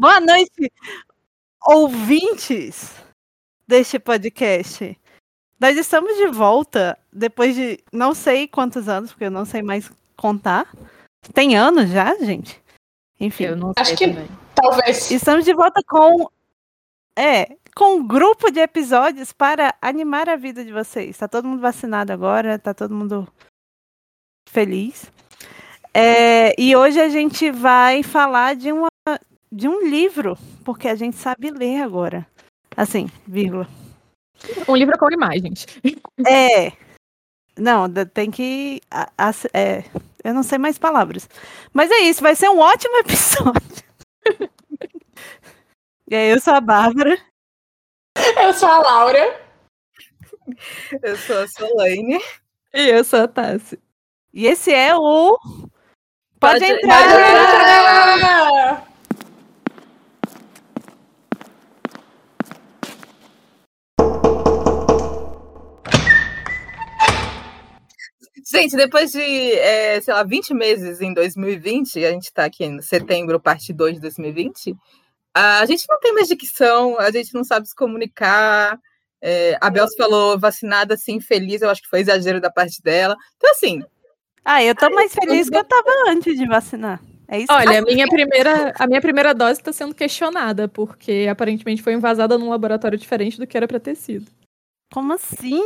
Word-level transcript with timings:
Boa 0.00 0.18
noite, 0.18 0.72
ouvintes 1.66 2.90
deste 3.68 3.98
podcast. 3.98 4.98
Nós 5.60 5.76
estamos 5.76 6.16
de 6.16 6.26
volta 6.28 6.98
depois 7.12 7.54
de 7.54 7.78
não 7.92 8.14
sei 8.14 8.48
quantos 8.48 8.88
anos, 8.88 9.10
porque 9.10 9.24
eu 9.24 9.30
não 9.30 9.44
sei 9.44 9.60
mais 9.60 9.92
contar. 10.16 10.72
Tem 11.34 11.54
anos 11.54 11.90
já, 11.90 12.14
gente? 12.16 12.58
Enfim. 13.20 13.44
Eu 13.44 13.56
não 13.56 13.72
Acho 13.76 13.94
sei 13.94 13.96
que- 13.98 14.08
também. 14.14 14.28
Talvez. 14.54 15.10
Estamos 15.10 15.44
de 15.44 15.52
volta 15.52 15.82
com. 15.86 16.30
É, 17.14 17.54
com 17.76 17.96
um 17.96 18.06
grupo 18.06 18.50
de 18.50 18.58
episódios 18.60 19.34
para 19.34 19.74
animar 19.82 20.30
a 20.30 20.36
vida 20.36 20.64
de 20.64 20.72
vocês. 20.72 21.18
Tá 21.18 21.28
todo 21.28 21.46
mundo 21.46 21.60
vacinado 21.60 22.10
agora, 22.10 22.58
tá 22.58 22.72
todo 22.72 22.94
mundo 22.94 23.28
feliz. 24.48 25.12
É, 25.92 26.58
e 26.58 26.74
hoje 26.74 26.98
a 26.98 27.10
gente 27.10 27.50
vai 27.50 28.02
falar 28.02 28.54
de, 28.56 28.72
uma, 28.72 28.88
de 29.52 29.68
um 29.68 29.86
livro, 29.88 30.36
porque 30.64 30.88
a 30.88 30.94
gente 30.94 31.16
sabe 31.16 31.50
ler 31.50 31.82
agora. 31.82 32.26
Assim, 32.76 33.10
vírgula. 33.26 33.68
Um 34.68 34.76
livro 34.76 34.96
com 34.98 35.10
imagens. 35.12 35.66
É. 36.26 36.72
Não, 37.58 37.86
tem 38.06 38.30
que. 38.30 38.80
é, 39.52 39.84
eu 40.24 40.32
não 40.32 40.42
sei 40.42 40.56
mais 40.58 40.78
palavras. 40.78 41.28
Mas 41.72 41.90
é 41.90 41.98
isso, 42.00 42.22
vai 42.22 42.34
ser 42.34 42.48
um 42.48 42.58
ótimo 42.58 42.96
episódio. 43.04 43.84
e 46.08 46.14
aí, 46.14 46.30
eu 46.30 46.40
sou 46.40 46.54
a 46.54 46.60
Bárbara. 46.60 47.18
Eu 48.36 48.54
sou 48.54 48.68
a 48.68 48.78
Laura. 48.78 49.40
Eu 51.02 51.16
sou 51.16 51.38
a 51.38 51.48
Solane. 51.48 52.20
E 52.74 52.88
eu 52.88 53.04
sou 53.04 53.20
a 53.20 53.28
Tassi. 53.28 53.78
E 54.32 54.46
esse 54.46 54.72
é 54.72 54.94
o. 54.96 55.36
Pode, 56.38 56.60
Pode- 56.60 56.64
entrar! 56.64 57.02
Ah! 58.24 58.89
Gente, 68.50 68.76
depois 68.76 69.12
de, 69.12 69.20
é, 69.20 70.00
sei 70.00 70.12
lá, 70.12 70.24
20 70.24 70.52
meses 70.54 71.00
em 71.00 71.14
2020, 71.14 72.04
a 72.04 72.10
gente 72.10 72.32
tá 72.32 72.44
aqui 72.46 72.64
em 72.64 72.80
setembro, 72.82 73.38
parte 73.38 73.72
2 73.72 73.94
de 73.94 74.00
2020, 74.00 74.74
a 75.32 75.64
gente 75.66 75.84
não 75.88 76.00
tem 76.00 76.12
mais 76.12 76.26
dicção, 76.26 76.98
a 76.98 77.10
gente 77.10 77.32
não 77.32 77.44
sabe 77.44 77.68
se 77.68 77.74
comunicar. 77.74 78.78
É, 79.22 79.56
a 79.60 79.70
Bel 79.70 79.86
falou 79.96 80.38
vacinada, 80.38 80.94
assim, 80.94 81.20
feliz, 81.20 81.62
eu 81.62 81.70
acho 81.70 81.82
que 81.82 81.88
foi 81.88 82.00
exagero 82.00 82.40
da 82.40 82.50
parte 82.50 82.82
dela. 82.82 83.16
Então, 83.36 83.50
assim, 83.50 83.82
Ah, 84.44 84.64
eu 84.64 84.74
tô 84.74 84.90
mais 84.90 85.14
feliz 85.14 85.48
que 85.48 85.56
eu 85.56 85.64
tava 85.64 85.90
antes 86.08 86.36
de 86.36 86.46
vacinar. 86.46 87.00
É 87.28 87.38
isso 87.38 87.52
Olha, 87.52 87.78
a 87.78 87.82
minha 87.82 88.08
primeira, 88.08 88.74
a 88.76 88.86
minha 88.88 89.00
primeira 89.00 89.32
dose 89.32 89.60
está 89.60 89.72
sendo 89.72 89.94
questionada, 89.94 90.66
porque 90.66 91.28
aparentemente 91.30 91.82
foi 91.82 91.92
invasada 91.92 92.36
num 92.36 92.48
laboratório 92.48 92.98
diferente 92.98 93.38
do 93.38 93.46
que 93.46 93.56
era 93.56 93.68
para 93.68 93.78
ter 93.78 93.94
sido. 93.94 94.26
Como 94.92 95.12
assim? 95.12 95.62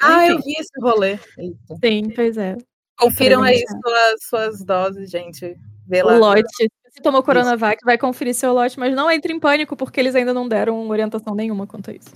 ah, 0.00 0.26
eu 0.26 0.40
vi 0.40 0.52
esse 0.58 0.80
rolê. 0.80 1.18
Eita. 1.38 1.76
Sim, 1.84 2.10
pois 2.14 2.36
é. 2.38 2.56
Confiram 2.98 3.42
aí 3.42 3.62
suas, 3.66 4.24
suas 4.28 4.64
doses, 4.64 5.10
gente. 5.10 5.56
Vê 5.86 6.02
O 6.02 6.06
lá. 6.06 6.16
lote. 6.16 6.68
Se 6.90 7.02
tomou 7.02 7.22
Coronavac, 7.22 7.84
vai 7.84 7.98
conferir 7.98 8.34
seu 8.34 8.52
lote, 8.54 8.78
mas 8.78 8.94
não 8.94 9.10
entre 9.10 9.32
em 9.32 9.40
pânico, 9.40 9.76
porque 9.76 9.98
eles 10.00 10.14
ainda 10.14 10.32
não 10.32 10.48
deram 10.48 10.88
orientação 10.88 11.34
nenhuma 11.34 11.66
quanto 11.66 11.90
a 11.90 11.94
isso. 11.94 12.10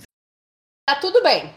Tá 0.87 0.95
tudo 0.95 1.21
bem. 1.21 1.53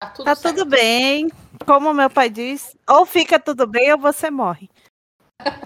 Tá 0.00 0.10
tudo 0.10 0.24
Tá 0.26 0.34
certo. 0.34 0.56
tudo 0.56 0.68
bem. 0.68 1.28
Como 1.64 1.94
meu 1.94 2.10
pai 2.10 2.28
diz, 2.28 2.76
ou 2.88 3.06
fica 3.06 3.38
tudo 3.38 3.66
bem 3.66 3.92
ou 3.92 3.98
você 3.98 4.28
morre. 4.30 4.68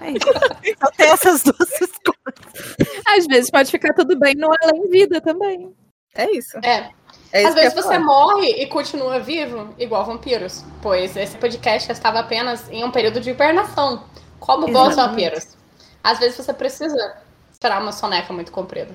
É 0.02 0.10
isso. 0.10 0.26
Só 0.84 0.90
tem 0.92 1.08
essas 1.08 1.42
duas 1.42 1.80
escolhas. 1.80 3.02
Às 3.08 3.26
vezes 3.26 3.50
pode 3.50 3.70
ficar 3.70 3.94
tudo 3.94 4.18
bem 4.18 4.34
no 4.34 4.50
além 4.62 4.88
vida 4.90 5.18
também. 5.20 5.74
É 6.14 6.30
isso. 6.30 6.58
É. 6.58 6.92
É 7.32 7.44
Às 7.44 7.54
eu 7.56 7.62
vezes 7.62 7.74
você 7.74 7.94
falar. 7.94 8.00
morre 8.00 8.50
e 8.62 8.66
continua 8.66 9.18
vivo, 9.18 9.74
igual 9.78 10.04
vampiros. 10.04 10.64
Pois 10.82 11.16
esse 11.16 11.38
podcast 11.38 11.90
estava 11.90 12.20
apenas 12.20 12.70
em 12.70 12.84
um 12.84 12.90
período 12.90 13.20
de 13.20 13.30
hibernação. 13.30 14.04
Como 14.38 14.70
bons 14.70 14.96
vampiros. 14.96 15.56
Às 16.04 16.18
vezes 16.18 16.36
você 16.36 16.52
precisa 16.52 17.16
esperar 17.50 17.80
uma 17.80 17.92
soneca 17.92 18.32
muito 18.32 18.52
comprida. 18.52 18.94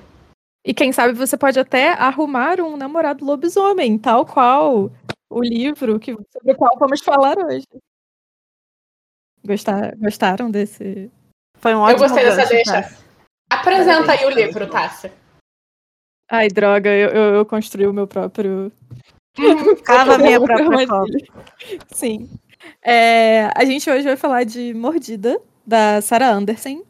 E 0.64 0.72
quem 0.74 0.92
sabe 0.92 1.14
você 1.14 1.36
pode 1.36 1.58
até 1.58 1.92
arrumar 1.94 2.60
um 2.60 2.76
namorado 2.76 3.24
lobisomem, 3.24 3.98
tal 3.98 4.26
qual 4.26 4.92
o 5.30 5.40
livro 5.42 5.98
que, 5.98 6.12
sobre 6.30 6.52
o 6.52 6.56
qual 6.56 6.76
vamos 6.78 7.00
falar 7.00 7.38
hoje. 7.38 7.66
Gostar, 9.44 9.96
gostaram 9.96 10.50
desse? 10.50 11.10
Foi 11.58 11.74
um 11.74 11.78
Eu 11.78 11.84
ótimo 11.84 12.00
gostei 12.00 12.24
dessa 12.24 12.36
gancho, 12.36 12.50
deixa. 12.50 12.72
Tassi. 12.82 13.04
Apresenta 13.50 14.12
aí 14.12 14.26
o 14.26 14.30
livro, 14.30 14.68
Tássia. 14.68 15.12
Ai, 16.30 16.48
droga, 16.48 16.90
eu, 16.90 17.08
eu, 17.08 17.34
eu 17.36 17.46
construí 17.46 17.86
o 17.86 17.92
meu 17.92 18.06
próprio. 18.06 18.70
Cava 19.84 20.14
a 20.16 20.18
minha 20.18 20.38
própria 20.42 20.66
cova. 20.66 20.80
armadilha. 20.80 21.26
Sim. 21.92 22.28
É, 22.82 23.50
a 23.56 23.64
gente 23.64 23.88
hoje 23.88 24.02
vai 24.04 24.16
falar 24.16 24.44
de 24.44 24.74
Mordida, 24.74 25.40
da 25.66 26.00
Sarah 26.02 26.30
Anderson, 26.32 26.82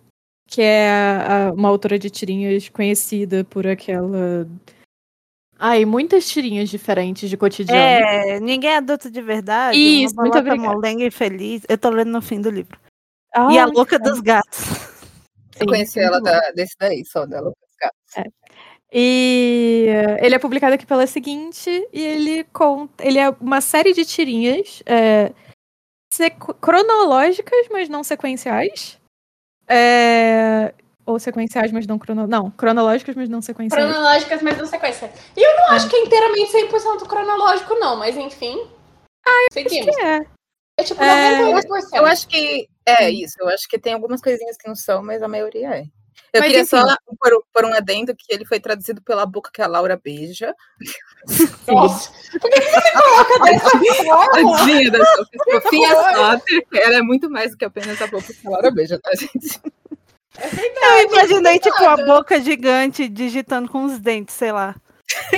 que 0.46 0.62
é 0.62 0.88
a- 0.90 1.48
a- 1.48 1.52
uma 1.52 1.68
autora 1.68 1.98
de 1.98 2.10
tirinhas 2.10 2.68
conhecida 2.68 3.44
por 3.44 3.66
aquela. 3.66 4.48
Ai, 5.58 5.84
muitas 5.84 6.28
tirinhas 6.28 6.68
diferentes 6.68 7.28
de 7.28 7.36
cotidiano. 7.36 7.80
É, 7.80 8.40
ninguém 8.40 8.70
é 8.70 8.76
adulto 8.76 9.10
de 9.10 9.20
verdade. 9.20 9.76
Isso, 9.78 10.14
uma 10.14 10.22
muito 10.22 10.38
obrigada. 10.38 10.72
molenga 10.72 11.04
e 11.04 11.10
feliz. 11.10 11.62
Eu 11.68 11.76
tô 11.76 11.90
lendo 11.90 12.10
no 12.12 12.22
fim 12.22 12.40
do 12.40 12.48
livro. 12.50 12.78
Ah, 13.34 13.52
e 13.52 13.58
a 13.58 13.66
louca 13.66 13.98
dos 13.98 14.20
gatos. 14.20 14.60
Eu 15.56 15.60
sim, 15.60 15.66
conheci 15.66 15.98
muito 16.00 16.08
ela 16.14 16.20
da- 16.20 16.50
desse 16.52 16.74
daí, 16.78 17.04
só 17.04 17.26
dela. 17.26 17.52
E 18.92 19.86
ele 20.20 20.34
é 20.34 20.38
publicado 20.38 20.74
aqui 20.74 20.86
pela 20.86 21.06
seguinte, 21.06 21.68
e 21.92 22.02
ele 22.02 22.44
conta. 22.44 23.04
Ele 23.06 23.18
é 23.18 23.28
uma 23.40 23.60
série 23.60 23.92
de 23.92 24.04
tirinhas 24.04 24.82
é, 24.86 25.32
sequ- 26.12 26.54
cronológicas, 26.54 27.68
mas 27.70 27.88
não 27.88 28.02
sequenciais. 28.02 28.98
É, 29.68 30.72
ou 31.04 31.18
sequenciais, 31.18 31.70
mas 31.70 31.86
não 31.86 31.98
crono... 31.98 32.26
Não, 32.26 32.50
cronológicas, 32.50 33.14
mas 33.14 33.28
não 33.28 33.42
sequenciais. 33.42 33.84
Cronológicas, 33.84 34.42
mas 34.42 34.56
não 34.56 34.66
sequência. 34.66 35.12
E 35.36 35.40
eu 35.42 35.56
não 35.56 35.70
acho 35.76 35.88
que 35.88 35.96
é 35.96 36.04
inteiramente 36.04 36.52
100% 36.52 37.06
cronológico, 37.06 37.74
não, 37.74 37.96
mas 37.96 38.16
enfim. 38.16 38.66
Seguimos. 39.52 39.94
Que 39.94 40.02
é. 40.02 40.26
É 40.80 40.82
tipo 40.84 41.02
É, 41.02 41.40
98%. 41.42 41.66
Eu 41.92 42.06
acho 42.06 42.26
que 42.28 42.68
é 42.86 43.10
isso. 43.10 43.34
Eu 43.40 43.48
acho 43.48 43.68
que 43.68 43.78
tem 43.78 43.92
algumas 43.92 44.22
coisinhas 44.22 44.56
que 44.56 44.66
não 44.68 44.74
são, 44.74 45.02
mas 45.02 45.22
a 45.22 45.28
maioria 45.28 45.68
é. 45.74 45.84
Eu 46.32 46.40
Mas, 46.40 46.50
queria 46.50 46.64
só 46.64 46.84
enfim. 46.84 46.96
pôr, 47.18 47.42
pôr 47.52 47.64
um 47.64 47.74
adendo 47.74 48.14
que 48.14 48.26
ele 48.28 48.44
foi 48.44 48.60
traduzido 48.60 49.00
pela 49.02 49.24
boca 49.24 49.50
que 49.52 49.62
a 49.62 49.66
Laura 49.66 50.00
beija. 50.02 50.54
Nossa. 51.66 52.10
Por 52.38 52.50
que 52.50 52.60
você 52.60 52.92
coloca 52.92 53.38
dessa 53.40 53.70
forma? 54.04 54.56
Tadinha 54.56 54.90
da 54.90 55.04
Sofia. 55.06 55.88
Ela 56.72 56.96
é 56.96 57.02
muito 57.02 57.30
mais 57.30 57.52
do 57.52 57.56
que 57.56 57.64
apenas 57.64 58.00
a 58.02 58.06
boca 58.06 58.26
que 58.32 58.46
a 58.46 58.50
Laura 58.50 58.70
beija, 58.70 58.98
tá, 58.98 59.10
gente? 59.14 59.60
É 60.36 60.48
verdade. 60.48 61.02
Eu 61.02 61.10
imaginei, 61.10 61.58
tipo, 61.58 61.82
a 61.82 61.96
boca 61.96 62.40
gigante 62.40 63.08
digitando 63.08 63.68
com 63.68 63.84
os 63.84 63.98
dentes, 63.98 64.34
sei 64.34 64.52
lá. 64.52 64.76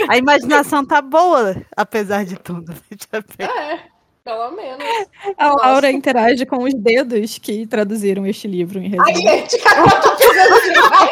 A 0.08 0.18
imaginação 0.18 0.84
tá 0.84 1.00
boa, 1.00 1.56
apesar 1.76 2.24
de 2.24 2.36
tudo. 2.36 2.74
É, 3.38 3.80
pelo 4.24 4.50
menos. 4.52 4.84
A 5.38 5.48
Nossa. 5.48 5.66
Laura 5.66 5.90
interage 5.90 6.44
com 6.46 6.62
os 6.64 6.74
dedos 6.74 7.38
que 7.38 7.66
traduziram 7.66 8.26
este 8.26 8.46
livro 8.48 8.78
em 8.78 8.94
Ai, 8.98 9.12
resumo. 9.12 9.28
gente, 9.28 9.56
eu 9.56 10.00
tô 10.02 10.60
demais. 10.60 11.10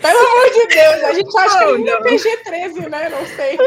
Pelo 0.00 0.18
amor 0.18 0.50
de 0.52 0.66
Deus, 0.74 1.04
a 1.04 1.12
gente 1.12 1.38
acha 1.38 1.58
que 1.58 1.64
Oh, 1.64 1.74
ele 1.74 1.90
é 1.90 1.94
não. 1.94 2.02
PG-13, 2.02 2.88
né? 2.88 3.08
Não 3.10 3.26
sei. 3.26 3.58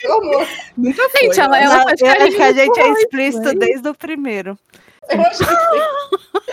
Pelo 0.00 0.14
amor. 0.22 0.48
Nunca 0.76 1.08
foi. 1.10 1.20
Gente, 1.22 1.40
ela, 1.40 1.48
né? 1.50 1.62
ela 1.64 1.76
Não, 1.76 1.82
faz 1.84 2.00
eu 2.00 2.06
acho 2.06 2.16
carinho 2.18 2.36
que 2.36 2.42
a 2.42 2.52
gente 2.52 2.80
é 2.80 2.88
explícito 2.90 3.44
mas- 3.44 3.58
desde 3.58 3.88
o 3.88 3.94
primeiro. 3.94 4.58
Eu 5.10 5.20
acho 5.20 5.38
que. 5.38 5.44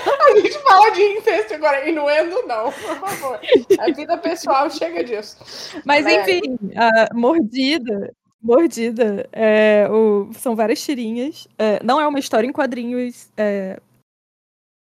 A 0.02 0.36
gente 0.40 0.58
fala 0.60 0.90
de 0.92 1.02
incesto 1.02 1.54
agora, 1.54 1.88
inuendo 1.88 2.44
não, 2.48 2.72
por 2.72 2.96
favor. 3.00 3.40
A 3.80 3.92
vida 3.92 4.18
pessoal 4.18 4.70
chega 4.70 5.04
disso. 5.04 5.38
Mas 5.86 6.06
É. 6.06 6.22
enfim, 6.22 6.58
a 6.76 7.14
mordida. 7.14 8.12
Mordida 8.42 9.28
é, 9.32 9.88
o- 9.90 10.30
são 10.34 10.56
várias 10.56 10.84
tirinhas. 10.84 11.48
é, 11.58 11.82
não 11.84 12.00
é 12.02 12.08
uma 12.08 12.20
história 12.20 12.48
em 12.48 12.52
quadrinhos 12.52 13.30
é, 13.38 13.80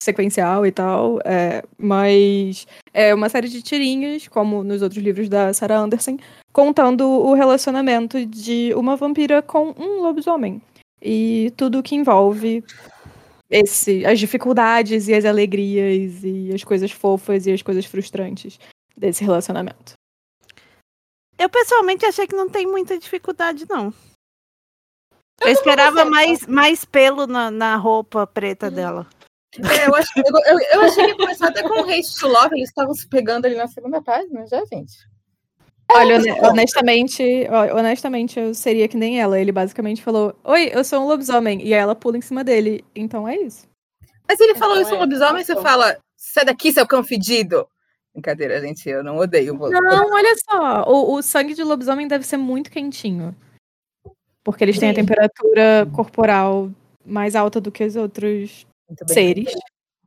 sequencial 0.02 0.66
e 0.66 0.72
tal, 0.72 1.18
é, 1.24 1.62
mas 1.78 2.66
é 2.92 3.14
uma 3.14 3.28
série 3.28 3.48
de 3.48 3.62
tirinhas, 3.62 4.26
como 4.26 4.64
nos 4.64 4.82
outros 4.82 5.02
livros 5.02 5.28
da 5.28 5.52
Sarah 5.54 5.78
Anderson, 5.78 6.16
contando 6.52 7.06
o 7.08 7.34
relacionamento 7.34 8.24
de 8.26 8.72
uma 8.74 8.96
vampira 8.96 9.40
com 9.42 9.74
um 9.78 10.02
lobisomem. 10.02 10.60
E 11.00 11.52
tudo 11.56 11.82
que 11.82 11.94
envolve 11.94 12.64
esse, 13.50 14.04
as 14.06 14.18
dificuldades 14.18 15.08
e 15.08 15.14
as 15.14 15.24
alegrias 15.24 16.24
e 16.24 16.50
as 16.54 16.64
coisas 16.64 16.90
fofas 16.90 17.46
e 17.46 17.52
as 17.52 17.62
coisas 17.62 17.84
frustrantes 17.84 18.58
desse 18.96 19.22
relacionamento. 19.24 19.92
Eu 21.42 21.48
pessoalmente 21.48 22.06
achei 22.06 22.26
que 22.26 22.36
não 22.36 22.48
tem 22.48 22.66
muita 22.66 22.96
dificuldade, 22.96 23.66
não. 23.68 23.92
Eu 25.40 25.48
Eu 25.48 25.52
esperava 25.52 26.04
mais, 26.04 26.46
mais 26.46 26.84
pelo 26.84 27.26
na, 27.26 27.50
na 27.50 27.74
roupa 27.76 28.24
preta 28.26 28.70
dela. 28.70 29.08
É, 29.58 29.88
eu, 29.88 29.94
acho, 29.94 30.10
eu, 30.16 30.22
eu, 30.46 30.58
eu 30.72 30.80
achei 30.82 31.04
que 31.04 31.10
ia 31.10 31.16
começar 31.16 31.48
até 31.48 31.62
com 31.62 31.80
o 31.80 31.82
Hate 31.84 32.14
to 32.18 32.28
Love, 32.28 32.54
eles 32.56 32.68
estavam 32.68 32.94
se 32.94 33.08
pegando 33.08 33.44
ali 33.46 33.56
na 33.56 33.66
segunda 33.66 34.00
página, 34.00 34.46
já, 34.46 34.64
gente. 34.64 34.92
Olha, 35.90 36.16
hone- 36.16 36.40
honestamente, 36.48 37.22
ó, 37.50 37.76
honestamente, 37.76 38.38
eu 38.38 38.54
seria 38.54 38.86
que 38.88 38.96
nem 38.96 39.20
ela. 39.20 39.38
Ele 39.38 39.50
basicamente 39.52 40.00
falou: 40.02 40.34
Oi, 40.44 40.70
eu 40.72 40.82
sou 40.84 41.00
um 41.02 41.06
lobisomem. 41.06 41.60
E 41.60 41.74
aí 41.74 41.80
ela 41.80 41.94
pula 41.94 42.16
em 42.16 42.22
cima 42.22 42.42
dele. 42.44 42.82
Então 42.94 43.28
é 43.28 43.36
isso. 43.36 43.68
Mas 44.26 44.38
ele 44.40 44.54
falou 44.54 44.76
Então 44.76 44.82
isso 44.84 44.92
é, 44.94 44.94
no 44.94 45.00
lobisomem, 45.00 45.44
você 45.44 45.52
então. 45.52 45.62
fala, 45.62 45.98
sai 46.16 46.44
daqui, 46.46 46.72
seu 46.72 46.86
cão 46.86 47.02
fedido. 47.04 47.66
Brincadeira, 48.14 48.60
gente, 48.60 48.88
eu 48.88 49.02
não 49.02 49.16
odeio. 49.16 49.56
Vou- 49.56 49.70
Não, 49.70 50.10
olha 50.12 50.34
só. 50.48 50.84
O, 50.86 51.14
o 51.14 51.22
sangue 51.22 51.54
de 51.54 51.62
lobisomem 51.64 52.06
deve 52.06 52.26
ser 52.26 52.36
muito 52.36 52.70
quentinho. 52.70 53.34
Porque 54.44 54.62
eles 54.64 54.78
têm 54.78 54.90
a 54.90 54.94
Sim. 54.94 55.00
temperatura 55.00 55.88
corporal 55.94 56.70
mais 57.06 57.34
alta 57.34 57.60
do 57.60 57.70
que 57.72 57.84
os 57.84 57.96
outros 57.96 58.66
seres. 59.06 59.52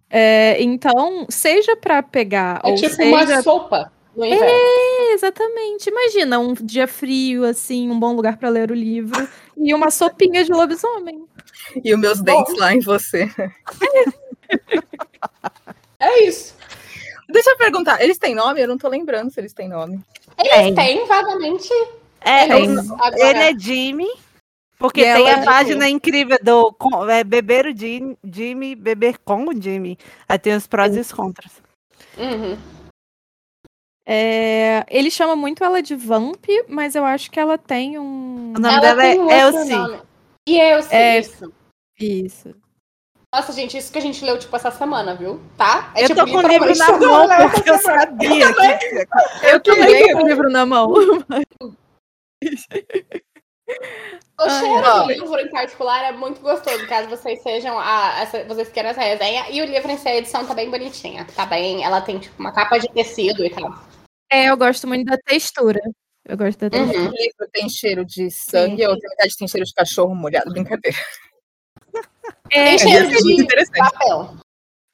É, 0.10 0.62
então, 0.62 1.26
seja 1.30 1.76
pra 1.76 2.04
pegar 2.04 2.62
É 2.64 2.70
ou 2.70 2.76
tipo 2.76 2.94
seja 2.94 3.10
uma 3.10 3.42
sopa 3.42 3.92
no 4.16 4.24
inverno. 4.26 4.46
É, 4.46 5.14
exatamente. 5.14 5.90
Imagina 5.90 6.38
um 6.38 6.54
dia 6.54 6.88
frio, 6.88 7.44
assim, 7.44 7.90
um 7.90 8.00
bom 8.00 8.14
lugar 8.14 8.38
pra 8.38 8.50
ler 8.50 8.70
o 8.70 8.76
livro 8.76 9.28
e 9.58 9.74
uma 9.74 9.90
sopinha 9.90 10.44
de 10.44 10.52
lobisomem. 10.52 11.26
E 11.84 11.94
os 11.94 12.00
meus 12.00 12.22
dentes 12.22 12.56
lá 12.58 12.74
em 12.74 12.80
você. 12.82 13.28
É 16.00 16.24
isso. 16.28 16.56
Deixa 17.30 17.50
eu 17.52 17.58
perguntar, 17.58 18.02
eles 18.02 18.18
têm 18.18 18.36
nome? 18.36 18.62
Eu 18.62 18.68
não 18.68 18.78
tô 18.78 18.88
lembrando 18.88 19.32
se 19.32 19.40
eles 19.40 19.54
têm 19.54 19.68
nome. 19.68 20.00
Eles 20.38 20.52
Tem. 20.52 20.76
têm 20.76 21.06
vagamente. 21.08 21.70
É, 22.22 22.48
Tem. 22.48 22.66
ele 22.66 23.40
é 23.40 23.58
Jimmy, 23.58 24.08
porque 24.78 25.02
E 25.02 25.14
tem 25.14 25.30
a 25.30 25.40
é 25.40 25.46
página 25.46 25.88
incrível 25.90 26.38
do 26.42 26.76
é, 27.10 27.24
beber 27.24 27.66
o 27.68 27.78
Jim- 27.78 28.18
Jimmy, 28.24 28.76
beber 28.76 29.18
com 29.20 29.48
o 29.48 29.54
Jimmy. 29.62 29.98
Aí 30.28 30.38
tem 30.40 30.56
os 30.56 30.68
prós 30.68 30.96
e 30.96 31.00
os 31.00 31.12
contras. 31.12 31.62
Uhum. 32.18 32.58
É, 34.08 34.86
ele 34.88 35.10
chama 35.10 35.36
muito 35.36 35.64
ela 35.64 35.82
de 35.82 35.96
Vamp, 35.96 36.46
mas 36.68 36.94
eu 36.96 37.04
acho 37.04 37.32
que 37.32 37.40
ela 37.40 37.58
tem 37.58 37.98
um. 37.98 38.54
O 38.56 38.60
nome 38.60 38.68
Ela 38.76 38.80
dela 38.80 39.02
tem 39.02 39.20
um 39.20 39.32
é 39.32 39.46
outro 39.48 39.62
Elsie. 39.62 39.76
nome. 39.76 40.00
E 40.48 40.60
Elsie, 40.60 40.94
É. 40.96 41.20
isso. 41.20 41.54
Isso. 42.00 42.56
Nossa, 43.36 43.52
gente, 43.52 43.78
isso 43.78 43.92
que 43.92 43.98
a 43.98 44.02
gente 44.02 44.24
leu, 44.24 44.40
tipo, 44.40 44.56
essa 44.56 44.72
semana, 44.72 45.14
viu? 45.14 45.42
Tá? 45.58 45.92
É, 45.94 46.06
eu 46.06 46.08
tipo, 46.08 46.22
tô 46.22 46.32
com 46.32 46.38
o 46.38 46.48
livro 46.48 46.74
na 46.78 46.98
mão, 46.98 47.28
porque 47.52 47.68
eu 47.70 47.80
sabia 47.80 48.54
que... 48.54 49.08
Eu 49.46 49.60
também 49.60 50.08
tô 50.08 50.18
com 50.18 50.24
o 50.24 50.28
livro 50.28 50.50
na 50.50 50.66
mão. 50.66 50.94
O 54.40 54.50
cheiro 54.50 54.86
ai. 54.86 55.08
do 55.08 55.12
livro 55.12 55.40
em 55.42 55.50
particular 55.50 56.04
é 56.06 56.12
muito 56.14 56.40
gostoso, 56.40 56.88
caso 56.88 57.10
vocês 57.10 57.44
sejam 57.44 57.78
a, 57.78 58.22
essa- 58.22 58.46
vocês 58.46 58.70
queiram 58.70 58.92
essa 58.92 59.02
resenha. 59.02 59.50
E 59.50 59.62
o 59.62 59.66
livro 59.66 59.92
em 59.92 59.98
si, 59.98 60.08
a 60.08 60.16
edição 60.16 60.46
tá 60.46 60.54
bem 60.54 60.72
bonitinha. 60.72 61.28
Tá 61.36 61.46
bem. 61.46 61.84
Ela 61.84 62.00
tem, 62.00 62.20
tipo, 62.20 62.40
uma 62.40 62.54
capa 62.54 62.78
de 62.78 62.88
tecido 62.88 63.46
e 63.46 63.50
tal. 63.50 63.70
É, 64.32 64.46
eu 64.46 64.56
gosto 64.56 64.88
muito 64.88 65.04
da 65.10 65.18
textura. 65.18 65.82
Eu 66.26 66.38
gosto 66.38 66.58
da 66.58 66.70
textura. 66.70 67.00
Uhum. 67.00 67.10
O 67.10 67.16
livro 67.18 67.50
tem 67.52 67.68
cheiro 67.68 68.06
de 68.06 68.32
sangue, 68.32 68.86
a 68.86 68.90
outra 68.90 69.10
metade 69.10 69.36
tem 69.36 69.46
cheiro 69.46 69.66
de 69.66 69.74
cachorro 69.74 70.16
molhado. 70.16 70.52
Brincadeira. 70.52 70.98
É, 72.52 72.66
Tem 72.66 72.80
cheiro 72.80 73.10
muito 73.10 73.42
interessante. 73.42 73.78
papel. 73.78 74.36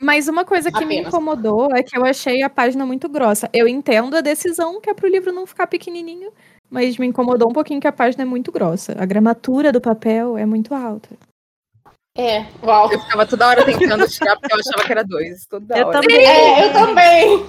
Mas 0.01 0.27
uma 0.27 0.43
coisa 0.43 0.71
que 0.71 0.83
me 0.83 0.95
Apenas. 0.95 1.07
incomodou 1.13 1.75
é 1.75 1.83
que 1.83 1.95
eu 1.95 2.03
achei 2.03 2.41
a 2.41 2.49
página 2.49 2.85
muito 2.85 3.07
grossa. 3.07 3.47
Eu 3.53 3.67
entendo 3.67 4.15
a 4.17 4.21
decisão 4.21 4.81
que 4.81 4.89
é 4.89 4.93
pro 4.95 5.07
livro 5.07 5.31
não 5.31 5.45
ficar 5.45 5.67
pequenininho, 5.67 6.31
mas 6.69 6.97
me 6.97 7.05
incomodou 7.05 7.49
um 7.49 7.53
pouquinho 7.53 7.79
que 7.79 7.87
a 7.87 7.91
página 7.91 8.23
é 8.23 8.25
muito 8.25 8.51
grossa. 8.51 8.95
A 8.97 9.05
gramatura 9.05 9.71
do 9.71 9.79
papel 9.79 10.37
é 10.37 10.45
muito 10.45 10.73
alta. 10.73 11.09
É, 12.17 12.45
uau. 12.63 12.91
Eu 12.91 12.99
ficava 12.99 13.25
toda 13.27 13.47
hora 13.47 13.63
tentando 13.63 14.07
tirar 14.09 14.35
porque 14.37 14.53
eu 14.53 14.59
achava 14.59 14.85
que 14.85 14.91
era 14.91 15.03
dois. 15.03 15.45
Toda 15.45 15.77
Eu 15.77 15.87
hora. 15.87 16.01
também. 16.01 16.25
É, 16.25 16.65
eu 16.65 16.73
também. 16.73 17.45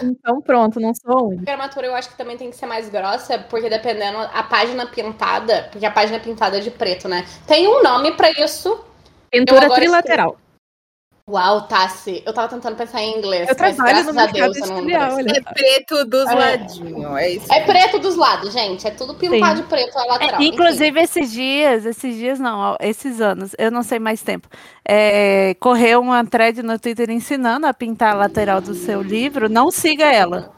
Então 0.00 0.40
pronto, 0.40 0.78
não 0.78 0.92
sou 0.94 1.18
a 1.18 1.22
única. 1.24 1.42
A 1.42 1.56
gramatura 1.56 1.86
eu 1.88 1.94
acho 1.94 2.08
que 2.10 2.16
também 2.16 2.36
tem 2.36 2.50
que 2.50 2.56
ser 2.56 2.66
mais 2.66 2.88
grossa, 2.88 3.36
porque 3.50 3.68
dependendo 3.68 4.18
a 4.18 4.44
página 4.44 4.86
pintada, 4.86 5.68
porque 5.72 5.84
a 5.84 5.90
página 5.90 6.18
é 6.18 6.20
pintada 6.20 6.60
de 6.60 6.70
preto, 6.70 7.08
né? 7.08 7.26
Tem 7.48 7.66
um 7.66 7.82
nome 7.82 8.12
pra 8.12 8.30
isso. 8.30 8.84
Pintura 9.30 9.66
agora 9.66 9.80
trilateral. 9.80 10.36
Uau, 11.30 11.68
Tassi. 11.68 12.22
Eu 12.24 12.32
tava 12.32 12.48
tentando 12.48 12.74
pensar 12.74 13.02
em 13.02 13.18
inglês, 13.18 13.42
Eu 13.42 13.54
mas 13.58 13.76
trabalho 13.76 13.96
graças 13.96 14.14
no 14.14 14.20
a 14.20 14.24
mercado 14.24 14.52
Deus 14.52 14.56
eu 14.56 14.66
não 14.66 14.76
editorial, 14.78 15.16
lembro. 15.16 15.30
olha 15.30 15.38
É 15.38 15.52
preto 15.52 16.04
dos 16.06 16.26
É. 16.30 16.34
ladinhos, 16.34 17.16
é 17.18 17.30
isso. 17.32 17.52
É 17.52 17.60
preto 17.66 17.98
dos 17.98 18.16
lados, 18.16 18.52
gente. 18.54 18.86
É 18.86 18.90
tudo 18.90 19.14
pintado 19.14 19.56
Sim. 19.58 19.62
de 19.62 19.68
preto 19.68 19.98
a 19.98 20.04
lateral. 20.06 20.40
É, 20.40 20.44
enfim. 20.44 20.54
inclusive, 20.54 21.00
esses 21.02 21.30
dias, 21.30 21.84
esses 21.84 22.16
dias 22.16 22.38
não, 22.40 22.76
esses 22.80 23.20
anos, 23.20 23.54
eu 23.58 23.70
não 23.70 23.82
sei 23.82 23.98
mais 23.98 24.22
tempo, 24.22 24.48
é, 24.88 25.54
correu 25.60 26.00
uma 26.00 26.24
thread 26.24 26.62
no 26.62 26.78
Twitter 26.78 27.10
ensinando 27.10 27.66
a 27.66 27.74
pintar 27.74 28.14
a 28.14 28.18
lateral 28.18 28.62
do 28.62 28.72
seu 28.72 29.02
livro, 29.02 29.50
não 29.50 29.70
siga 29.70 30.06
ela. 30.06 30.50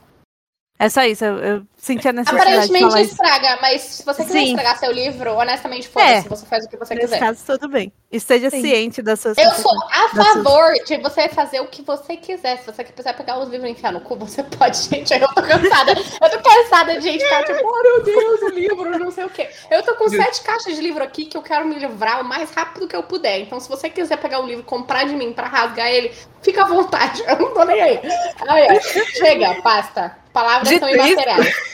É 0.78 0.88
só 0.88 1.02
isso, 1.02 1.24
eu, 1.24 1.38
eu 1.38 1.62
senti 1.80 2.06
a 2.08 2.12
necessidade 2.12 2.50
de 2.50 2.56
Aparentemente 2.56 3.00
isso. 3.02 3.12
estraga, 3.12 3.58
mas 3.62 3.80
se 3.80 4.04
você 4.04 4.24
quiser 4.24 4.38
Sim. 4.40 4.48
estragar 4.50 4.78
seu 4.78 4.92
livro, 4.92 5.32
honestamente, 5.34 5.88
foda-se, 5.88 6.26
É. 6.26 6.28
você 6.28 6.46
faz 6.46 6.64
o 6.64 6.68
que 6.68 6.76
você 6.76 6.94
Nesse 6.94 7.06
quiser. 7.06 7.18
caso, 7.20 7.42
tudo 7.46 7.68
bem. 7.68 7.92
Esteja 8.12 8.50
Sim. 8.50 8.60
ciente 8.60 9.00
das 9.02 9.20
suas 9.20 9.38
Eu 9.38 9.50
sou 9.52 9.72
a 9.90 10.00
das 10.14 10.26
suas- 10.26 10.44
favor 10.44 10.72
de 10.84 10.96
você 10.98 11.28
fazer 11.28 11.60
o 11.60 11.66
que 11.68 11.80
você 11.82 12.16
quiser. 12.16 12.58
Se 12.58 12.66
você 12.66 12.84
quiser 12.84 13.16
pegar 13.16 13.38
os 13.38 13.48
livros 13.48 13.68
e 13.68 13.72
enfiar 13.72 13.92
no 13.92 14.00
cu, 14.00 14.16
você 14.16 14.42
pode, 14.42 14.76
gente. 14.88 15.12
Eu 15.14 15.28
tô 15.28 15.42
cansada. 15.42 15.92
Eu 15.92 16.30
tô 16.30 16.38
cansada 16.40 16.94
de 16.96 17.00
gente 17.02 17.24
ficar 17.24 17.44
tipo, 17.44 17.60
oh 17.64 17.82
meu 17.82 18.02
Deus, 18.04 18.42
o 18.42 18.48
livro, 18.48 18.98
não 18.98 19.10
sei 19.10 19.24
o 19.24 19.30
quê. 19.30 19.48
Eu 19.70 19.82
tô 19.82 19.94
com 19.94 20.08
sete 20.08 20.42
caixas 20.42 20.74
de 20.74 20.80
livro 20.82 21.02
aqui 21.02 21.24
que 21.24 21.36
eu 21.36 21.42
quero 21.42 21.66
me 21.66 21.76
livrar 21.76 22.20
o 22.20 22.24
mais 22.24 22.50
rápido 22.50 22.86
que 22.88 22.96
eu 22.96 23.02
puder. 23.04 23.38
Então, 23.40 23.58
se 23.60 23.68
você 23.68 23.88
quiser 23.88 24.16
pegar 24.18 24.40
o 24.40 24.46
livro, 24.46 24.64
comprar 24.64 25.04
de 25.04 25.14
mim 25.14 25.32
pra 25.32 25.46
rasgar 25.46 25.88
ele, 25.88 26.12
fica 26.42 26.62
à 26.64 26.66
vontade. 26.66 27.22
Eu 27.30 27.38
não 27.38 27.54
tô 27.54 27.64
nem 27.64 27.80
aí. 27.80 28.00
Ai, 28.48 28.68
ai. 28.68 28.80
Chega, 28.80 29.60
basta. 29.62 30.16
Palavras 30.32 30.68
Dito 30.68 30.80
são 30.80 30.88
isso, 30.88 30.98
imateriais. 31.06 31.69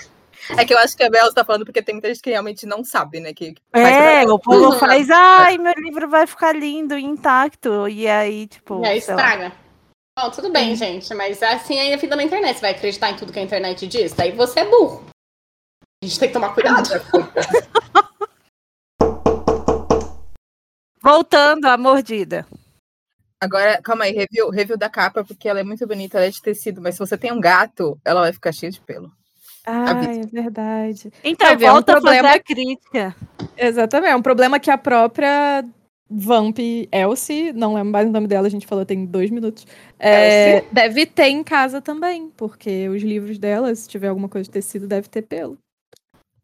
É 0.56 0.64
que 0.64 0.72
eu 0.72 0.78
acho 0.78 0.96
que 0.96 1.02
a 1.02 1.10
Bel 1.10 1.28
está 1.28 1.44
falando 1.44 1.64
porque 1.64 1.82
tem 1.82 1.94
muita 1.94 2.08
gente 2.08 2.22
que 2.22 2.30
realmente 2.30 2.66
não 2.66 2.84
sabe, 2.84 3.20
né? 3.20 3.32
Que 3.32 3.54
faz 3.72 3.96
É, 3.96 4.24
o 4.24 4.38
povo 4.38 4.78
faz, 4.78 5.10
ai, 5.10 5.58
meu 5.58 5.74
livro 5.76 6.08
vai 6.08 6.26
ficar 6.26 6.52
lindo, 6.52 6.96
intacto. 6.96 7.88
E 7.88 8.06
aí, 8.06 8.46
tipo, 8.46 8.80
E 8.82 8.86
aí 8.86 8.92
lá. 8.92 8.96
estraga. 8.96 9.52
Bom, 10.18 10.30
tudo 10.30 10.50
bem, 10.50 10.74
gente, 10.74 11.12
mas 11.14 11.42
assim 11.42 11.76
é 11.76 11.92
a 11.92 11.96
vida 11.96 12.16
na 12.16 12.22
internet. 12.22 12.54
Você 12.54 12.60
vai 12.60 12.70
acreditar 12.70 13.10
em 13.10 13.16
tudo 13.16 13.32
que 13.32 13.38
a 13.38 13.42
internet 13.42 13.86
diz? 13.86 14.12
Daí 14.12 14.32
você 14.32 14.60
é 14.60 14.64
burro. 14.64 15.04
A 16.02 16.06
gente 16.06 16.18
tem 16.18 16.28
que 16.28 16.34
tomar 16.34 16.54
cuidado. 16.54 16.88
Voltando 21.02 21.66
à 21.66 21.76
mordida. 21.76 22.46
Agora, 23.40 23.80
calma 23.82 24.04
aí, 24.04 24.12
review, 24.12 24.48
review 24.48 24.78
da 24.78 24.88
capa, 24.88 25.22
porque 25.22 25.48
ela 25.48 25.60
é 25.60 25.62
muito 25.62 25.86
bonita, 25.86 26.16
ela 26.16 26.26
é 26.26 26.30
de 26.30 26.40
tecido, 26.40 26.80
mas 26.80 26.94
se 26.94 26.98
você 26.98 27.18
tem 27.18 27.30
um 27.30 27.40
gato, 27.40 28.00
ela 28.04 28.22
vai 28.22 28.32
ficar 28.32 28.52
cheia 28.52 28.72
de 28.72 28.80
pelo. 28.80 29.12
Ah, 29.66 30.00
é 30.04 30.26
verdade. 30.26 31.12
Então, 31.24 31.48
Vai 31.48 31.56
ver, 31.56 31.64
é 31.66 31.70
um 31.70 31.72
volta 31.74 31.92
a 31.92 31.94
problema- 32.00 32.28
fazer 32.28 32.38
a 32.38 32.42
crítica. 32.42 33.16
Exatamente. 33.56 34.10
É 34.12 34.16
um 34.16 34.22
problema 34.22 34.60
que 34.60 34.70
a 34.70 34.78
própria 34.78 35.64
Vamp 36.08 36.58
Elsie, 36.92 37.52
não 37.52 37.74
lembro 37.74 37.90
mais 37.92 38.08
o 38.08 38.12
nome 38.12 38.28
dela, 38.28 38.46
a 38.46 38.50
gente 38.50 38.66
falou 38.66 38.86
tem 38.86 39.04
dois 39.04 39.28
minutos, 39.30 39.66
é, 39.98 40.60
deve 40.70 41.04
ter 41.04 41.26
em 41.28 41.42
casa 41.42 41.80
também, 41.80 42.30
porque 42.36 42.88
os 42.88 43.02
livros 43.02 43.38
dela, 43.38 43.74
se 43.74 43.88
tiver 43.88 44.06
alguma 44.08 44.28
coisa 44.28 44.44
de 44.44 44.50
tecido, 44.50 44.86
deve 44.86 45.08
ter 45.08 45.22
pelo. 45.22 45.58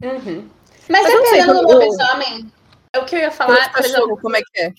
Uhum. 0.02 0.49
Mas, 0.88 1.02
Mas 1.05 1.12
dependendo 1.12 1.52
do 1.55 1.69
o- 1.69 1.73
lobisomem, 1.75 2.50
é 2.93 2.99
o 2.99 3.05
que 3.05 3.14
eu 3.14 3.21
ia 3.21 3.31
Fala 3.31 3.55
falar, 3.55 3.79
exemplo, 3.79 3.99
cachorro, 4.00 4.21
como 4.21 4.37
é 4.37 4.41
que 4.43 4.62
é? 4.62 4.73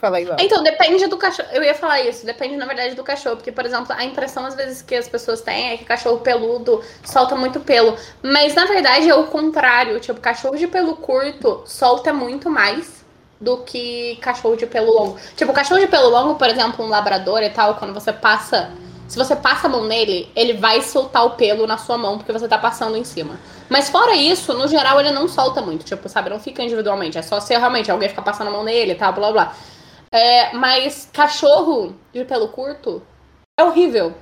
Fala. 0.00 0.18
Então, 0.38 0.62
depende 0.62 1.06
do 1.08 1.18
cachorro. 1.18 1.48
Eu 1.52 1.62
ia 1.62 1.74
falar 1.74 2.00
isso, 2.00 2.24
depende, 2.24 2.56
na 2.56 2.64
verdade, 2.64 2.94
do 2.94 3.04
cachorro. 3.04 3.36
Porque, 3.36 3.52
por 3.52 3.66
exemplo, 3.66 3.94
a 3.94 4.02
impressão 4.02 4.46
às 4.46 4.54
vezes 4.54 4.80
que 4.80 4.94
as 4.94 5.06
pessoas 5.06 5.42
têm 5.42 5.72
é 5.72 5.76
que 5.76 5.84
cachorro 5.84 6.20
peludo 6.20 6.82
solta 7.04 7.36
muito 7.36 7.60
pelo. 7.60 7.94
Mas 8.22 8.54
na 8.54 8.64
verdade 8.64 9.10
é 9.10 9.14
o 9.14 9.24
contrário. 9.24 10.00
Tipo, 10.00 10.18
cachorro 10.18 10.56
de 10.56 10.66
pelo 10.66 10.96
curto 10.96 11.62
solta 11.66 12.14
muito 12.14 12.48
mais 12.48 13.04
do 13.38 13.58
que 13.58 14.16
cachorro 14.22 14.56
de 14.56 14.66
pelo 14.66 14.90
longo. 14.90 15.18
Tipo, 15.36 15.52
cachorro 15.52 15.80
de 15.80 15.86
pelo 15.86 16.08
longo, 16.08 16.36
por 16.36 16.48
exemplo, 16.48 16.82
um 16.82 16.88
labrador 16.88 17.42
e 17.42 17.50
tal, 17.50 17.74
quando 17.74 17.92
você 17.92 18.12
passa. 18.12 18.70
Se 19.06 19.18
você 19.18 19.36
passa 19.36 19.66
a 19.66 19.70
mão 19.70 19.84
nele, 19.84 20.30
ele 20.34 20.54
vai 20.54 20.80
soltar 20.80 21.26
o 21.26 21.30
pelo 21.30 21.66
na 21.66 21.76
sua 21.76 21.98
mão 21.98 22.16
porque 22.16 22.32
você 22.32 22.48
tá 22.48 22.56
passando 22.56 22.96
em 22.96 23.04
cima. 23.04 23.38
Mas 23.68 23.90
fora 23.90 24.14
isso, 24.14 24.54
no 24.54 24.66
geral, 24.66 24.98
ele 24.98 25.10
não 25.10 25.28
solta 25.28 25.60
muito. 25.60 25.84
Tipo, 25.84 26.08
sabe, 26.08 26.30
não 26.30 26.40
fica 26.40 26.62
individualmente. 26.62 27.18
É 27.18 27.22
só 27.22 27.38
se 27.38 27.54
realmente 27.56 27.90
alguém 27.90 28.08
ficar 28.08 28.22
passando 28.22 28.48
a 28.48 28.50
mão 28.50 28.64
nele 28.64 28.92
e 28.92 28.94
tal, 28.94 29.12
blá 29.12 29.30
blá. 29.30 29.54
É, 30.12 30.52
mas 30.52 31.08
cachorro 31.12 31.94
de 32.12 32.24
pelo 32.24 32.48
curto 32.48 33.02
é 33.58 33.62
horrível. 33.64 34.14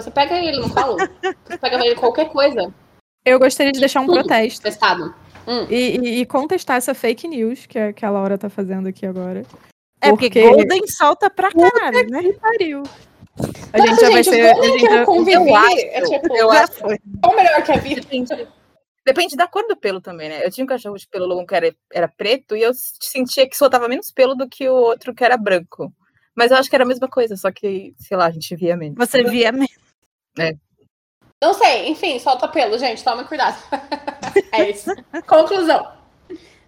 Você 0.00 0.10
pega 0.10 0.34
ele 0.36 0.58
no 0.58 0.72
colo, 0.74 0.96
você 1.46 1.56
pega 1.58 1.76
ele 1.84 1.94
qualquer 1.94 2.30
coisa, 2.30 2.72
Eu 3.24 3.38
gostaria 3.38 3.70
de 3.72 3.78
deixar 3.78 4.00
um 4.00 4.06
Tudo. 4.06 4.18
protesto 4.20 4.62
testado. 4.62 5.14
Hum. 5.46 5.66
e, 5.68 5.96
e- 5.98 6.20
e 6.20 6.26
contestar 6.26 6.76
essa 6.76 6.94
fake 6.94 7.26
news 7.26 7.66
que 7.66 7.76
a, 7.78 7.92
que 7.92 8.04
a 8.06 8.10
Laura 8.10 8.38
tá 8.38 8.48
fazendo 8.48 8.88
aqui 8.88 9.04
agora. 9.06 9.42
É 10.00 10.08
porque, 10.10 10.28
Porque- 10.30 10.48
Golden 10.48 10.86
solta 10.88 11.28
pra 11.30 11.50
caralho, 11.50 12.08
né? 12.10 12.22
Que 12.22 12.32
pariu. 12.34 12.82
A 13.72 13.78
Nossa, 13.78 13.90
gente 13.90 14.00
já 14.00 14.10
vai 14.10 14.24
ser. 14.24 14.50
A 14.50 14.54
gente 14.62 14.84
eu 14.84 14.90
já- 14.90 15.04
eu 15.04 15.54
acho, 15.56 15.78
é 15.78 16.00
tipo, 16.02 16.36
eu 16.36 16.52
Já 16.52 16.62
acho. 16.64 16.72
foi. 16.74 16.98
tão 17.20 17.34
melhor 17.36 17.62
que 17.62 17.72
a 17.72 17.76
vida. 17.76 18.02
Depende, 19.04 19.36
da 19.36 19.48
cor 19.48 19.66
do 19.66 19.76
pelo 19.76 20.00
também, 20.00 20.28
né? 20.28 20.46
Eu 20.46 20.50
tinha 20.50 20.64
um 20.64 20.68
cachorro 20.68 20.96
de 20.96 21.08
pelo 21.08 21.26
longo 21.26 21.46
que 21.46 21.54
era, 21.54 21.74
era 21.92 22.08
preto 22.08 22.56
e 22.56 22.62
eu 22.62 22.72
sentia 22.74 23.48
que 23.48 23.56
soltava 23.56 23.88
menos 23.88 24.12
pelo 24.12 24.34
do 24.34 24.48
que 24.48 24.68
o 24.68 24.74
outro 24.74 25.14
que 25.14 25.24
era 25.24 25.36
branco. 25.36 25.92
Mas 26.34 26.50
eu 26.50 26.56
acho 26.56 26.70
que 26.70 26.76
era 26.76 26.84
a 26.84 26.88
mesma 26.88 27.08
coisa, 27.08 27.36
só 27.36 27.50
que, 27.50 27.94
sei 27.98 28.16
lá, 28.16 28.26
a 28.26 28.30
gente 28.30 28.54
via 28.56 28.76
menos. 28.76 28.96
Você 28.96 29.22
via 29.24 29.52
mesmo. 29.52 29.68
Não 31.42 31.52
sei, 31.52 31.88
enfim, 31.88 32.18
solta 32.20 32.46
pelo, 32.46 32.78
gente, 32.78 33.02
tome 33.02 33.24
cuidado. 33.24 33.60
é 34.52 34.70
isso. 34.70 34.90
Conclusão. 35.26 35.92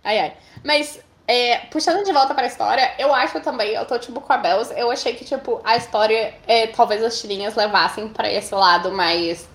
Ai, 0.02 0.18
ai. 0.18 0.36
Mas, 0.64 1.00
é, 1.26 1.58
puxando 1.70 2.04
de 2.04 2.12
volta 2.12 2.34
pra 2.34 2.46
história, 2.46 2.92
eu 2.98 3.14
acho 3.14 3.40
também, 3.40 3.70
eu 3.70 3.86
tô 3.86 3.98
tipo 3.98 4.20
com 4.20 4.32
a 4.32 4.36
Bells, 4.36 4.74
eu 4.76 4.90
achei 4.90 5.14
que, 5.14 5.24
tipo, 5.24 5.60
a 5.64 5.76
história, 5.76 6.34
é, 6.46 6.66
talvez 6.66 7.02
as 7.02 7.20
tirinhas 7.20 7.54
levassem 7.54 8.08
pra 8.08 8.30
esse 8.30 8.54
lado 8.54 8.92
mais, 8.92 9.48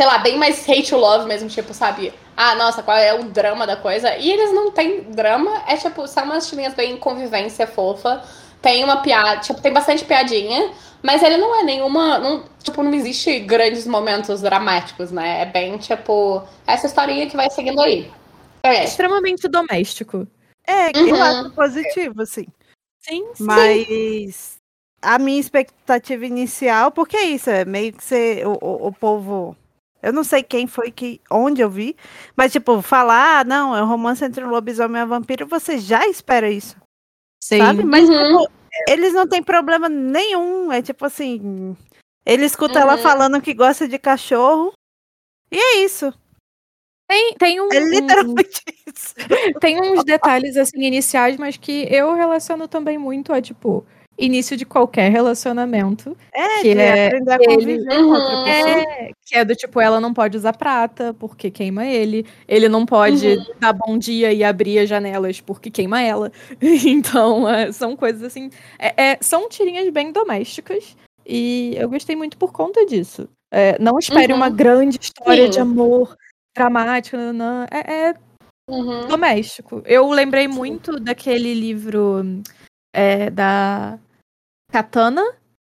sei 0.00 0.06
lá, 0.06 0.16
bem 0.16 0.38
mais 0.38 0.66
hate 0.66 0.88
to 0.88 0.96
love 0.96 1.26
mesmo, 1.26 1.46
tipo, 1.46 1.74
sabe? 1.74 2.10
Ah, 2.34 2.54
nossa, 2.54 2.82
qual 2.82 2.96
é 2.96 3.12
o 3.12 3.24
drama 3.24 3.66
da 3.66 3.76
coisa? 3.76 4.16
E 4.16 4.30
eles 4.30 4.50
não 4.50 4.70
têm 4.70 5.02
drama, 5.02 5.62
é 5.68 5.76
tipo, 5.76 6.08
são 6.08 6.24
umas 6.24 6.48
tirinhas 6.48 6.72
bem 6.72 6.96
convivência 6.96 7.66
fofa. 7.66 8.24
Tem 8.62 8.82
uma 8.82 9.02
piada, 9.02 9.42
tipo, 9.42 9.60
tem 9.60 9.70
bastante 9.70 10.02
piadinha, 10.06 10.72
mas 11.02 11.22
ele 11.22 11.36
não 11.36 11.54
é 11.54 11.64
nenhuma. 11.64 12.18
Não, 12.18 12.44
tipo, 12.62 12.82
não 12.82 12.94
existe 12.94 13.40
grandes 13.40 13.86
momentos 13.86 14.40
dramáticos, 14.40 15.12
né? 15.12 15.42
É 15.42 15.44
bem, 15.44 15.76
tipo, 15.76 16.44
essa 16.66 16.86
historinha 16.86 17.28
que 17.28 17.36
vai 17.36 17.50
seguindo 17.50 17.82
aí. 17.82 18.10
É. 18.62 18.84
Extremamente 18.84 19.46
doméstico. 19.48 20.26
É, 20.66 20.96
eu 20.96 21.14
Uhum. 21.14 21.22
acho 21.22 21.50
positivo, 21.50 22.22
assim. 22.22 22.46
Sim, 23.00 23.26
sim. 23.34 23.44
Mas 23.44 24.56
a 25.02 25.18
minha 25.18 25.40
expectativa 25.40 26.24
inicial, 26.24 26.90
porque 26.90 27.18
é 27.18 27.24
isso, 27.24 27.50
é 27.50 27.66
meio 27.66 27.92
que 27.92 28.02
você, 28.02 28.42
o, 28.46 28.52
o, 28.62 28.86
o 28.88 28.92
povo. 28.94 29.54
Eu 30.02 30.12
não 30.12 30.24
sei 30.24 30.42
quem 30.42 30.66
foi 30.66 30.90
que. 30.90 31.20
onde 31.30 31.60
eu 31.60 31.68
vi, 31.70 31.94
mas, 32.36 32.52
tipo, 32.52 32.80
falar, 32.82 33.40
ah, 33.40 33.44
não, 33.44 33.76
é 33.76 33.82
um 33.82 33.86
romance 33.86 34.24
entre 34.24 34.44
um 34.44 34.48
lobisomem 34.50 35.00
e 35.00 35.04
uma 35.04 35.18
vampiro, 35.18 35.46
você 35.46 35.78
já 35.78 36.06
espera 36.06 36.50
isso, 36.50 36.76
Sim. 37.42 37.58
sabe? 37.58 37.84
Mas, 37.84 38.08
Uhum. 38.08 38.38
tipo, 38.38 38.52
eles 38.88 39.12
não 39.12 39.26
têm 39.28 39.42
problema 39.42 39.88
nenhum. 39.88 40.72
É 40.72 40.80
tipo 40.82 41.04
assim. 41.04 41.76
Ele 42.24 42.44
escuta 42.44 42.78
ela 42.80 42.92
Uhum. 42.96 42.98
falando 43.02 43.40
que 43.40 43.52
gosta 43.54 43.86
de 43.88 43.98
cachorro. 43.98 44.72
E 45.50 45.58
é 45.58 45.84
isso. 45.84 46.12
Tem, 47.08 47.34
tem, 47.34 47.60
um, 47.60 47.68
É 47.72 47.80
literalmente 47.80 48.62
isso. 48.86 49.14
tem 49.60 49.80
uns 49.80 50.04
detalhes 50.04 50.56
assim 50.56 50.80
iniciais, 50.82 51.36
mas 51.36 51.56
que 51.56 51.86
eu 51.90 52.14
relaciono 52.14 52.68
também 52.68 52.96
muito 52.98 53.32
a, 53.32 53.42
tipo, 53.42 53.84
início 54.20 54.56
de 54.56 54.64
qualquer 54.64 55.10
relacionamento. 55.10 56.16
É, 56.32 56.60
Que 56.62 56.68
é 56.70 57.06
aprender 57.08 57.30
a 57.30 57.34
ele- 57.36 57.46
conviver 57.46 57.96
com 57.96 58.02
outra 58.10 58.34
Uhum. 58.36 58.44
pessoa. 58.44 58.70
É, 58.82 59.10
que 59.26 59.36
é 59.36 59.44
do 59.44 59.54
tipo, 59.56 59.80
ela 59.80 60.00
não 60.00 60.12
pode 60.12 60.36
usar 60.36 60.52
prata 60.56 61.14
porque 61.18 61.50
queima 61.50 61.86
ele. 61.86 62.26
Ele 62.46 62.68
não 62.68 62.84
pode 62.86 63.36
dar 63.58 63.72
bom 63.72 63.96
dia 63.98 64.32
e 64.32 64.44
abrir 64.44 64.78
as 64.80 64.88
janelas 64.88 65.40
porque 65.40 65.70
queima 65.70 66.02
ela. 66.02 66.30
Então, 66.86 67.48
é, 67.48 67.72
são 67.72 67.96
coisas 67.96 68.22
assim. 68.22 68.50
é- 68.78 69.12
é, 69.12 69.18
são 69.20 69.48
tirinhas 69.48 69.88
bem 69.90 70.12
domésticas. 70.12 70.96
E 71.26 71.74
eu 71.78 71.88
gostei 71.88 72.16
muito 72.16 72.36
por 72.36 72.52
conta 72.52 72.84
disso. 72.86 73.28
É, 73.52 73.78
não 73.80 73.98
espere 73.98 74.32
Uhum. 74.32 74.38
uma 74.38 74.48
grande 74.50 74.98
história 75.00 75.44
Sim. 75.46 75.50
de 75.50 75.60
amor 75.60 76.16
dramática. 76.56 77.16
nanã. 77.16 77.66
É, 77.70 78.08
é 78.10 78.14
Uhum. 78.68 79.06
doméstico. 79.08 79.82
Eu 79.84 80.08
lembrei 80.10 80.46
muito 80.48 80.98
daquele 81.00 81.54
livro 81.54 82.22
é, 82.92 83.30
da 83.30 83.98
Katana, 84.70 85.22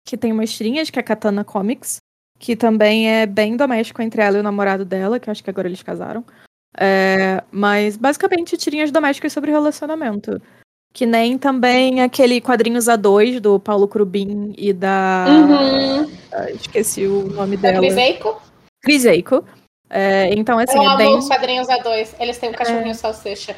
que 0.07 0.17
tem 0.17 0.33
umas 0.33 0.53
tirinhas, 0.53 0.91
que 0.91 0.99
é 0.99 1.03
Katana 1.03 1.45
Comics, 1.45 1.97
que 2.39 2.57
também 2.57 3.09
é 3.09 3.27
bem 3.27 3.57
doméstico 3.57 4.03
entre 4.03 4.23
ela 4.23 4.37
e 4.37 4.41
o 4.41 4.43
namorado 4.43 4.85
dela, 4.85 5.19
que 5.19 5.29
eu 5.29 5.33
acho 5.33 5.43
que 5.43 5.51
agora 5.51 5.69
eles 5.69 5.83
casaram. 5.83 6.25
É, 6.79 7.43
mas 7.51 7.97
basicamente 7.97 8.57
tirinhas 8.57 8.91
domésticas 8.91 9.33
sobre 9.33 9.51
relacionamento. 9.51 10.41
Que 10.93 11.07
nem 11.07 11.39
também 11.39 12.03
aquele 12.03 12.41
quadrinhos 12.41 12.85
A2 12.85 13.41
do 13.41 13.59
Paulo 13.59 13.89
Crubin 13.89 14.53
e 14.59 14.73
da. 14.73 15.25
Uhum. 15.29 16.11
ah, 16.33 16.51
esqueci 16.51 17.07
o 17.07 17.31
nome 17.31 17.57
Da 17.57 17.71
dela. 17.71 17.81
Criseico? 17.81 18.43
Cris 18.83 19.05
Eiko. 19.05 19.45
É, 19.89 20.35
então, 20.35 20.59
assim, 20.59 20.77
eu 20.77 20.83
é 20.83 20.87
amo 20.87 20.97
bem. 20.97 21.17
os 21.17 21.29
quadrinhos 21.29 21.69
A2. 21.69 22.15
Eles 22.19 22.39
têm 22.39 22.51
um 22.51 22.53
cachorrinho 22.53 22.95
salsicha. 22.95 23.57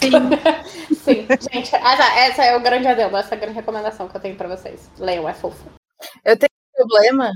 Sim. 0.00 0.10
Sim, 0.94 1.26
gente. 1.52 1.74
Ah, 1.76 1.96
tá, 1.96 2.18
essa 2.18 2.44
é 2.44 2.56
o 2.56 2.60
grande 2.60 2.88
adendo, 2.88 3.16
essa 3.16 3.34
é 3.34 3.38
a 3.38 3.40
grande 3.40 3.56
recomendação 3.56 4.08
que 4.08 4.16
eu 4.16 4.20
tenho 4.20 4.36
pra 4.36 4.48
vocês. 4.48 4.90
Leiam, 4.98 5.28
é 5.28 5.34
fofo. 5.34 5.64
problema. 6.74 7.30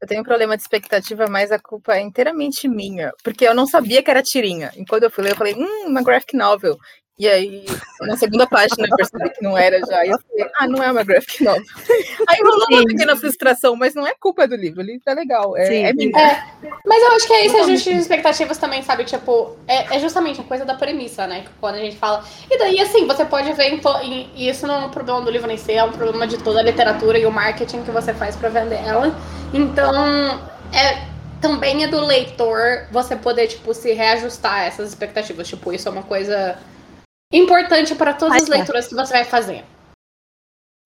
Eu 0.00 0.08
tenho 0.08 0.20
um 0.20 0.24
problema 0.24 0.56
de 0.56 0.62
expectativa, 0.62 1.26
mas 1.28 1.52
a 1.52 1.60
culpa 1.60 1.94
é 1.94 2.00
inteiramente 2.00 2.66
minha. 2.66 3.12
Porque 3.22 3.46
eu 3.46 3.54
não 3.54 3.68
sabia 3.68 4.02
que 4.02 4.10
era 4.10 4.20
tirinha. 4.20 4.72
E 4.76 4.84
quando 4.84 5.04
eu 5.04 5.10
fui 5.10 5.22
ler, 5.22 5.30
eu 5.30 5.36
falei, 5.36 5.54
hum, 5.54 5.86
uma 5.86 6.02
graphic 6.02 6.36
novel. 6.36 6.76
E 7.22 7.28
aí, 7.28 7.64
na 8.00 8.16
segunda 8.16 8.48
página, 8.48 8.84
eu 8.84 8.96
percebi 8.96 9.30
que 9.30 9.44
não 9.44 9.56
era 9.56 9.78
já. 9.86 10.04
E 10.04 10.08
eu 10.08 10.18
falei, 10.18 10.52
ah, 10.58 10.66
não 10.66 10.82
é 10.82 10.90
uma 10.90 11.04
graphic 11.04 11.44
novel. 11.44 11.62
Aí 12.26 12.40
rolou 12.42 12.66
uma 12.68 12.84
pequena 12.84 13.14
frustração, 13.14 13.76
mas 13.76 13.94
não 13.94 14.04
é 14.04 14.12
culpa 14.12 14.48
do 14.48 14.56
livro. 14.56 14.80
O 14.80 14.84
livro 14.84 15.04
é 15.06 15.14
legal. 15.14 15.56
É, 15.56 15.66
Sim. 15.66 15.84
é 15.84 15.92
minha. 15.92 16.18
É, 16.18 16.42
mas 16.84 17.00
eu 17.00 17.12
acho 17.12 17.26
que 17.28 17.32
é 17.32 17.46
isso, 17.46 17.56
ajuste 17.58 17.94
de 17.94 18.00
expectativas 18.00 18.58
também, 18.58 18.82
sabe? 18.82 19.04
Tipo, 19.04 19.56
é, 19.68 19.94
é 19.94 20.00
justamente 20.00 20.40
a 20.40 20.42
coisa 20.42 20.64
da 20.64 20.74
premissa, 20.74 21.24
né? 21.28 21.42
Que 21.42 21.50
Quando 21.60 21.76
a 21.76 21.78
gente 21.78 21.94
fala. 21.94 22.24
E 22.50 22.58
daí, 22.58 22.80
assim, 22.80 23.06
você 23.06 23.24
pode 23.24 23.52
ver 23.52 23.72
em 23.72 23.78
to... 23.78 23.88
E 24.02 24.48
isso 24.48 24.66
não 24.66 24.82
é 24.82 24.86
um 24.86 24.90
problema 24.90 25.20
do 25.20 25.30
livro 25.30 25.46
nem 25.46 25.56
ser, 25.56 25.74
é 25.74 25.84
um 25.84 25.92
problema 25.92 26.26
de 26.26 26.38
toda 26.38 26.58
a 26.58 26.62
literatura 26.64 27.20
e 27.20 27.24
o 27.24 27.30
marketing 27.30 27.84
que 27.84 27.92
você 27.92 28.12
faz 28.12 28.34
pra 28.34 28.48
vender 28.48 28.84
ela. 28.84 29.16
Então, 29.54 30.40
é. 30.72 31.12
Também 31.40 31.82
é 31.82 31.88
do 31.88 32.00
leitor 32.04 32.86
você 32.92 33.16
poder, 33.16 33.48
tipo, 33.48 33.74
se 33.74 33.92
reajustar 33.92 34.54
a 34.54 34.64
essas 34.64 34.88
expectativas. 34.88 35.48
Tipo, 35.48 35.72
isso 35.72 35.88
é 35.88 35.90
uma 35.90 36.04
coisa 36.04 36.56
importante 37.32 37.94
para 37.94 38.12
todas 38.12 38.42
as 38.42 38.48
parte. 38.48 38.58
leituras 38.58 38.86
que 38.86 38.94
você 38.94 39.12
vai 39.12 39.24
fazer. 39.24 39.64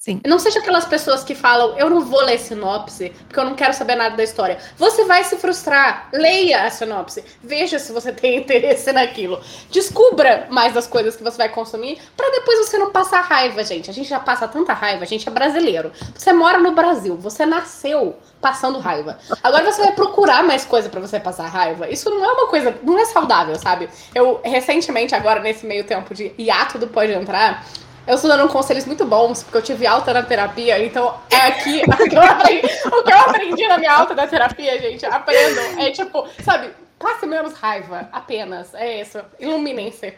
Sim. 0.06 0.20
Não 0.24 0.38
seja 0.38 0.60
aquelas 0.60 0.84
pessoas 0.84 1.24
que 1.24 1.34
falam, 1.34 1.76
eu 1.76 1.90
não 1.90 2.00
vou 2.00 2.22
ler 2.22 2.38
sinopse, 2.38 3.12
porque 3.26 3.40
eu 3.40 3.44
não 3.44 3.56
quero 3.56 3.74
saber 3.74 3.96
nada 3.96 4.16
da 4.16 4.22
história. 4.22 4.56
Você 4.78 5.04
vai 5.04 5.24
se 5.24 5.36
frustrar. 5.36 6.08
Leia 6.12 6.62
a 6.62 6.70
sinopse. 6.70 7.24
Veja 7.42 7.76
se 7.80 7.90
você 7.90 8.12
tem 8.14 8.36
interesse 8.36 8.92
naquilo. 8.92 9.40
Descubra 9.68 10.46
mais 10.48 10.72
das 10.72 10.86
coisas 10.86 11.16
que 11.16 11.24
você 11.24 11.36
vai 11.36 11.48
consumir, 11.48 11.98
pra 12.16 12.30
depois 12.30 12.56
você 12.60 12.78
não 12.78 12.92
passar 12.92 13.20
raiva, 13.22 13.64
gente. 13.64 13.90
A 13.90 13.92
gente 13.92 14.08
já 14.08 14.20
passa 14.20 14.46
tanta 14.46 14.72
raiva, 14.72 15.02
a 15.02 15.08
gente 15.08 15.28
é 15.28 15.32
brasileiro. 15.32 15.90
Você 16.14 16.32
mora 16.32 16.58
no 16.58 16.70
Brasil, 16.70 17.16
você 17.16 17.44
nasceu 17.44 18.14
passando 18.40 18.78
raiva. 18.78 19.18
Agora 19.42 19.64
você 19.64 19.82
vai 19.82 19.92
procurar 19.92 20.44
mais 20.44 20.64
coisa 20.64 20.88
pra 20.88 21.00
você 21.00 21.18
passar 21.18 21.48
raiva. 21.48 21.90
Isso 21.90 22.08
não 22.10 22.24
é 22.24 22.28
uma 22.28 22.46
coisa, 22.46 22.78
não 22.80 22.96
é 22.96 23.04
saudável, 23.06 23.56
sabe? 23.56 23.88
Eu 24.14 24.40
recentemente 24.44 25.16
agora 25.16 25.40
nesse 25.40 25.66
meio 25.66 25.82
tempo 25.82 26.14
de 26.14 26.32
hiato 26.38 26.78
do 26.78 26.86
pode 26.86 27.10
entrar, 27.10 27.66
eu 28.06 28.14
estou 28.14 28.30
dando 28.30 28.48
conselhos 28.48 28.84
muito 28.84 29.04
bons, 29.04 29.42
porque 29.42 29.58
eu 29.58 29.62
tive 29.62 29.86
alta 29.86 30.12
na 30.12 30.22
terapia, 30.22 30.84
então 30.84 31.18
é 31.30 31.36
aqui 31.36 31.82
o 31.88 32.08
que 32.08 32.16
eu 32.16 32.22
aprendi, 32.22 32.66
o 32.86 33.02
que 33.02 33.12
eu 33.12 33.18
aprendi 33.18 33.68
na 33.68 33.78
minha 33.78 33.92
alta 33.92 34.14
da 34.14 34.26
terapia, 34.26 34.80
gente. 34.80 35.04
Aprendam. 35.06 35.80
É 35.80 35.90
tipo, 35.90 36.26
sabe, 36.44 36.70
passe 36.98 37.26
menos 37.26 37.54
raiva, 37.54 38.08
apenas. 38.12 38.74
É 38.74 39.00
isso. 39.00 39.18
Iluminem-se. 39.40 40.14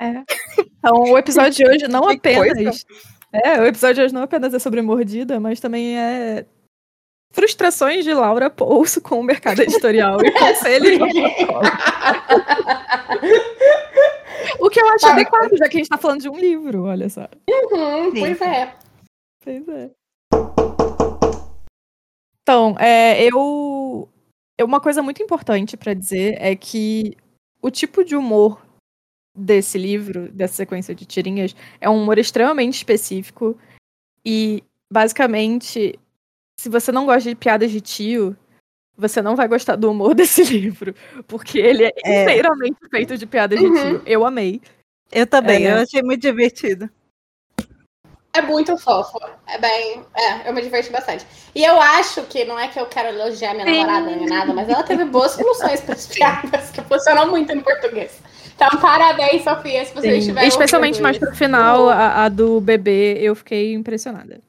Então, 0.00 1.12
o 1.12 1.18
episódio 1.18 1.52
de 1.52 1.68
hoje 1.68 1.88
não 1.88 2.08
Que 2.08 2.34
coisa. 2.34 2.52
apenas. 2.52 2.86
É, 3.32 3.60
o 3.60 3.66
episódio 3.66 3.96
de 3.96 4.02
hoje 4.02 4.14
não 4.14 4.22
apenas 4.22 4.54
é 4.54 4.58
sobre 4.58 4.82
mordida, 4.82 5.38
mas 5.38 5.60
também 5.60 5.98
é 5.98 6.46
frustrações 7.32 8.04
de 8.04 8.12
Laura 8.12 8.50
Pouso 8.50 9.00
com 9.00 9.20
o 9.20 9.22
mercado 9.22 9.60
editorial 9.60 10.18
e 10.24 10.32
conselhos. 10.32 10.98
O 14.58 14.68
que 14.70 14.80
eu 14.80 14.88
acho 14.88 15.06
Tá. 15.06 15.12
adequado, 15.12 15.56
já 15.56 15.68
que 15.68 15.76
a 15.76 15.80
gente 15.80 15.88
tá 15.88 15.98
falando 15.98 16.20
de 16.20 16.28
um 16.28 16.38
livro, 16.38 16.84
olha 16.84 17.08
só. 17.08 17.28
Uhum, 17.48 18.12
pois 18.12 18.40
é. 18.40 18.74
Pois 19.44 19.68
é. 19.68 19.90
Então, 22.42 22.76
é, 22.78 23.22
eu. 23.24 24.08
é 24.58 24.64
Uma 24.64 24.80
coisa 24.80 25.02
muito 25.02 25.22
importante 25.22 25.76
pra 25.76 25.94
dizer 25.94 26.36
é 26.40 26.54
que 26.56 27.16
o 27.62 27.70
tipo 27.70 28.04
de 28.04 28.16
humor 28.16 28.60
desse 29.36 29.78
livro, 29.78 30.30
dessa 30.32 30.54
sequência 30.54 30.94
de 30.94 31.06
tirinhas, 31.06 31.54
é 31.80 31.88
um 31.88 32.02
humor 32.02 32.18
extremamente 32.18 32.74
específico. 32.74 33.56
E, 34.24 34.62
basicamente, 34.92 35.98
se 36.58 36.68
você 36.68 36.90
não 36.92 37.06
gosta 37.06 37.28
de 37.30 37.36
piadas 37.36 37.70
de 37.70 37.80
tio, 37.80 38.36
você 39.00 39.20
não 39.22 39.34
vai 39.34 39.48
gostar 39.48 39.76
do 39.76 39.90
humor 39.90 40.14
desse 40.14 40.44
livro. 40.44 40.94
Porque 41.26 41.58
ele 41.58 41.84
é, 41.84 41.92
É. 42.04 42.22
inteiramente 42.22 42.78
feito 42.90 43.16
de 43.16 43.26
piadas 43.26 43.58
de 43.58 43.66
Uhum. 43.66 43.74
tio. 43.74 44.02
Eu 44.06 44.24
amei. 44.26 44.60
Eu 45.10 45.26
também, 45.26 45.66
É. 45.66 45.72
eu 45.72 45.76
achei 45.82 46.02
muito 46.02 46.20
divertido. 46.22 46.88
É 48.32 48.40
muito 48.42 48.76
fofo. 48.78 49.18
É 49.48 49.58
bem. 49.58 50.04
É, 50.16 50.48
eu 50.48 50.52
me 50.54 50.62
diverti 50.62 50.88
bastante. 50.92 51.26
E 51.52 51.64
eu 51.64 51.80
acho 51.80 52.22
que 52.24 52.44
não 52.44 52.56
é 52.56 52.68
que 52.68 52.78
eu 52.78 52.86
quero 52.86 53.08
elogiar 53.08 53.54
minha 53.54 53.66
Sim. 53.66 53.80
namorada 53.84 54.06
nem 54.16 54.26
nada, 54.26 54.54
mas 54.54 54.68
ela 54.68 54.84
teve 54.84 55.04
boas 55.04 55.32
soluções 55.32 55.80
para 55.80 55.94
as 55.94 56.06
piadas 56.14 56.70
que 56.70 56.80
funcionam 56.82 57.28
muito 57.28 57.50
em 57.50 57.60
português. 57.60 58.20
Então, 58.54 58.68
parabéns, 58.80 59.42
Sofia, 59.42 59.84
se 59.84 59.92
você 59.94 60.12
Sim. 60.12 60.18
estiver 60.18 60.46
Especialmente 60.46 61.00
mais 61.02 61.18
pro 61.18 61.34
final, 61.34 61.88
a, 61.88 62.24
a 62.24 62.28
do 62.28 62.60
bebê, 62.60 63.18
eu 63.20 63.34
fiquei 63.34 63.72
impressionada. 63.72 64.40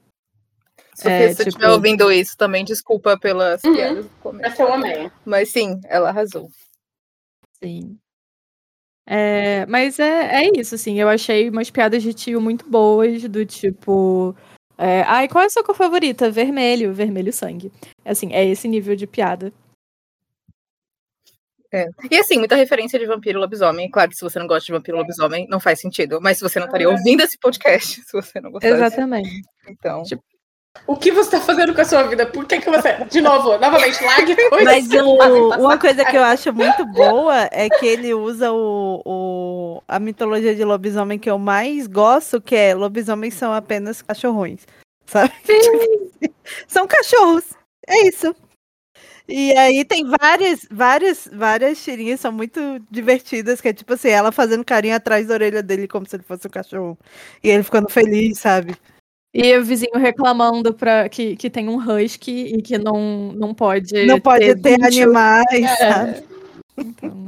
Sofia, 1.01 1.11
É, 1.11 1.27
se 1.29 1.35
você 1.35 1.43
tipo- 1.45 1.49
estiver 1.49 1.69
ouvindo 1.69 2.11
isso, 2.11 2.37
também 2.37 2.63
desculpa 2.63 3.17
pelas 3.19 3.63
Uhum. 3.63 3.73
piadas 3.75 4.05
do 4.05 4.11
começo. 4.21 4.51
Essa 4.53 4.63
eu 4.63 4.73
amei. 4.73 5.11
Mas 5.25 5.49
sim, 5.49 5.79
ela 5.85 6.09
arrasou. 6.09 6.49
Sim. 7.63 7.97
É, 9.07 9.65
mas 9.65 9.99
é, 9.99 10.43
é 10.45 10.51
isso, 10.57 10.75
assim. 10.75 10.99
Eu 10.99 11.09
achei 11.09 11.49
umas 11.49 11.69
piadas 11.69 12.01
de 12.03 12.13
tio 12.13 12.39
muito 12.39 12.69
boas, 12.69 13.23
do 13.27 13.45
tipo. 13.45 14.35
É, 14.77 15.01
ai, 15.03 15.27
qual 15.27 15.43
é 15.43 15.47
a 15.47 15.49
sua 15.49 15.63
cor 15.63 15.75
favorita? 15.75 16.31
Vermelho, 16.31 16.93
vermelho 16.93 17.31
sangue. 17.33 17.71
Assim, 18.05 18.31
é 18.33 18.45
esse 18.45 18.67
nível 18.67 18.95
de 18.95 19.05
piada. 19.07 19.51
É. 21.73 21.87
E 22.09 22.17
assim, 22.17 22.37
muita 22.37 22.55
referência 22.55 22.99
de 22.99 23.05
vampiro 23.05 23.39
e 23.39 23.41
lobisomem. 23.41 23.89
Claro 23.89 24.09
que 24.09 24.17
se 24.17 24.23
você 24.23 24.37
não 24.39 24.45
gosta 24.47 24.65
de 24.65 24.71
vampiro 24.73 24.97
e 24.97 24.99
lobisomem, 24.99 25.47
não 25.49 25.59
faz 25.59 25.79
sentido. 25.79 26.19
Mas 26.21 26.37
se 26.37 26.43
você 26.43 26.59
não 26.59 26.65
estaria 26.65 26.89
ouvindo 26.89 27.21
esse 27.21 27.37
podcast, 27.39 28.01
se 28.03 28.11
você 28.11 28.41
não 28.41 28.51
gostasse. 28.51 28.73
Exatamente. 28.73 29.41
Então. 29.69 30.03
Tipo, 30.03 30.21
O 30.87 30.95
que 30.95 31.11
você 31.11 31.31
tá 31.31 31.41
fazendo 31.41 31.73
com 31.75 31.81
a 31.81 31.85
sua 31.85 32.03
vida? 32.03 32.25
Por 32.25 32.45
que, 32.45 32.59
que 32.59 32.69
você. 32.69 32.93
De 33.09 33.21
novo, 33.21 33.57
novamente, 33.57 34.03
largue 34.03 34.35
coisas. 34.49 34.87
Mas 34.87 35.01
o- 35.01 35.49
uma 35.59 35.77
coisa 35.77 36.03
que 36.05 36.15
eu 36.17 36.23
acho 36.23 36.51
muito 36.53 36.85
boa 36.85 37.47
é 37.51 37.69
que 37.69 37.85
ele 37.85 38.13
usa 38.13 38.51
o, 38.51 39.01
o- 39.05 39.83
a 39.87 39.99
mitologia 39.99 40.55
de 40.55 40.63
lobisomem 40.63 41.19
que 41.19 41.29
eu 41.29 41.37
mais 41.37 41.87
gosto, 41.87 42.41
que 42.41 42.55
é 42.55 42.73
lobisomens 42.73 43.33
são 43.33 43.53
apenas 43.53 44.01
cachorrões. 44.01 44.65
Sabe? 45.05 45.33
são 46.67 46.87
cachorros. 46.87 47.45
É 47.87 48.07
isso. 48.07 48.33
E 49.27 49.55
aí 49.57 49.85
tem 49.85 50.05
várias, 50.05 50.65
várias, 50.69 51.29
várias 51.31 51.81
tirinhas, 51.83 52.19
são 52.19 52.31
muito 52.31 52.59
divertidas, 52.89 53.61
que 53.61 53.67
é 53.69 53.73
tipo 53.73 53.93
assim, 53.93 54.09
ela 54.09 54.31
fazendo 54.31 54.63
carinho 54.65 54.95
atrás 54.95 55.27
da 55.27 55.33
orelha 55.35 55.61
dele 55.63 55.87
como 55.87 56.07
se 56.07 56.15
ele 56.15 56.23
fosse 56.23 56.47
um 56.47 56.51
cachorro. 56.51 56.97
E 57.43 57.49
ele 57.49 57.63
ficando 57.63 57.89
feliz, 57.89 58.39
sabe? 58.39 58.75
E 59.33 59.57
o 59.57 59.63
vizinho 59.63 59.97
reclamando 59.97 60.73
pra, 60.73 61.07
que, 61.07 61.37
que 61.37 61.49
tem 61.49 61.69
um 61.69 61.77
husky 61.77 62.53
e 62.53 62.61
que 62.61 62.77
não, 62.77 63.31
não 63.33 63.53
pode. 63.53 64.05
Não 64.05 64.19
pode 64.19 64.55
ter 64.61 64.77
bicho. 64.77 64.87
animais, 64.87 65.77
sabe? 65.77 66.23
Então, 66.77 67.27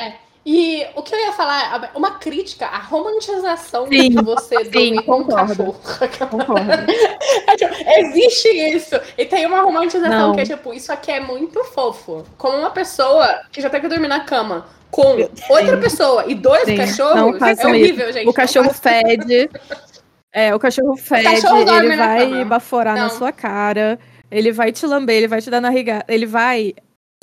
é. 0.00 0.26
E 0.48 0.86
o 0.94 1.02
que 1.02 1.12
eu 1.12 1.18
ia 1.18 1.32
falar, 1.32 1.90
uma 1.96 2.12
crítica 2.12 2.66
à 2.66 2.78
romantização 2.78 3.88
Sim, 3.88 4.10
de 4.10 4.22
você 4.22 4.62
dormir 4.62 5.02
com 5.02 5.16
um 5.16 5.24
concordo. 5.24 5.74
cachorro. 5.98 6.28
Concordo. 6.30 6.92
É, 7.48 7.56
tipo, 7.56 7.74
Existe 7.98 8.48
isso. 8.48 8.94
E 9.18 9.24
tem 9.24 9.44
uma 9.44 9.60
romantização 9.62 10.28
Não. 10.28 10.34
que 10.34 10.40
é 10.40 10.44
tipo, 10.44 10.72
isso 10.72 10.92
aqui 10.92 11.10
é 11.10 11.20
muito 11.20 11.62
fofo. 11.64 12.24
Como 12.38 12.56
uma 12.56 12.70
pessoa 12.70 13.42
que 13.50 13.60
já 13.60 13.68
tem 13.68 13.80
que 13.80 13.88
dormir 13.88 14.08
na 14.08 14.20
cama 14.20 14.66
com 14.90 15.16
outra 15.50 15.76
pessoa 15.78 16.24
e 16.28 16.34
dois 16.34 16.64
Sim, 16.64 16.76
cachorros, 16.76 17.40
não 17.40 17.48
é 17.48 17.66
horrível, 17.66 18.12
gente. 18.12 18.28
O 18.28 18.32
cachorro 18.32 18.72
fede. 18.72 19.50
É, 20.36 20.54
o 20.54 20.58
cachorro 20.58 20.94
fede, 20.98 21.24
cachorro 21.24 21.64
dorme 21.64 21.86
ele 21.86 21.96
vai 21.96 22.44
baforar 22.44 22.94
na 22.94 23.04
Não. 23.04 23.08
sua 23.10 23.32
cara, 23.32 23.98
ele 24.30 24.52
vai 24.52 24.70
te 24.70 24.84
lamber, 24.86 25.16
ele 25.16 25.28
vai 25.28 25.40
te 25.40 25.48
dar 25.48 25.62
na 25.62 25.70
riga, 25.70 26.04
ele 26.06 26.26
vai 26.26 26.74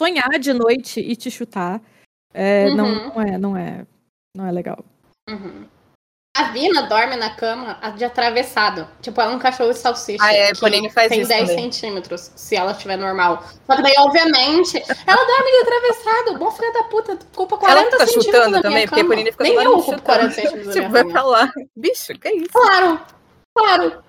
sonhar 0.02 0.40
de 0.40 0.52
noite 0.52 1.00
e 1.00 1.16
te 1.16 1.30
chutar. 1.30 1.80
É, 2.34 2.72
não, 2.72 2.88
Uhum. 2.88 3.14
não 3.14 3.22
é, 3.22 3.38
não 3.38 3.56
é, 3.58 3.86
não 4.36 4.48
é 4.48 4.52
legal. 4.52 4.84
Uhum. 5.30 5.66
A 6.36 6.46
Vina 6.46 6.82
dorme 6.88 7.16
na 7.16 7.30
cama 7.30 7.78
de 7.96 8.04
atravessado. 8.04 8.88
Tipo, 9.02 9.22
ela 9.22 9.34
é 9.34 9.36
um 9.36 9.40
cachorro 9.40 9.72
de 9.72 9.78
salsicha. 9.78 10.24
Ah, 10.24 10.34
é, 10.34 10.52
Pauline 10.56 10.90
faz 10.90 11.10
tem 11.10 11.20
isso 11.20 11.30
10 11.30 11.50
também. 11.50 11.72
centímetros, 11.72 12.32
se 12.36 12.56
ela 12.56 12.72
estiver 12.72 12.98
normal. 12.98 13.44
Só 13.68 13.76
que 13.76 13.84
daí, 13.84 13.94
obviamente, 14.00 14.78
ela 15.06 15.26
dorme 15.28 15.52
de 15.52 15.58
atravessado. 15.62 16.40
Bom 16.40 16.50
filha 16.50 16.74
da 16.74 16.84
puta, 16.86 17.20
ocupa 17.34 17.58
40 17.58 17.80
Ela 17.80 17.92
fica 17.92 18.08
centímetros 18.08 18.26
chutando 18.26 18.62
também, 18.64 18.88
porque 18.88 19.02
a 19.02 19.32
fica 19.32 19.44
Nem 19.44 19.54
eu 19.54 19.72
ocupo 19.74 19.84
chutando. 19.84 20.02
40 20.02 20.34
centímetros 20.34 20.74
Tipo, 20.74 20.90
vai 20.90 21.04
pra 21.06 21.22
lá. 21.22 21.52
Bicho, 21.76 22.14
que 22.20 22.30
isso? 22.32 22.50
Claro, 22.52 23.00
claro. 23.56 24.04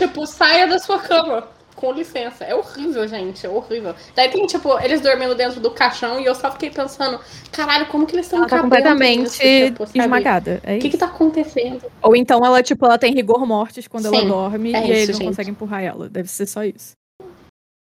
Tipo, 0.00 0.26
saia 0.26 0.66
da 0.66 0.78
sua 0.78 1.00
cama. 1.00 1.48
Com 1.82 1.90
licença. 1.90 2.44
É 2.44 2.54
horrível, 2.54 3.08
gente. 3.08 3.44
É 3.44 3.48
horrível. 3.48 3.92
Daí 4.14 4.30
tem, 4.30 4.46
tipo, 4.46 4.78
eles 4.78 5.00
dormindo 5.00 5.34
dentro 5.34 5.58
do 5.58 5.68
caixão 5.68 6.20
e 6.20 6.24
eu 6.24 6.32
só 6.32 6.48
fiquei 6.52 6.70
pensando, 6.70 7.18
caralho, 7.50 7.86
como 7.86 8.06
que 8.06 8.14
eles 8.14 8.26
estão 8.26 8.38
Ela 8.38 8.48
tá 8.48 8.60
completamente 8.60 9.74
esmagada. 9.92 10.60
É 10.62 10.76
O 10.76 10.78
que 10.78 10.90
que 10.90 10.96
tá 10.96 11.06
acontecendo? 11.06 11.82
Ou 12.00 12.14
então 12.14 12.46
ela, 12.46 12.62
tipo, 12.62 12.86
ela 12.86 12.96
tem 12.98 13.12
rigor 13.12 13.44
mortis 13.44 13.88
quando 13.88 14.06
ela 14.06 14.20
Sim, 14.20 14.28
dorme 14.28 14.72
é 14.72 14.78
e 14.78 14.82
isso, 14.84 14.92
ele 14.92 15.06
não 15.06 15.18
gente. 15.18 15.26
consegue 15.26 15.50
empurrar 15.50 15.82
ela. 15.82 16.08
Deve 16.08 16.28
ser 16.28 16.46
só 16.46 16.62
isso. 16.62 16.92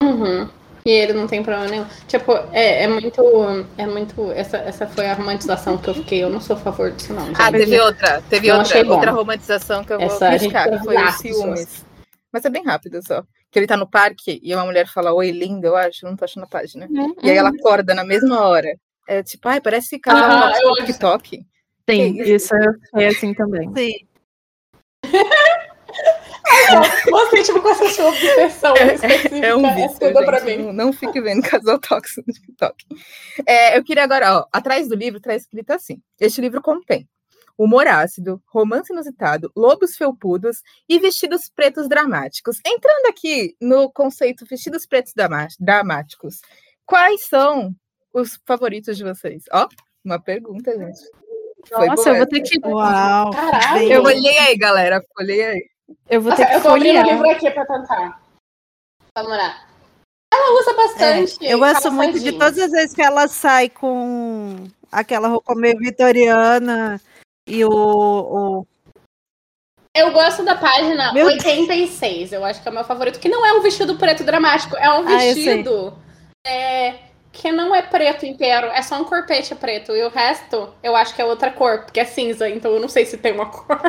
Uhum. 0.03 0.47
E 0.85 0.91
ele 0.91 1.13
não 1.13 1.25
tem 1.25 1.41
problema 1.41 1.67
nenhum. 1.67 1.85
Tipo, 2.07 2.33
é, 2.53 2.83
é 2.83 2.87
muito. 2.87 3.23
É 3.79 3.87
muito. 3.87 4.31
Essa, 4.33 4.57
essa 4.57 4.85
foi 4.85 5.07
a 5.09 5.15
romantização 5.15 5.75
que 5.79 5.89
eu 5.89 5.95
fiquei. 5.95 6.23
Eu 6.23 6.29
não 6.29 6.39
sou 6.39 6.55
a 6.55 6.59
favor 6.59 6.91
disso, 6.91 7.13
não. 7.13 7.23
Ah, 7.33 7.45
gente. 7.45 7.61
teve 7.61 7.79
outra. 7.79 8.23
Teve 8.29 8.47
Não 8.49 8.59
outra, 8.59 8.83
bom. 8.83 8.93
outra 8.93 9.11
romantização 9.11 9.83
que 9.83 9.91
eu 9.91 9.97
vou 9.97 10.05
Essa 10.05 10.27
a 10.27 10.37
gente 10.37 10.53
buscar, 10.53 10.69
que 10.69 10.85
foi 10.85 10.95
o 10.95 10.99
laços. 10.99 11.21
ciúmes. 11.21 11.85
Mas 12.31 12.45
é 12.45 12.49
bem 12.51 12.63
rápido 12.63 12.99
só. 13.05 13.23
Que 13.51 13.59
ele 13.59 13.67
tá 13.67 13.77
no 13.77 13.89
parque 13.89 14.39
e 14.43 14.53
uma 14.53 14.65
mulher 14.65 14.87
fala, 14.87 15.13
oi, 15.13 15.31
linda, 15.31 15.67
eu 15.67 15.75
acho, 15.75 16.05
não 16.05 16.15
tô 16.15 16.25
achando 16.25 16.43
a 16.43 16.47
página. 16.47 16.87
E 17.23 17.29
aí 17.29 17.37
ela 17.37 17.49
acorda 17.49 17.93
na 17.93 18.03
mesma 18.03 18.41
hora. 18.41 18.67
É 19.07 19.23
tipo, 19.23 19.47
ai, 19.47 19.61
parece 19.61 19.97
casal 19.99 20.23
Ah, 20.23 20.51
do 20.51 20.85
TikTok. 20.85 21.45
Sim, 21.89 22.13
Que 22.15 22.35
isso 22.35 22.53
é 22.95 23.07
assim 23.07 23.33
também. 23.33 23.71
Sim. 23.75 23.93
Você, 27.09 27.43
tipo, 27.43 27.61
com 27.61 27.69
essa 27.69 27.89
sua 27.89 28.09
obsessão 28.09 28.73
específica. 28.75 29.45
É 29.45 29.55
um 29.55 29.75
vício, 29.75 29.99
tudo 29.99 30.25
pra 30.25 30.41
mim. 30.41 30.57
Não, 30.57 30.73
não 30.73 30.93
fique 30.93 31.21
vendo 31.21 31.41
casal 31.41 31.79
tóxico 31.79 32.23
no 32.27 32.33
TikTok. 32.33 32.85
É, 33.45 33.77
eu 33.77 33.83
queria 33.83 34.03
agora, 34.03 34.39
ó, 34.39 34.45
atrás 34.51 34.87
do 34.87 34.95
livro 34.95 35.19
tá 35.19 35.35
escrito 35.35 35.71
assim. 35.71 36.01
Este 36.19 36.41
livro 36.41 36.61
contém 36.61 37.07
humor 37.57 37.87
ácido, 37.87 38.41
romance 38.47 38.93
inusitado, 38.93 39.51
lobos 39.55 39.97
felpudos 39.97 40.61
e 40.87 40.99
vestidos 40.99 41.49
pretos 41.49 41.89
dramáticos. 41.89 42.59
Entrando 42.65 43.07
aqui 43.07 43.55
no 43.59 43.91
conceito 43.91 44.45
vestidos 44.45 44.85
pretos 44.85 45.13
dramáticos, 45.59 46.41
quais 46.85 47.25
são 47.27 47.75
os 48.13 48.39
favoritos 48.45 48.95
de 48.97 49.03
vocês? 49.03 49.43
Ó, 49.51 49.67
uma 50.05 50.19
pergunta, 50.21 50.71
gente. 50.77 50.99
Foi 51.67 51.87
Nossa, 51.87 52.09
eu 52.09 52.15
vou 52.17 52.27
ter 52.27 52.41
que. 52.41 52.59
Uau. 52.65 53.31
Eu 53.89 54.03
olhei 54.03 54.37
aí, 54.37 54.57
galera. 54.57 55.03
Olhei 55.19 55.43
aí. 55.43 55.69
Eu 56.09 56.21
vou 56.21 56.29
Nossa, 56.31 56.43
ter 56.45 56.49
que 56.49 56.55
eu 56.57 56.61
tô 56.61 56.69
abrindo 56.69 56.99
o 56.99 57.11
livro 57.11 57.29
aqui 57.29 57.51
pra 57.51 57.65
tentar. 57.65 58.21
Vamos 59.17 59.31
lá. 59.31 59.67
Ela 60.33 60.59
usa 60.61 60.71
É, 60.71 60.75
bastante. 60.75 61.45
eu 61.45 61.59
gosto 61.59 61.91
muito 61.91 62.19
de 62.19 62.31
todas 62.33 62.57
as 62.59 62.71
vezes 62.71 62.93
que 62.93 63.01
ela 63.01 63.27
sai 63.27 63.69
com 63.69 64.67
aquela 64.91 65.27
roupa 65.29 65.55
meio 65.55 65.77
vitoriana 65.77 67.01
e 67.47 67.63
o. 67.65 67.69
o- 67.69 68.67
Eu 69.95 70.11
gosto 70.11 70.43
da 70.43 70.55
página 70.55 71.11
Meu 71.13 71.25
86, 71.25 72.31
eu 72.31 72.45
acho 72.45 72.61
que 72.61 72.67
é 72.67 72.71
o 72.71 72.73
meu 72.73 72.83
favorito, 72.83 73.19
que 73.19 73.29
não 73.29 73.45
é 73.45 73.53
um 73.53 73.61
vestido 73.61 73.95
preto 73.95 74.23
dramático, 74.23 74.75
é 74.77 74.89
um 74.91 74.99
Ah, 75.07 75.17
vestido 75.17 75.93
é, 76.45 76.93
que 77.31 77.51
não 77.51 77.73
é 77.75 77.81
preto 77.81 78.25
inteiro, 78.25 78.67
é 78.67 78.81
só 78.83 78.99
um 79.01 79.03
corpete 79.03 79.55
preto. 79.55 79.95
E 79.95 80.03
o 80.03 80.09
resto, 80.09 80.69
eu 80.83 80.95
acho 80.95 81.15
que 81.15 81.21
é 81.21 81.25
outra 81.25 81.49
cor, 81.51 81.83
porque 81.83 81.99
é 81.99 82.05
cinza, 82.05 82.47
então 82.49 82.71
eu 82.71 82.79
não 82.79 82.87
sei 82.87 83.05
se 83.05 83.17
tem 83.17 83.33
uma 83.33 83.47
cor. 83.49 83.79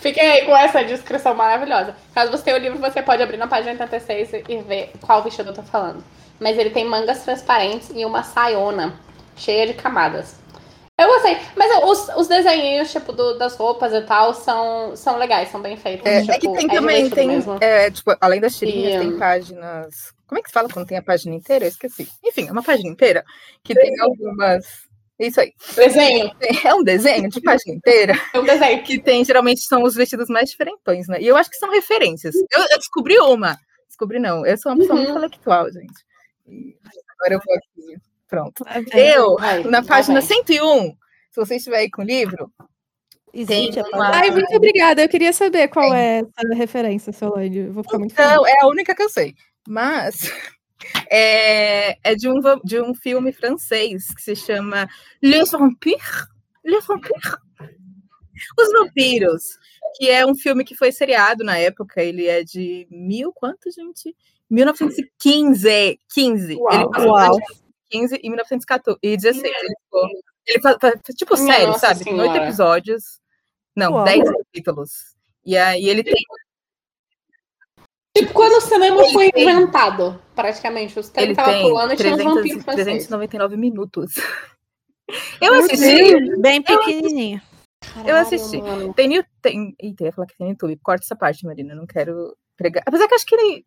Fiquem 0.00 0.28
aí 0.28 0.44
com 0.46 0.56
essa 0.56 0.84
descrição 0.84 1.34
maravilhosa. 1.34 1.96
Caso 2.14 2.30
você 2.30 2.44
tenha 2.44 2.56
o 2.56 2.60
livro, 2.60 2.78
você 2.78 3.02
pode 3.02 3.22
abrir 3.22 3.36
na 3.38 3.46
página 3.48 3.72
86 3.72 4.32
e- 4.32 4.44
e 4.48 4.62
ver 4.62 4.92
qual 5.00 5.22
vestido 5.22 5.50
eu 5.50 5.54
tô 5.54 5.62
falando. 5.62 6.02
Mas 6.38 6.56
ele 6.58 6.70
tem 6.70 6.84
mangas 6.84 7.24
transparentes 7.24 7.90
e 7.94 8.04
uma 8.04 8.22
saiona 8.22 8.94
cheia 9.36 9.66
de 9.66 9.74
camadas. 9.74 10.36
Eu 10.98 11.08
gostei. 11.08 11.36
Mas 11.54 11.70
os, 11.84 12.08
os 12.16 12.26
desenhinhos, 12.28 12.90
tipo, 12.90 13.12
do- 13.12 13.36
das 13.36 13.54
roupas 13.54 13.92
e 13.92 14.00
tal, 14.02 14.32
são, 14.32 14.96
são 14.96 15.18
legais, 15.18 15.50
são 15.50 15.60
bem 15.60 15.76
feitos. 15.76 16.06
É, 16.06 16.20
tipo, 16.22 16.32
é 16.32 16.38
que 16.38 16.52
tem 16.52 16.66
é 16.66 16.74
também, 16.80 17.10
tem, 17.10 17.30
é, 17.60 17.90
tipo, 17.90 18.16
além 18.20 18.40
das 18.40 18.56
tirinhas, 18.56 18.94
E, 18.94 18.98
tem 19.08 19.18
páginas. 19.18 20.14
Como 20.26 20.38
é 20.38 20.42
que 20.42 20.48
se 20.48 20.54
fala 20.54 20.68
quando 20.70 20.86
tem 20.86 20.96
a 20.96 21.02
página 21.02 21.34
inteira? 21.34 21.66
Eu 21.66 21.68
esqueci. 21.68 22.08
Enfim, 22.24 22.48
é 22.48 22.52
uma 22.52 22.62
página 22.62 22.88
inteira 22.88 23.24
que 23.62 23.74
tem 23.74 23.92
algumas. 24.00 24.64
Isso 25.18 25.40
aí. 25.40 25.52
Desenho. 25.74 26.30
É 26.64 26.74
um 26.74 26.82
desenho 26.82 27.28
de 27.28 27.40
página 27.40 27.74
inteira 27.74 28.14
É 28.34 28.38
um 28.40 28.44
desenho. 28.44 28.82
que 28.82 28.98
tem, 28.98 29.24
geralmente, 29.24 29.60
são 29.62 29.82
os 29.82 29.94
vestidos 29.94 30.28
mais 30.28 30.50
diferentões, 30.50 31.06
né? 31.08 31.20
E 31.20 31.26
eu 31.26 31.36
acho 31.36 31.48
que 31.50 31.56
são 31.56 31.70
referências. 31.70 32.34
Eu, 32.34 32.60
eu 32.70 32.78
descobri 32.78 33.18
uma. 33.20 33.56
Descobri 33.86 34.18
não. 34.18 34.44
Eu 34.46 34.56
sou 34.58 34.72
uma 34.72 34.78
pessoa 34.78 34.96
muito 34.98 35.10
Uhum. 35.10 35.16
intelectual, 35.18 35.70
gente. 35.72 36.04
E 36.48 36.74
agora 37.18 37.34
eu 37.34 37.40
vou 37.44 37.54
aqui. 37.54 37.96
Pronto. 38.28 38.64
Tá. 38.64 38.80
Eu, 38.98 39.36
Vai, 39.36 39.62
na 39.64 39.80
vai, 39.80 39.88
página 39.88 40.20
vai. 40.20 40.28
101, 40.28 40.90
se 41.30 41.36
você 41.36 41.56
estiver 41.56 41.78
aí 41.78 41.90
com 41.90 42.02
o 42.02 42.04
livro, 42.04 42.52
Existe 43.36 43.80
uma-. 43.92 44.16
Ai, 44.16 44.30
muito 44.30 44.54
obrigada. 44.56 45.02
Eu 45.02 45.08
queria 45.10 45.32
saber 45.32 45.68
qual 45.68 45.92
é 45.92 46.20
essa 46.20 46.54
referência, 46.54 47.12
Solange. 47.12 47.58
Eu 47.58 47.72
vou 47.72 47.82
ficar 47.82 47.98
muito 47.98 48.14
feliz. 48.14 48.32
Não, 48.32 48.46
é 48.46 48.60
a 48.62 48.66
única 48.66 48.94
que 48.94 49.02
eu 49.02 49.10
sei. 49.10 49.34
Mas 49.68 50.32
é, 51.10 51.98
é 52.02 52.14
de, 52.14 52.30
um, 52.30 52.40
de 52.64 52.80
um 52.80 52.94
filme 52.94 53.32
francês 53.32 54.06
que 54.14 54.22
se 54.22 54.34
chama 54.34 54.88
Les 55.22 55.50
Vampires. 55.50 56.26
Les 56.64 56.86
Vampires. 56.86 57.36
Os 58.58 58.72
Vampiros. 58.72 59.42
Que 59.96 60.10
é 60.10 60.26
um 60.26 60.34
filme 60.34 60.64
que 60.64 60.74
foi 60.74 60.90
seriado 60.90 61.44
na 61.44 61.58
época. 61.58 62.02
Ele 62.02 62.26
é 62.26 62.42
de 62.42 62.86
mil. 62.90 63.32
Quanto, 63.34 63.70
gente? 63.70 64.16
1915. 64.48 66.00
15. 66.12 66.56
Uau, 66.56 66.72
ele 66.72 66.90
passou 66.90 67.10
uau. 67.10 67.38
Entre 67.92 68.18
15 68.18 68.20
e 68.22 68.28
1914. 68.28 68.98
E 69.02 69.16
16. 69.16 69.44
Ele, 69.44 69.74
ficou, 69.84 70.08
ele 70.46 70.60
fa- 70.60 70.78
fa- 70.80 70.92
tipo 71.14 71.36
série, 71.36 71.66
Nossa 71.66 71.78
sabe? 71.88 72.04
Tem 72.04 72.12
oito 72.14 72.22
Senhora. 72.32 72.44
episódios. 72.44 73.20
Não, 73.76 73.92
Uau. 73.92 74.04
10 74.04 74.24
capítulos. 74.30 74.90
E 75.44 75.56
aí 75.56 75.88
ele 75.88 76.02
tem 76.02 76.14
Tipo, 78.16 78.32
quando 78.32 78.54
o 78.54 78.60
cinema 78.62 79.04
foi 79.12 79.30
inventado, 79.36 80.18
praticamente. 80.34 80.98
Os 80.98 81.12
Ele 81.16 81.34
tava 81.34 81.52
tem 81.52 81.62
pulando 81.68 81.92
e 81.92 81.96
tinha 81.96 82.12
uns 82.12 82.16
300, 82.16 82.34
vampiros 82.34 82.64
franceses. 82.64 82.92
399 83.06 83.56
minutos. 83.58 84.14
Eu 85.40 85.54
assisti, 85.54 86.40
Bem 86.40 86.62
pequenininho. 86.62 87.40
Eu 88.06 88.16
assisti. 88.16 88.56
mano. 88.60 88.92
Tem, 88.94 89.22
tem, 89.42 89.76
eita, 89.78 90.02
eu 90.02 90.06
ia 90.06 90.12
falar 90.12 90.26
que 90.26 90.36
tem 90.36 90.46
no 90.46 90.52
YouTube. 90.54 90.76
Corta 90.82 91.04
essa 91.04 91.14
parte, 91.14 91.44
Marina. 91.46 91.74
Não 91.76 91.86
quero 91.86 92.36
pregar. 92.56 92.82
Apesar 92.86 93.06
que 93.06 93.12
eu 93.12 93.16
acho 93.16 93.26
que 93.26 93.34
ele. 93.36 93.66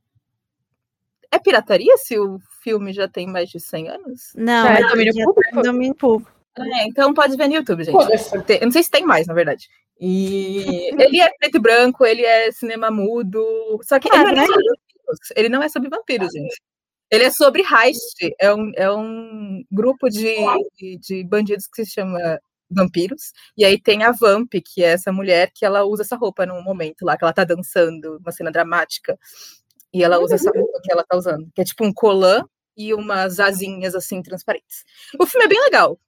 É 1.31 1.37
pirataria 1.37 1.95
se 1.97 2.17
o 2.17 2.39
filme 2.63 2.91
já 2.91 3.07
tem 3.07 3.27
mais 3.27 3.49
de 3.49 3.59
100 3.59 3.89
anos? 3.89 4.31
Não, 4.35 4.63
Já 4.63 4.73
é 4.73 4.79
ele 4.79 4.89
domínio 4.89 5.13
já 5.13 5.23
público? 5.25 5.55
tá 5.55 5.61
domínio 5.61 5.95
público. 5.95 6.31
É, 6.57 6.87
então 6.87 7.13
pode 7.13 7.37
ver 7.37 7.47
no 7.47 7.55
YouTube, 7.55 7.83
gente. 7.83 7.95
Eu 7.95 8.65
não 8.65 8.71
sei 8.71 8.83
se 8.83 8.91
tem 8.91 9.05
mais, 9.05 9.27
na 9.27 9.33
verdade. 9.33 9.67
E 9.99 10.89
ele 10.99 11.21
é 11.21 11.29
preto 11.37 11.55
e 11.55 11.59
branco, 11.59 12.05
ele 12.05 12.23
é 12.23 12.51
cinema 12.51 12.89
mudo. 12.89 13.43
Só 13.83 13.99
que 13.99 14.09
ele 14.09 14.17
não 14.17 14.27
é 14.27 14.35
Caralho. 14.35 14.47
sobre 14.47 14.63
vampiros. 14.65 15.19
Ele 15.35 15.49
não 15.49 15.63
é 15.63 15.69
sobre 15.69 15.89
vampiros, 15.89 16.31
gente. 16.33 16.61
Ele 17.11 17.23
é 17.23 17.31
sobre 17.31 17.63
heist. 17.63 18.35
É 18.39 18.53
um, 18.53 18.71
é 18.75 18.91
um 18.91 19.63
grupo 19.71 20.09
de, 20.09 20.35
de, 20.77 20.97
de 20.97 21.23
bandidos 21.23 21.67
que 21.67 21.85
se 21.85 21.91
chama 21.91 22.39
vampiros. 22.69 23.31
E 23.57 23.65
aí 23.65 23.79
tem 23.81 24.03
a 24.03 24.11
Vamp, 24.11 24.53
que 24.63 24.83
é 24.83 24.91
essa 24.91 25.11
mulher 25.11 25.51
que 25.53 25.65
ela 25.65 25.83
usa 25.83 26.03
essa 26.03 26.15
roupa 26.15 26.45
num 26.45 26.61
momento 26.61 27.03
lá, 27.03 27.17
que 27.17 27.23
ela 27.23 27.33
tá 27.33 27.43
dançando, 27.43 28.17
uma 28.17 28.31
cena 28.31 28.51
dramática. 28.51 29.17
E 29.93 30.03
ela 30.03 30.19
usa 30.19 30.35
essa 30.35 30.51
roupa 30.51 30.79
que 30.83 30.91
ela 30.91 31.03
tá 31.03 31.17
usando. 31.17 31.49
Que 31.53 31.61
é 31.61 31.65
tipo 31.65 31.85
um 31.85 31.93
colã 31.93 32.43
e 32.77 32.93
umas 32.93 33.39
asinhas 33.39 33.95
assim 33.95 34.21
transparentes. 34.21 34.83
O 35.19 35.25
filme 35.25 35.45
é 35.45 35.49
bem 35.49 35.61
legal. 35.61 35.99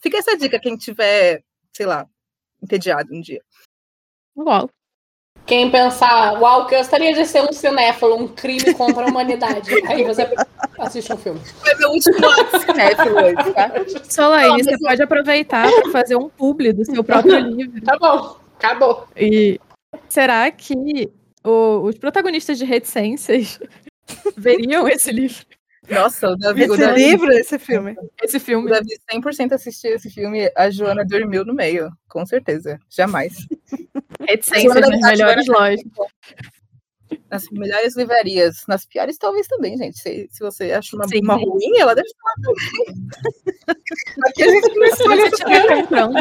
Fica 0.00 0.18
essa 0.18 0.36
dica, 0.36 0.60
quem 0.60 0.76
tiver, 0.76 1.42
sei 1.72 1.86
lá, 1.86 2.06
entediado 2.62 3.14
um 3.14 3.20
dia. 3.20 3.42
Uau. 4.36 4.70
Quem 5.46 5.70
pensar, 5.70 6.40
uau, 6.40 6.66
que 6.66 6.74
eu 6.74 6.78
gostaria 6.78 7.12
de 7.12 7.26
ser 7.26 7.42
um 7.42 7.52
cinéfilo, 7.52 8.14
um 8.14 8.28
crime 8.28 8.72
contra 8.74 9.04
a 9.04 9.08
humanidade. 9.08 9.70
Aí 9.88 10.04
você 10.04 10.28
assiste 10.78 11.12
um 11.12 11.16
filme. 11.16 11.40
Foi 11.40 11.74
meu 11.74 11.90
último 11.90 12.18
cinéfilo 12.60 13.16
hoje, 13.16 13.52
tá? 13.54 13.72
Solaine, 14.08 14.62
você 14.62 14.78
pode 14.78 15.02
aproveitar 15.02 15.68
para 15.68 15.90
fazer 15.90 16.16
um 16.16 16.28
publi 16.28 16.72
do 16.72 16.84
seu 16.84 17.02
próprio 17.02 17.38
livro. 17.38 17.80
Tá 17.84 17.98
bom, 17.98 18.36
acabou. 18.58 19.08
E 19.16 19.58
será 20.08 20.50
que 20.50 21.10
o- 21.44 21.82
os 21.84 21.96
protagonistas 21.98 22.58
de 22.58 22.64
reticências 22.64 23.58
veriam 24.36 24.88
esse 24.88 25.10
livro, 25.12 25.44
Nossa, 25.88 26.28
o 26.30 26.36
Davi, 26.36 26.62
o 26.68 26.74
Esse 26.74 26.80
Davi, 26.80 27.04
livro, 27.04 27.32
esse 27.32 27.58
filme. 27.58 27.96
esse 28.22 28.36
o 28.36 28.40
filme? 28.40 28.70
Davi 28.70 28.98
100% 29.12 29.52
assistiu 29.52 29.94
esse 29.94 30.10
filme, 30.10 30.50
a 30.56 30.70
Joana 30.70 31.04
dormiu 31.04 31.44
no 31.44 31.54
meio, 31.54 31.90
com 32.08 32.24
certeza. 32.26 32.78
Jamais. 32.88 33.34
Reticências 34.28 34.74
nas 34.74 35.00
melhores 35.00 35.46
lojas. 35.48 35.80
Nas 37.30 37.48
melhores 37.50 37.96
livrarias, 37.96 38.64
nas 38.66 38.84
piores 38.84 39.16
talvez 39.16 39.46
também, 39.46 39.76
gente. 39.76 39.98
Se, 40.00 40.28
se 40.30 40.40
você 40.40 40.72
acha 40.72 40.96
uma, 40.96 41.06
Sim. 41.06 41.20
uma 41.22 41.34
ruim, 41.34 41.78
ela 41.78 41.94
deve 41.94 42.08
estar 42.08 42.22
lá 42.24 42.34
também. 42.42 43.08
Aqui 44.26 44.42
a 44.42 44.48
gente 44.48 44.74
não 44.74 44.86
Se 44.86 44.92
escolhe 44.92 45.20
você 45.20 45.28
estiver 45.28 45.66
comprando, 45.68 46.16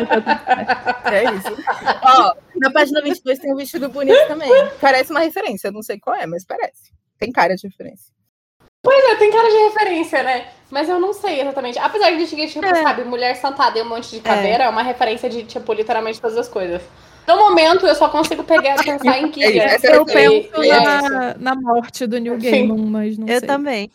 É 1.11 1.23
isso. 1.35 1.63
Ó, 2.03 2.33
na 2.57 2.71
página 2.71 3.01
22 3.01 3.39
tem 3.39 3.53
um 3.53 3.57
vestido 3.57 3.89
bonito 3.89 4.27
também. 4.27 4.49
Parece 4.79 5.11
uma 5.11 5.21
referência, 5.21 5.69
eu 5.69 5.71
não 5.71 5.81
sei 5.81 5.99
qual 5.99 6.15
é, 6.15 6.27
mas 6.27 6.45
parece. 6.45 6.93
Tem 7.17 7.31
cara 7.31 7.55
de 7.55 7.67
referência. 7.67 8.13
Pois 8.81 9.03
é, 9.11 9.15
tem 9.15 9.31
cara 9.31 9.49
de 9.49 9.57
referência, 9.57 10.23
né? 10.23 10.47
Mas 10.69 10.87
eu 10.87 10.99
não 10.99 11.11
sei 11.11 11.41
exatamente. 11.41 11.77
Apesar 11.79 12.11
de 12.11 12.25
que, 12.27 12.47
tipo, 12.47 12.65
É. 12.65 12.81
sabe, 12.81 13.03
mulher 13.03 13.35
sentada 13.35 13.77
e 13.77 13.81
um 13.81 13.89
monte 13.89 14.11
de 14.11 14.21
caveira 14.21 14.65
é 14.65 14.69
uma 14.69 14.83
referência 14.83 15.29
de, 15.29 15.43
tipo, 15.43 15.73
literalmente 15.73 16.21
todas 16.21 16.37
as 16.37 16.47
coisas. 16.47 16.81
No 17.27 17.37
momento, 17.37 17.85
eu 17.85 17.95
só 17.95 18.09
consigo 18.09 18.43
pegar 18.43 18.75
pensar 18.83 19.19
em 19.19 19.29
É 19.29 19.47
Giga. 19.47 19.63
essa 19.63 19.87
é 19.87 19.91
a 19.91 19.95
Eu 19.95 20.05
penso 20.05 20.63
é 20.63 20.79
na, 20.79 21.33
na 21.35 21.55
morte 21.55 22.07
do 22.07 22.19
Neil 22.19 22.39
Sim. 22.39 22.51
Gaiman, 22.51 22.77
mas 22.85 23.17
não 23.17 23.27
Eu 23.27 23.39
sei. 23.39 23.47
também. 23.47 23.91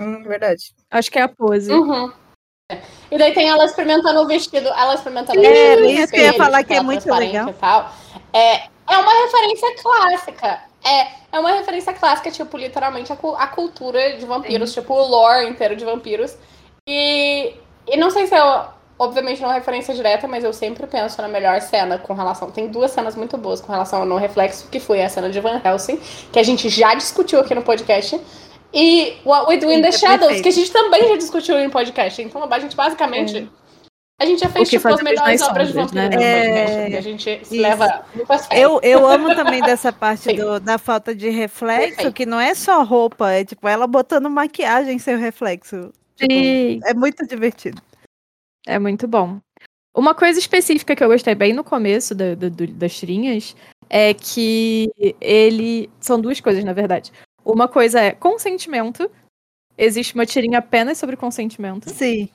Hum, 0.00 0.22
verdade. 0.24 0.74
Acho 0.90 1.10
que 1.10 1.18
é 1.18 1.22
a 1.22 1.28
pose. 1.28 1.70
Uhum. 1.70 2.12
E 3.10 3.18
daí 3.18 3.32
tem 3.34 3.48
ela 3.48 3.64
experimentando 3.64 4.20
o 4.20 4.26
vestido, 4.26 4.68
ela 4.68 4.94
experimentando 4.94 5.40
o 5.40 5.44
É, 5.44 5.50
vestido 5.50 5.80
no 5.82 5.90
isso 5.90 6.12
que 6.12 6.20
eu 6.20 6.24
ia 6.24 6.32
falar 6.34 6.58
tipo, 6.58 6.68
que 6.68 6.72
é 6.72 6.76
ela 6.76 6.84
muito 6.84 7.14
legal. 7.14 7.48
E 7.48 7.52
tal. 7.54 7.92
É, 8.32 8.56
é 8.88 8.96
uma 8.98 9.12
referência 9.24 9.74
clássica. 9.82 10.60
É, 10.84 11.06
é 11.32 11.38
uma 11.38 11.52
referência 11.52 11.92
clássica, 11.92 12.30
tipo, 12.30 12.56
literalmente 12.56 13.12
a, 13.12 13.16
a 13.38 13.46
cultura 13.48 14.16
de 14.16 14.24
vampiros, 14.24 14.72
tipo, 14.72 14.94
o 14.94 15.06
lore 15.06 15.48
inteiro 15.48 15.76
de 15.76 15.84
vampiros. 15.84 16.36
E, 16.88 17.54
e 17.86 17.96
não 17.96 18.10
sei 18.10 18.26
se 18.26 18.34
é, 18.34 18.64
obviamente, 19.00 19.40
não 19.40 19.50
é 19.50 19.54
referência 19.54 19.94
direta, 19.94 20.28
mas 20.28 20.44
eu 20.44 20.52
sempre 20.52 20.86
penso 20.86 21.20
na 21.22 21.26
melhor 21.26 21.60
cena 21.62 21.98
com 21.98 22.12
relação. 22.12 22.50
Tem 22.50 22.68
duas 22.68 22.90
cenas 22.90 23.16
muito 23.16 23.36
boas 23.38 23.60
com 23.60 23.72
relação 23.72 24.00
ao 24.00 24.06
No 24.06 24.16
Reflexo, 24.16 24.68
que 24.70 24.78
foi 24.78 25.02
a 25.02 25.08
cena 25.08 25.30
de 25.30 25.40
Van 25.40 25.60
Helsing, 25.64 25.98
que 26.30 26.38
a 26.38 26.42
gente 26.42 26.68
já 26.68 26.94
discutiu 26.94 27.40
aqui 27.40 27.54
no 27.54 27.62
podcast. 27.62 28.20
E 28.72 29.14
What 29.24 29.48
We 29.48 29.56
Do 29.56 29.72
in 29.72 29.80
the 29.82 29.88
é 29.88 29.92
Shadows, 29.92 30.40
que 30.42 30.48
a 30.48 30.52
gente 30.52 30.70
também 30.70 31.08
já 31.08 31.16
discutiu 31.16 31.58
em 31.58 31.68
podcast. 31.70 32.22
Então, 32.22 32.46
a 32.48 32.58
gente 32.60 32.76
basicamente. 32.76 33.50
A 34.20 34.26
gente 34.26 34.40
já 34.40 34.50
fez 34.50 34.68
tipo, 34.68 34.86
as 34.86 35.02
melhores 35.02 35.40
obras 35.40 35.68
de 35.68 35.72
vampiro 35.72 35.98
né? 35.98 36.08
no 36.10 36.22
É, 36.22 36.98
a 36.98 37.00
gente 37.00 37.24
se 37.42 37.54
isso. 37.54 37.62
leva. 37.62 38.04
Eu, 38.52 38.78
eu 38.82 39.06
amo 39.06 39.34
também 39.34 39.62
dessa 39.62 39.90
parte 39.94 40.34
do- 40.34 40.60
da 40.60 40.76
falta 40.76 41.14
de 41.14 41.30
reflexo, 41.30 41.86
Perfeito. 41.96 42.12
que 42.12 42.26
não 42.26 42.38
é 42.38 42.54
só 42.54 42.82
roupa, 42.84 43.32
é 43.32 43.46
tipo 43.46 43.66
ela 43.66 43.86
botando 43.86 44.28
maquiagem 44.28 44.98
sem 44.98 45.14
o 45.14 45.18
reflexo. 45.18 45.90
Tipo, 46.16 46.34
Sim. 46.34 46.80
é 46.84 46.92
muito 46.92 47.26
divertido. 47.26 47.80
É 48.66 48.78
muito 48.78 49.06
bom. 49.08 49.40
Uma 49.96 50.14
coisa 50.14 50.38
específica 50.38 50.94
que 50.94 51.02
eu 51.02 51.08
gostei 51.08 51.34
bem 51.34 51.52
no 51.52 51.64
começo 51.64 52.14
da- 52.14 52.34
da- 52.34 52.48
do- 52.48 52.66
das 52.68 52.96
tirinhas 52.96 53.56
é 53.88 54.14
que 54.14 54.88
ele. 55.20 55.90
São 56.00 56.20
duas 56.20 56.40
coisas, 56.40 56.62
na 56.64 56.72
verdade. 56.72 57.10
Uma 57.44 57.66
coisa 57.66 58.00
é 58.00 58.12
consentimento. 58.12 59.10
Existe 59.76 60.14
uma 60.14 60.26
tirinha 60.26 60.58
apenas 60.58 60.98
sobre 60.98 61.16
consentimento. 61.16 61.88
Sim. 61.90 62.28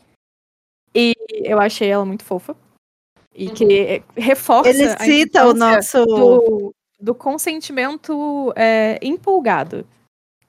E 0.93 1.13
eu 1.43 1.59
achei 1.59 1.87
ela 1.89 2.03
muito 2.05 2.23
fofa. 2.25 2.55
E 3.33 3.49
que 3.49 4.03
reforça. 4.15 4.69
Ele 4.69 4.87
cita 4.97 5.45
o 5.45 5.53
nosso. 5.53 6.05
do, 6.05 6.73
do 6.99 7.13
consentimento 7.15 8.51
é, 8.55 8.97
empolgado. 9.01 9.85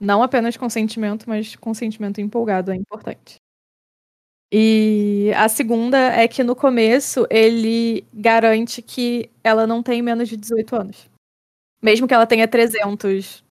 Não 0.00 0.22
apenas 0.22 0.56
consentimento, 0.56 1.28
mas 1.28 1.56
consentimento 1.56 2.20
empolgado 2.20 2.70
é 2.72 2.76
importante. 2.76 3.36
E 4.52 5.32
a 5.36 5.48
segunda 5.48 5.98
é 5.98 6.28
que 6.28 6.44
no 6.44 6.54
começo 6.54 7.26
ele 7.28 8.04
garante 8.14 8.80
que 8.80 9.28
ela 9.42 9.66
não 9.66 9.82
tem 9.82 10.00
menos 10.00 10.28
de 10.28 10.36
18 10.36 10.76
anos. 10.76 11.10
Mesmo 11.82 12.06
que 12.06 12.14
ela 12.14 12.26
tenha 12.26 12.46
300 12.46 13.44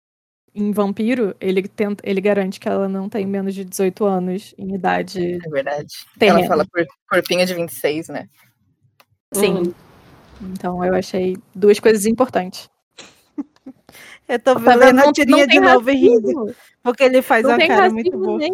em 0.54 0.72
vampiro, 0.72 1.36
ele, 1.38 1.68
tenta, 1.68 2.02
ele 2.08 2.20
garante 2.20 2.58
que 2.58 2.66
ela 2.66 2.88
não 2.88 3.10
tem 3.10 3.26
menos 3.26 3.54
de 3.54 3.62
18 3.62 4.06
anos 4.06 4.54
em 4.56 4.74
idade 4.74 5.34
É 5.44 5.50
verdade. 5.50 5.92
terrena. 6.18 6.40
Ela 6.40 6.48
fala 6.48 6.66
cor, 6.66 6.86
corpinha 7.08 7.44
de 7.44 7.54
26, 7.54 8.08
né? 8.08 8.26
Sim. 9.34 9.54
Uhum. 9.54 9.74
Então 10.52 10.82
eu 10.82 10.94
achei 10.94 11.36
duas 11.54 11.78
coisas 11.78 12.06
importantes. 12.06 12.70
Eu 14.28 14.40
tô 14.40 14.54
Tá 14.54 14.76
vendo 14.76 14.98
a 14.98 15.12
tirinha 15.12 15.46
de 15.46 15.52
tem 15.52 15.60
novo 15.60 15.88
e 15.88 15.94
rindo. 15.94 16.54
Porque 16.86 17.02
ele 17.02 17.20
faz 17.20 17.42
Não 17.42 17.50
uma 17.50 17.58
tem 17.58 17.66
cara 17.66 17.90
muito 17.90 18.16
boa. 18.16 18.38
nem, 18.38 18.52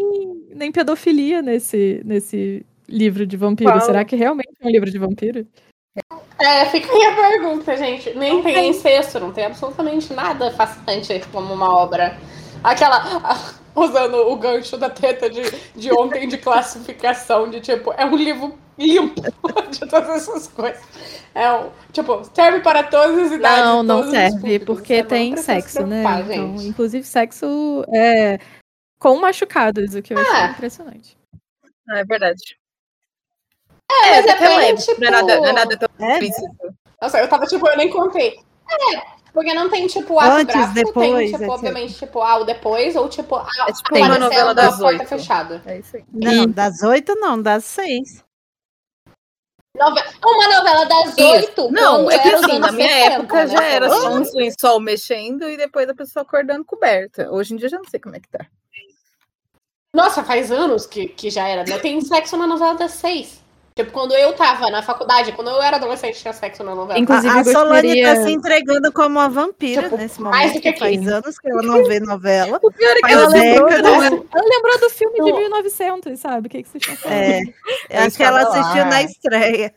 nem 0.55 0.73
pedofilia 0.73 1.43
nesse, 1.43 2.01
nesse 2.03 2.65
livro 2.89 3.27
de 3.27 3.37
vampiro. 3.37 3.71
Qual? 3.71 3.81
Será 3.83 4.07
que 4.07 4.17
realmente 4.17 4.49
é 4.59 4.67
um 4.67 4.71
livro 4.71 4.91
de 4.91 4.97
vampiro? 4.97 5.47
É, 6.39 6.65
fica 6.65 6.91
aí 6.91 7.05
a 7.05 7.15
pergunta, 7.15 7.77
gente. 7.77 8.15
Nem 8.15 8.43
tem 8.43 8.71
incesto, 8.71 9.21
não 9.21 9.33
tem 9.33 9.45
absolutamente 9.45 10.15
nada 10.15 10.51
fascinante 10.51 11.23
como 11.31 11.53
uma 11.53 11.77
obra. 11.77 12.17
Aquela. 12.65 13.53
Usando 13.77 14.17
o 14.17 14.37
gancho 14.37 14.79
da 14.79 14.89
treta 14.89 15.29
de, 15.29 15.43
de 15.75 15.93
ontem 15.93 16.27
de 16.27 16.39
classificação, 16.39 17.51
de 17.51 17.61
tipo, 17.61 17.93
é 17.97 18.05
um 18.07 18.17
livro 18.17 18.55
limpo 18.79 19.21
de 19.71 19.81
todas 19.87 20.09
essas 20.11 20.49
coisas. 20.49 20.81
É 21.35 21.51
um, 21.53 21.71
tipo, 21.93 22.23
serve 22.35 22.61
para 22.61 22.83
todas 22.83 23.19
as 23.27 23.33
idades. 23.33 23.65
Não, 23.65 23.83
não 23.83 24.11
serve, 24.11 24.59
porque 24.61 25.03
não 25.03 25.09
tem 25.09 25.33
precisa 25.33 25.55
se 25.61 25.63
sexo, 25.71 25.87
né? 25.87 26.03
Então, 26.23 26.55
inclusive 26.57 27.05
sexo 27.07 27.85
é, 27.95 28.39
com 28.99 29.17
machucados, 29.19 29.95
o 29.95 30.03
que 30.03 30.15
eu 30.15 30.19
achei 30.19 30.33
Ah. 30.35 30.47
impressionante. 30.49 31.17
Ah, 31.89 31.99
é 31.99 32.05
verdade. 32.05 32.57
É, 33.91 34.17
mas 34.17 34.27
é 34.27 34.31
até 34.31 34.49
bem, 34.49 34.57
leve. 34.59 34.83
tipo... 34.83 35.01
Não 35.01 35.09
é 35.09 35.11
nada, 35.11 35.37
não 35.37 35.47
é 35.47 35.53
nada 35.53 35.77
tão 35.77 35.89
É, 36.07 36.13
explícito. 36.15 36.75
Nossa, 37.01 37.19
eu 37.19 37.29
tava 37.29 37.47
tipo, 37.47 37.69
eu 37.69 37.77
nem 37.77 37.91
contei. 37.91 38.39
É, 38.71 39.01
porque 39.35 39.53
não 39.53 39.69
tem 39.69 39.87
tipo 39.87 40.19
ato 40.19 40.31
Antes, 40.37 40.55
gráfico, 40.55 40.75
depois, 40.87 41.09
tem 41.11 41.27
tipo, 41.27 41.37
etc. 41.43 41.49
obviamente, 41.51 41.95
tipo, 41.95 42.23
ah, 42.23 42.37
o 42.39 42.45
depois, 42.45 42.97
ou 42.97 43.09
tipo, 43.09 43.37
ah, 43.37 43.47
É 43.69 43.73
tipo 43.73 43.89
aparecendo 43.89 44.11
uma 44.13 44.19
novela 44.19 44.55
da 44.55 44.63
das 44.67 44.79
porta 44.79 44.99
oito. 45.01 45.09
fechada. 45.09 45.63
É 45.67 45.79
isso 45.79 45.97
aí. 45.97 46.05
Não, 46.13 46.45
E- 46.45 46.47
das 46.47 46.83
oito 46.83 47.15
não, 47.17 47.41
das 47.43 47.65
seis. 47.65 48.22
Nove- 49.75 50.03
Uma 50.25 50.49
novela 50.59 50.85
das 50.85 51.17
oito. 51.17 51.71
Não, 51.71 52.11
é 52.11 52.19
que 52.19 52.29
assim, 52.29 52.59
na 52.59 52.71
minha 52.71 52.89
60, 52.89 53.15
época 53.15 53.47
já 53.47 53.61
né? 53.61 53.75
era 53.75 53.89
só 53.89 54.11
um 54.13 54.23
lençol 54.35 54.81
mexendo 54.81 55.49
e 55.49 55.57
depois 55.57 55.89
a 55.89 55.95
pessoa 55.95 56.23
acordando 56.23 56.65
coberta. 56.65 57.31
Hoje 57.31 57.55
em 57.55 57.57
dia 57.57 57.69
já 57.71 57.79
não 57.79 57.89
sei 57.89 57.99
como 57.99 58.15
é 58.15 58.21
que 58.21 58.29
tá. 58.29 58.47
Nossa, 59.95 60.23
faz 60.23 60.51
anos 60.53 60.87
que, 60.87 61.09
que 61.09 61.31
já 61.31 61.47
era, 61.49 61.65
né? 61.65 61.79
Tem 61.79 62.01
sexo 62.01 62.37
na 62.37 62.47
novela 62.47 62.75
das 62.75 62.93
seis. 62.93 63.42
Tipo, 63.75 63.91
quando 63.91 64.13
eu 64.15 64.33
tava 64.35 64.69
na 64.71 64.83
faculdade, 64.83 65.33
quando 65.33 65.49
eu 65.49 65.63
era 65.63 65.77
adolescente, 65.77 66.21
tinha 66.21 66.33
sexo 66.33 66.63
na 66.63 66.75
novela. 66.75 66.99
Inclusive, 66.99 67.29
a 67.39 67.41
a 67.41 67.45
Solane 67.45 68.03
tá 68.03 68.17
se 68.23 68.31
entregando 68.31 68.93
como 68.93 69.19
uma 69.19 69.29
vampira 69.31 69.85
Tipo, 69.85 69.97
nesse 69.97 70.21
mais 70.21 70.37
momento, 70.49 70.55
do 70.59 70.63
que 70.63 70.73
que 70.75 70.79
faz 70.79 70.99
aqui. 70.99 71.09
anos 71.09 71.39
que 71.39 71.51
ela 71.51 71.63
não 71.63 71.85
vê 71.85 71.99
novela. 72.01 72.59
O 72.63 72.71
pior 72.71 72.97
é 72.97 73.01
que 73.01 73.13
ela 73.13 73.29
lembrou, 73.29 73.69
né? 73.71 73.79
Ela 73.81 74.49
lembrou 74.49 74.79
do 74.81 74.91
filme 74.91 75.21
de 75.23 75.31
Eu- 75.31 75.37
1900, 75.39 76.21
sabe? 76.21 76.47
O 76.47 76.51
que, 76.51 76.63
que 76.63 76.69
vocês 76.69 76.83
estão 76.83 76.97
falando? 76.97 77.19
É, 77.19 77.41
Eu 77.91 78.03
acho 78.07 78.17
que 78.17 78.23
ela 78.23 78.43
assistiu 78.43 78.85
na 78.85 79.03
estreia. 79.03 79.75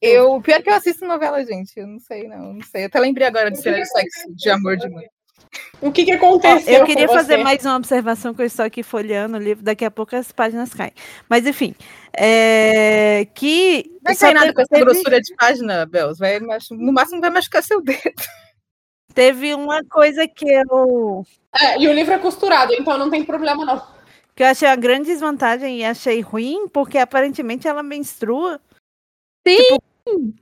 Eu, 0.00 0.40
pior 0.40 0.62
que 0.62 0.70
eu 0.70 0.74
assisto 0.74 1.04
novela, 1.04 1.44
gente. 1.44 1.72
Eu 1.78 1.86
não 1.86 1.98
sei, 1.98 2.26
não. 2.28 2.54
Não 2.54 2.62
sei. 2.62 2.82
Eu 2.82 2.86
até 2.86 2.98
lembrei 3.00 3.26
agora 3.26 3.50
de 3.50 3.56
de 3.58 3.62
sexo, 3.62 4.34
de 4.34 4.50
amor 4.50 4.76
de 4.76 4.88
mãe. 4.88 5.04
O 5.84 5.92
que, 5.92 6.04
que 6.04 6.12
aconteceu? 6.12 6.78
Eu 6.80 6.86
queria 6.86 7.06
com 7.06 7.12
fazer 7.14 7.36
mais 7.36 7.62
uma 7.64 7.76
observação 7.76 8.32
que 8.32 8.40
eu 8.40 8.46
estou 8.46 8.64
aqui 8.64 8.82
folheando 8.82 9.36
o 9.36 9.40
livro, 9.40 9.62
daqui 9.62 9.84
a 9.84 9.90
pouco 9.90 10.16
as 10.16 10.32
páginas 10.32 10.72
caem. 10.72 10.92
Mas 11.28 11.46
enfim, 11.46 11.74
é, 12.16 13.26
que 13.34 13.90
Vai 14.02 14.14
só 14.14 14.26
cair 14.26 14.34
nada 14.34 14.46
teve- 14.46 14.54
com 14.54 14.60
essa 14.62 14.68
teve- 14.70 14.84
grossura 14.84 15.20
de 15.20 15.34
página, 15.36 15.84
Bels. 15.84 16.18
Vai, 16.18 16.40
no 16.40 16.92
máximo 16.92 17.20
vai 17.20 17.28
machucar 17.30 17.62
seu 17.62 17.82
dedo. 17.82 18.00
Teve 19.12 19.54
uma 19.54 19.84
coisa 19.84 20.26
que 20.26 20.46
eu, 20.48 21.24
É, 21.54 21.78
e 21.78 21.86
o 21.86 21.92
livro 21.92 22.14
é 22.14 22.18
costurado, 22.18 22.72
então 22.72 22.96
não 22.98 23.10
tem 23.10 23.22
problema, 23.24 23.64
não. 23.64 23.80
que 24.34 24.42
eu 24.42 24.46
achei 24.48 24.66
uma 24.66 24.74
grande 24.76 25.06
desvantagem 25.06 25.80
e 25.80 25.84
achei 25.84 26.20
ruim, 26.20 26.66
porque 26.68 26.98
aparentemente 26.98 27.68
ela 27.68 27.82
menstrua. 27.82 28.58
Sim! 29.46 29.56
Tipo, 29.58 29.82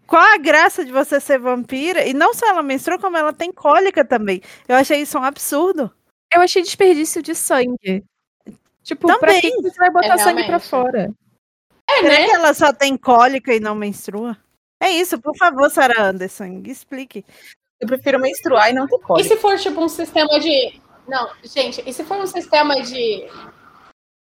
qual 0.06 0.22
a 0.22 0.36
graça 0.38 0.84
de 0.84 0.90
você 0.92 1.20
ser 1.20 1.38
vampira? 1.38 2.04
E 2.06 2.12
não 2.12 2.34
só 2.34 2.46
ela 2.48 2.62
menstrua, 2.62 2.98
como 2.98 3.16
ela 3.16 3.32
tem 3.32 3.52
cólica 3.52 4.04
também. 4.04 4.40
Eu 4.68 4.76
achei 4.76 5.00
isso 5.02 5.18
um 5.18 5.22
absurdo. 5.22 5.90
Eu 6.32 6.40
achei 6.40 6.62
desperdício 6.62 7.22
de 7.22 7.34
sangue. 7.34 8.04
Tipo, 8.82 9.06
pra 9.06 9.18
Também. 9.18 9.40
que 9.40 9.50
que 9.52 9.62
você 9.62 9.76
vai 9.78 9.90
botar 9.90 10.14
É, 10.14 10.18
sangue 10.18 10.44
pra 10.44 10.58
fora? 10.58 11.12
É, 11.88 11.94
Será 12.00 12.08
né? 12.08 12.24
que 12.26 12.34
ela 12.34 12.54
só 12.54 12.72
tem 12.72 12.96
cólica 12.96 13.54
e 13.54 13.60
não 13.60 13.74
menstrua? 13.74 14.36
É 14.80 14.90
isso, 14.90 15.20
por 15.20 15.36
favor, 15.36 15.70
Sarah 15.70 16.06
Anderson, 16.08 16.62
explique. 16.66 17.24
Eu 17.80 17.86
prefiro 17.86 18.18
menstruar 18.18 18.70
e 18.70 18.72
não 18.72 18.86
ter 18.88 18.96
E 18.96 19.00
cólica. 19.00 19.28
se 19.28 19.36
for 19.36 19.56
tipo 19.58 19.80
um 19.80 19.88
sistema 19.88 20.40
de. 20.40 20.80
Não, 21.06 21.30
gente, 21.44 21.82
e 21.86 21.92
se 21.92 22.02
for 22.02 22.16
um 22.16 22.26
sistema 22.26 22.80
de. 22.82 23.28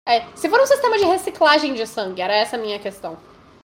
É, 0.07 0.25
se 0.35 0.49
for 0.49 0.59
um 0.59 0.65
sistema 0.65 0.97
de 0.97 1.05
reciclagem 1.05 1.73
de 1.75 1.85
sangue, 1.85 2.21
era 2.21 2.33
essa 2.35 2.55
a 2.55 2.59
minha 2.59 2.79
questão. 2.79 3.17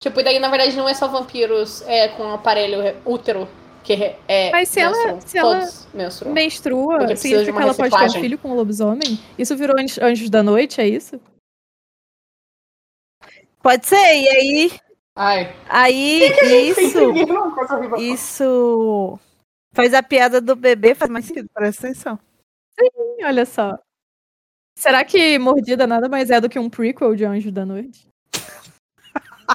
Tipo, 0.04 0.20
e 0.20 0.24
daí, 0.24 0.38
na 0.38 0.50
verdade, 0.50 0.76
não 0.76 0.88
é 0.90 0.94
só 0.94 1.08
vampiros 1.08 1.82
é, 1.84 2.10
com 2.10 2.30
aparelho 2.32 2.82
re- 2.82 2.96
útero 3.06 3.48
que 3.86 3.94
é. 4.28 4.52
Mas 4.52 4.68
se 4.68 4.82
ela- 4.82 5.22
se 5.22 5.38
ela 5.38 5.60
menstruam. 5.94 6.34
Menstrua, 6.34 6.94
Porque 6.98 7.06
precisa 7.14 7.40
de 7.40 7.46
significa 7.46 7.52
uma 7.52 7.62
que 7.62 7.68
ela 7.68 7.76
pode 7.76 7.90
ter 7.90 7.96
um 7.96 8.00
reciclagem. 8.02 8.22
filho 8.22 8.38
com 8.38 8.50
um 8.50 8.54
lobisomem? 8.56 9.18
Isso 9.40 9.56
virou 9.56 9.80
Anjos- 9.80 9.98
Anjos 10.00 10.30
da 10.30 10.44
Noite, 10.44 10.82
é 10.82 10.88
isso? 10.88 11.22
Pode 13.62 13.86
ser, 13.86 13.96
e 13.96 14.28
aí, 14.30 14.80
Ai. 15.16 15.56
aí 15.70 16.20
isso, 16.70 17.14
isso 17.98 19.20
faz 19.74 19.94
a 19.94 20.04
piada 20.04 20.42
do 20.42 20.54
bebê, 20.56 20.94
faz 20.94 21.10
mais 21.10 21.26
sentido, 21.26 21.48
presta 21.54 21.88
atenção. 21.88 22.20
Ih, 22.78 23.24
Olha 23.26 23.46
só. 23.46 23.78
Será 24.78 25.06
que 25.06 25.40
Mordida 25.40 25.88
nada 25.88 26.10
mais 26.10 26.30
é 26.30 26.42
do 26.42 26.50
que 26.50 26.60
um 26.60 26.70
prequel 26.70 27.16
de 27.16 27.24
Anjos 27.24 27.54
da 27.54 27.66
Noite? 27.66 28.06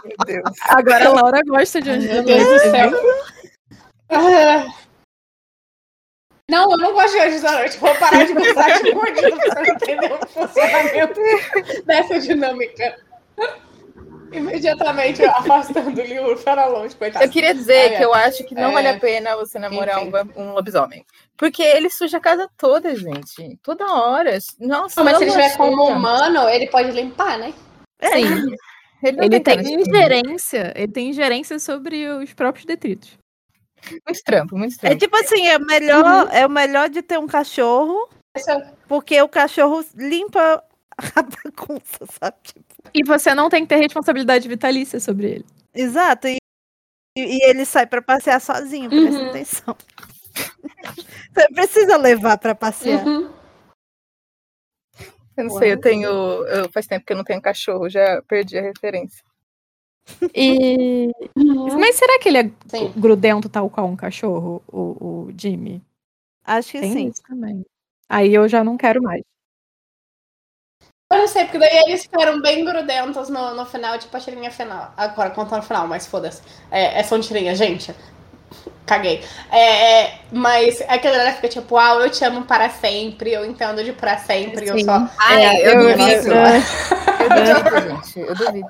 Meu 0.04 0.16
Deus. 0.26 0.56
Agora 0.68 1.08
a 1.08 1.12
Laura 1.12 1.40
gosta 1.46 1.80
de 1.80 1.90
Anjos 1.90 2.08
da 2.08 2.14
Meu 2.14 2.24
Deus 2.24 2.44
Noite. 2.44 2.64
do 2.64 2.70
céu. 2.70 2.90
Ah. 4.10 4.66
Não, 6.50 6.70
eu 6.72 6.78
não 6.78 6.92
gosto 6.94 7.12
de 7.12 7.20
Anjos 7.20 7.42
da 7.42 7.52
Noite. 7.52 7.76
Vou 7.78 7.94
parar 7.96 8.24
de 8.24 8.32
gostar 8.32 8.82
de 8.82 8.92
mordido 8.94 9.36
pra 9.38 9.68
entender 9.68 10.12
o 10.12 10.26
funcionamento 10.26 11.20
dessa 11.84 12.18
dinâmica. 12.20 12.96
Imediatamente 14.30 15.24
afastando 15.24 15.88
o 16.00 16.04
livro 16.04 16.38
para 16.40 16.66
longe, 16.66 16.94
coitado. 16.94 17.24
Eu 17.24 17.30
queria 17.30 17.54
dizer 17.54 17.72
Ah, 17.72 17.94
é. 17.94 17.96
que 17.96 18.04
eu 18.04 18.12
acho 18.14 18.44
que 18.44 18.54
não 18.54 18.70
É. 18.70 18.72
vale 18.74 18.88
a 18.88 19.00
pena 19.00 19.34
você 19.36 19.58
namorar 19.58 20.00
um, 20.02 20.10
um 20.36 20.52
lobisomem. 20.52 21.04
Porque 21.36 21.62
ele 21.62 21.88
suja 21.88 22.18
a 22.18 22.20
casa 22.20 22.46
toda, 22.56 22.94
gente. 22.94 23.58
Toda 23.62 23.86
hora. 23.90 24.32
Nossa, 24.60 24.94
Não, 24.98 25.04
mas 25.04 25.16
se 25.16 25.24
ele 25.24 25.30
não 25.32 25.40
estiver 25.40 25.56
como 25.56 25.82
humano, 25.84 26.46
ele 26.48 26.66
pode 26.68 26.90
limpar, 26.90 27.38
né? 27.38 27.54
Sim. 28.02 28.54
Ele, 29.02 29.24
Ele 29.24 29.40
tem 29.40 29.62
de- 29.62 29.72
ingerência. 29.74 30.72
Ele 30.76 30.92
tem 30.92 31.10
ingerência 31.10 31.58
sobre 31.58 32.06
os 32.08 32.32
próprios 32.34 32.64
detritos. 32.66 33.16
Muito 34.06 34.22
trampo, 34.24 34.56
muito 34.58 34.74
É 34.74 34.78
trampo. 34.78 34.98
tipo 34.98 35.16
assim, 35.16 35.46
é 35.46 35.58
melhor, 35.58 36.28
é 36.32 36.44
o 36.44 36.50
melhor 36.50 36.88
de 36.88 37.00
ter 37.00 37.18
um 37.18 37.26
cachorro, 37.28 38.08
é- 38.36 38.72
porque 38.88 39.20
o 39.22 39.28
cachorro 39.28 39.84
limpa 39.94 40.62
a 41.14 41.22
bagunça, 41.22 42.04
sabe? 42.20 42.36
Tipo, 42.42 42.60
E 42.92 43.04
você 43.04 43.34
não 43.34 43.48
tem 43.48 43.62
que 43.62 43.68
ter 43.68 43.76
responsabilidade 43.76 44.48
vitalícia 44.48 44.98
sobre 44.98 45.28
ele. 45.30 45.44
exato, 45.72 46.26
e, 46.26 46.38
e 47.16 47.44
ele 47.48 47.64
sai 47.64 47.86
pra 47.86 48.02
passear 48.02 48.40
sozinho, 48.40 48.90
presta 48.90 49.20
Uhum. 49.20 49.28
atenção. 49.30 49.76
Você 51.34 51.48
precisa 51.54 51.96
levar 51.96 52.38
pra 52.38 52.54
passear. 52.54 53.04
Uhum. 53.06 53.30
Eu 55.38 55.44
não 55.44 55.50
sei, 55.50 55.72
eu 55.72 55.80
tenho. 55.80 56.08
eu- 56.08 56.70
faz 56.72 56.86
tempo 56.86 57.06
que 57.06 57.12
eu 57.12 57.16
não 57.16 57.22
tenho 57.22 57.40
cachorro, 57.40 57.88
já 57.88 58.20
perdi 58.22 58.58
a 58.58 58.62
referência. 58.62 59.22
E... 60.34 61.12
Mas 61.78 61.94
será 61.94 62.18
que 62.18 62.28
ele 62.28 62.38
é 62.38 62.50
Sim. 62.66 62.92
grudento 62.96 63.48
tal 63.48 63.70
qual 63.70 63.86
um 63.86 63.94
cachorro, 63.94 64.60
o, 64.66 65.26
o 65.28 65.32
Jimmy? 65.38 65.80
Acho 66.44 66.72
que 66.72 66.80
Tem 66.80 66.92
sim. 66.92 67.08
isso 67.08 67.22
também. 67.22 67.64
Aí 68.08 68.34
eu 68.34 68.48
já 68.48 68.64
não 68.64 68.76
quero 68.76 69.00
mais. 69.00 69.22
Eu 71.12 71.18
não 71.18 71.28
sei, 71.28 71.44
porque 71.44 71.58
daí 71.58 71.76
eles 71.86 72.02
ficaram 72.02 72.42
bem 72.42 72.64
grudentos 72.64 73.28
no, 73.28 73.54
no 73.54 73.64
final, 73.64 73.98
tipo 73.98 74.14
a 74.16 74.20
tirinha 74.20 74.50
final. 74.50 74.92
Agora, 74.96 75.30
contando 75.30 75.60
o 75.62 75.66
final, 75.66 75.86
mas 75.86 76.06
foda-se. 76.06 76.42
É, 76.70 76.98
é 76.98 77.02
só 77.04 77.18
tirinha, 77.20 77.54
gente. 77.54 77.94
Caguei. 78.88 79.22
É, 79.52 80.02
é, 80.04 80.18
mas 80.32 80.80
a 80.88 80.96
galera 80.96 81.32
fica 81.34 81.48
tipo, 81.48 81.74
uau, 81.74 82.00
eu 82.00 82.10
te 82.10 82.24
amo 82.24 82.44
para 82.44 82.70
sempre, 82.70 83.32
eu 83.32 83.44
entendo 83.44 83.84
de 83.84 83.92
para 83.92 84.16
sempre, 84.18 84.66
eu 84.66 84.78
Sim. 84.78 84.84
só. 84.84 85.08
Ai, 85.18 85.42
É, 85.44 85.68
eu, 85.68 85.80
eu- 85.80 85.96
duvido. 85.96 86.28
eu- 86.32 86.98
Eu 87.18 87.28
duvido, 87.28 88.02
gente. 88.02 88.20
Eu 88.20 88.34
duvido. 88.34 88.68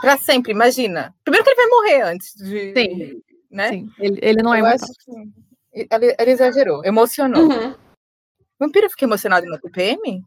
Pra 0.00 0.16
sempre, 0.16 0.52
imagina. 0.52 1.14
Primeiro 1.22 1.44
que 1.44 1.50
ele 1.50 1.56
vai 1.56 1.66
morrer 1.66 2.00
antes 2.02 2.34
de. 2.34 2.72
Sim. 2.74 3.22
Né? 3.50 3.68
Sim, 3.70 3.90
ele, 4.00 4.18
ele 4.22 4.42
não 4.42 4.52
é 4.54 4.60
eu 4.60 4.66
imortal. 4.66 4.88
acho 4.90 4.98
que. 5.04 5.86
Ele, 5.94 6.16
ele 6.18 6.30
exagerou, 6.32 6.84
emocionou. 6.84 7.44
Uhum. 7.48 7.74
Vampiro 8.58 8.90
fica 8.90 9.04
emocionado 9.04 9.46
no 9.46 9.58
TPM? 9.58 10.22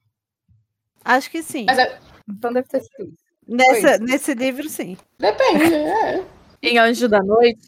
Acho 1.03 1.29
que 1.29 1.43
sim. 1.43 1.65
Mas 1.67 1.79
é- 1.79 1.97
Então 2.29 2.53
deve 2.53 2.67
ter 2.69 2.79
sido 2.81 3.09
isso. 3.09 3.25
Nessa, 3.47 3.97
nesse 3.97 4.33
livro, 4.35 4.69
sim. 4.69 4.95
depende. 5.19 5.73
É. 5.73 6.23
Em 6.63 6.77
Anjo 6.77 7.09
da 7.09 7.19
Noite, 7.21 7.67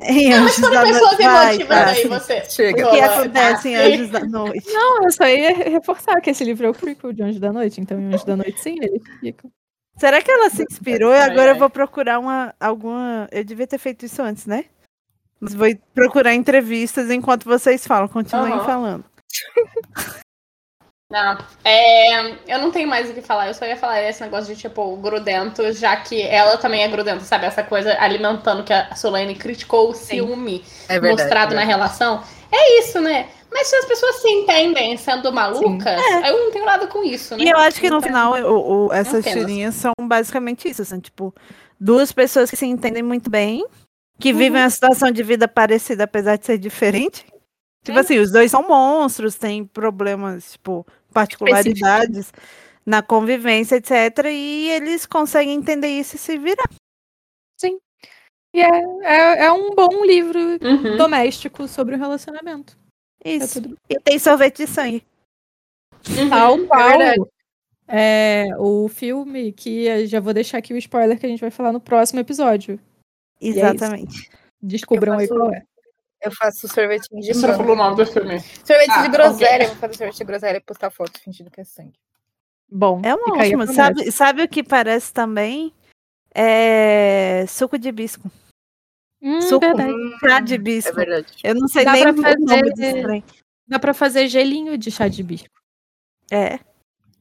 Em 0.00 0.30
Não, 0.30 0.42
mas 0.44 0.58
Anjos 0.58 0.68
quando 0.68 0.86
pessoas 0.86 1.00
Noite. 1.00 1.22
Vai, 1.22 1.54
emotivas 1.54 1.68
tá, 1.68 1.90
aí, 1.90 2.06
você. 2.06 2.44
Chega. 2.50 2.86
O 2.86 2.90
que 2.90 3.00
acontece 3.00 3.68
em 3.68 3.76
Ah, 3.76 3.86
Anjos 3.86 4.10
da 4.10 4.20
Noite? 4.20 4.72
Não, 4.72 5.04
eu 5.04 5.10
só 5.10 5.26
ia 5.26 5.54
reforçar 5.54 6.20
que 6.20 6.30
esse 6.30 6.44
livro 6.44 6.66
é 6.66 6.70
o 6.70 6.74
prequel 6.74 7.12
de 7.12 7.22
Anjo 7.22 7.40
da 7.40 7.52
Noite, 7.52 7.80
então 7.80 7.98
em 7.98 8.14
Anjo 8.14 8.24
da 8.24 8.36
Noite 8.36 8.60
sim, 8.60 8.76
ele 8.80 9.02
fica. 9.20 9.48
Será 9.96 10.22
que 10.22 10.30
ela 10.30 10.48
se 10.50 10.62
inspirou? 10.62 11.12
E 11.12 11.20
agora 11.20 11.50
eu 11.50 11.56
vou 11.56 11.68
procurar 11.68 12.20
uma 12.20 12.54
alguma. 12.60 13.28
Eu 13.32 13.42
devia 13.42 13.66
ter 13.66 13.78
feito 13.78 14.06
isso 14.06 14.22
antes, 14.22 14.46
né? 14.46 14.66
Mas 15.40 15.54
vou 15.54 15.68
procurar 15.92 16.34
entrevistas 16.34 17.10
enquanto 17.10 17.44
vocês 17.44 17.84
falam. 17.84 18.06
Continuem 18.06 18.52
Aham. 18.54 18.64
falando. 18.64 19.04
Não, 21.10 21.38
é, 21.64 22.32
eu 22.46 22.58
não 22.58 22.70
tenho 22.70 22.86
mais 22.86 23.08
o 23.08 23.14
que 23.14 23.22
falar. 23.22 23.48
Eu 23.48 23.54
só 23.54 23.64
ia 23.64 23.76
falar 23.78 24.02
esse 24.02 24.20
negócio 24.20 24.54
de, 24.54 24.60
tipo, 24.60 24.94
grudento, 24.98 25.72
já 25.72 25.96
que 25.96 26.20
ela 26.20 26.58
também 26.58 26.82
é 26.82 26.88
grudenta, 26.88 27.20
sabe? 27.24 27.46
Essa 27.46 27.62
coisa 27.62 27.96
alimentando 27.98 28.62
que 28.62 28.74
a 28.74 28.94
Solane 28.94 29.34
criticou 29.34 29.88
o 29.88 29.94
ciúme 29.94 30.62
É 30.86 31.00
verdade. 31.00 31.22
mostrado 31.22 31.54
na 31.54 31.64
relação. 31.64 32.22
É 32.52 32.80
isso, 32.80 33.00
né? 33.00 33.26
Mas 33.50 33.68
se 33.68 33.76
as 33.76 33.86
pessoas 33.86 34.16
se 34.16 34.28
entendem 34.28 34.98
sendo 34.98 35.32
malucas, 35.32 35.98
eu 36.26 36.44
não 36.44 36.50
tenho 36.52 36.66
nada 36.66 36.86
com 36.86 37.02
isso, 37.02 37.34
né? 37.34 37.44
E 37.44 37.48
eu 37.48 37.56
acho 37.56 37.80
que 37.80 37.88
no 37.88 37.96
Então, 37.96 38.06
final 38.08 38.32
o, 38.42 38.88
o- 38.88 38.92
essas 38.92 39.24
tirinhas 39.24 39.74
são 39.76 39.92
basicamente 40.02 40.68
isso. 40.68 40.84
São 40.84 41.00
tipo 41.00 41.34
duas 41.80 42.12
pessoas 42.12 42.50
que 42.50 42.56
se 42.56 42.66
entendem 42.66 43.02
muito 43.02 43.30
bem, 43.30 43.64
que 44.20 44.32
Uhum. 44.32 44.38
vivem 44.38 44.60
uma 44.60 44.68
situação 44.68 45.10
de 45.10 45.22
vida 45.22 45.48
parecida, 45.48 46.04
apesar 46.04 46.36
de 46.36 46.44
ser 46.44 46.58
diferente. 46.58 47.24
Tipo 47.82 47.96
É. 47.96 48.02
assim, 48.02 48.18
os 48.18 48.30
dois 48.30 48.50
são 48.50 48.68
monstros, 48.68 49.36
têm 49.36 49.64
problemas, 49.64 50.52
tipo, 50.52 50.86
particularidades 51.20 52.32
na 52.86 53.02
convivência, 53.02 53.76
etc. 53.76 54.26
E 54.26 54.70
eles 54.70 55.04
conseguem 55.06 55.54
entender 55.54 55.88
isso 55.88 56.16
e 56.16 56.18
se 56.18 56.38
virar. 56.38 56.68
E 58.54 58.62
é, 58.62 58.68
é, 59.02 59.44
é 59.44 59.52
um 59.52 59.74
bom 59.74 60.04
livro 60.04 60.38
Uhum. 60.40 60.96
doméstico 60.96 61.68
sobre 61.68 61.94
o 61.94 61.98
relacionamento. 61.98 62.78
É 63.22 63.32
Isso. 63.34 63.60
tudo 63.62 63.76
E 63.90 64.00
tem 64.00 64.18
sorvete 64.18 64.58
de 64.58 64.66
sangue. 64.66 65.04
Uhum. 66.08 66.30
Tal 66.30 66.66
qual 66.66 66.98
verdade. 66.98 67.30
é, 67.86 68.46
o 68.58 68.88
filme 68.88 69.52
que 69.52 69.84
eu 69.84 70.06
já 70.06 70.18
vou 70.18 70.32
deixar 70.32 70.58
aqui 70.58 70.72
o 70.72 70.78
spoiler 70.78 71.18
que 71.20 71.26
a 71.26 71.28
gente 71.28 71.40
vai 71.40 71.50
falar 71.50 71.72
no 71.72 71.80
próximo 71.80 72.20
episódio. 72.20 72.80
é. 73.40 73.46
Exatamente. 73.48 74.30
Descubram 74.62 75.18
aí 75.18 75.28
qual 75.28 75.52
é. 75.52 75.62
Eu 76.20 76.32
faço 76.32 76.66
sorvetinho 76.68 77.20
de 77.20 77.32
Você 77.32 77.46
manga. 77.46 77.56
falou 77.58 77.72
o 77.74 77.76
nome 77.76 77.96
do 77.96 78.06
filme. 78.06 78.40
Sorvete 78.40 78.90
Ah, 78.90 79.02
de 79.02 79.08
groselha. 79.08 79.54
ok. 79.64 79.66
Vou 79.68 79.76
fazer 79.76 79.94
sorvete 79.96 80.16
de 80.18 80.24
groselha 80.24 80.56
e 80.56 80.60
postar 80.60 80.90
foto 80.90 81.20
fingindo 81.20 81.50
que 81.50 81.60
é 81.60 81.64
sangue. 81.64 81.98
Bom, 82.70 83.00
É 83.04 83.14
uma 83.14 83.36
ótima. 83.38 83.66
Sabe, 83.68 84.10
sabe 84.10 84.42
o 84.42 84.48
que 84.48 84.62
parece 84.62 85.12
também? 85.12 85.72
É 86.34 87.44
suco 87.48 87.78
de 87.78 87.88
hibisco. 87.88 88.30
Hum, 89.22 89.40
suco. 89.42 89.60
verdade. 89.60 89.92
Chá 90.20 90.40
de 90.40 90.52
É 90.52 90.56
hibisco. 90.56 90.94
verdade. 90.94 91.26
Eu 91.42 91.54
não 91.54 91.66
sei 91.68 91.84
Dá 91.84 91.92
nem 91.92 92.02
pra 92.02 92.12
o 92.12 92.14
nome 92.16 92.48
fazer- 92.48 92.74
desse 92.74 93.02
trem. 93.02 93.24
Dá 93.66 93.78
pra 93.78 93.94
fazer 93.94 94.28
gelinho 94.28 94.76
de 94.78 94.90
chá 94.90 95.08
de 95.08 95.20
hibisco. 95.20 95.48
É. 96.30 96.58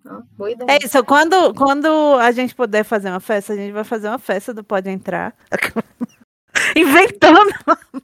Ah. 0.05 0.21
É 0.69 0.85
isso, 0.85 1.03
quando, 1.03 1.53
quando 1.53 1.87
a 2.19 2.31
gente 2.31 2.55
puder 2.55 2.83
fazer 2.83 3.09
uma 3.09 3.19
festa, 3.19 3.53
a 3.53 3.55
gente 3.55 3.71
vai 3.73 3.83
fazer 3.83 4.07
uma 4.07 4.19
festa 4.19 4.53
do 4.53 4.63
Pode 4.63 4.89
Entrar. 4.89 5.35
Inventando 6.75 7.49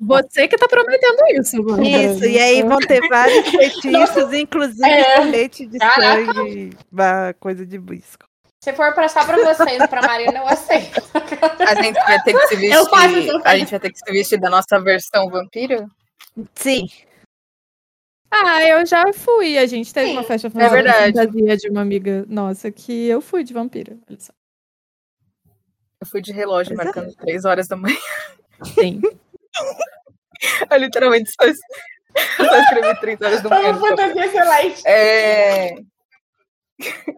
Você 0.01 0.47
que 0.47 0.57
tá 0.57 0.67
prometendo 0.67 1.17
isso, 1.39 1.61
mano. 1.63 1.83
isso. 1.83 2.25
E 2.25 2.39
aí 2.39 2.61
vão 2.63 2.77
ter 2.79 3.01
vários 3.07 3.47
feitiços, 3.49 4.33
inclusive 4.33 4.87
É. 4.89 5.15
colete 5.17 5.65
de 5.65 5.77
Caraca. 5.79 6.33
sangue, 6.33 6.77
ba- 6.91 7.33
coisa 7.39 7.65
de 7.65 7.77
bisco. 7.79 8.25
Se 8.63 8.71
for 8.73 8.93
pra 8.93 9.09
só 9.09 9.25
pra 9.25 9.37
vocês 9.37 9.85
pra 9.87 10.01
Marina, 10.01 10.39
eu 10.39 10.47
aceito. 10.47 11.01
A 11.59 11.75
gente 11.83 11.95
vai 11.99 12.21
ter 12.23 12.33
que 12.33 12.47
se 12.47 12.55
vestir. 12.55 12.71
Eu 12.77 12.85
faço 12.87 13.41
a 13.43 13.57
gente 13.57 13.71
vai 13.71 13.79
ter 13.79 13.91
que 13.91 13.99
se 13.99 14.11
vestir 14.11 14.39
da 14.39 14.49
nossa 14.49 14.79
versão 14.79 15.29
vampiro? 15.29 15.85
Sim. 16.55 16.87
Ah, 18.31 18.63
eu 18.63 18.85
já 18.85 19.11
fui. 19.13 19.57
A 19.57 19.65
gente 19.65 19.93
teve 19.93 20.11
uma 20.11 20.21
Sim, 20.21 20.27
festa 20.27 20.47
é 20.47 20.69
verdade. 20.69 21.13
fantasia 21.13 21.57
de 21.57 21.69
uma 21.69 21.81
amiga 21.81 22.25
nossa 22.27 22.71
que 22.71 23.07
eu 23.07 23.19
fui 23.21 23.43
de 23.43 23.53
vampira. 23.53 23.97
Olha 24.09 24.19
só. 24.19 24.31
Eu 26.01 26.07
fui 26.07 26.21
de 26.21 26.31
relógio 26.31 26.73
Pois 26.75 26.79
é. 26.79 26.83
marcando 26.85 27.15
três 27.15 27.45
horas 27.45 27.67
da 27.67 27.75
manhã. 27.75 27.97
Sim. 28.75 29.01
Eu 30.69 30.77
literalmente 30.77 31.29
só, 31.31 31.47
es- 31.47 31.59
só 32.37 32.57
escrevi 32.61 32.99
três 32.99 33.21
horas 33.21 33.41
da 33.41 33.49
Foi 33.49 33.57
manhã. 33.59 33.71
uma 33.77 33.87
fantasia 33.87 34.25
excelente. 34.25 34.87
É... 34.87 35.75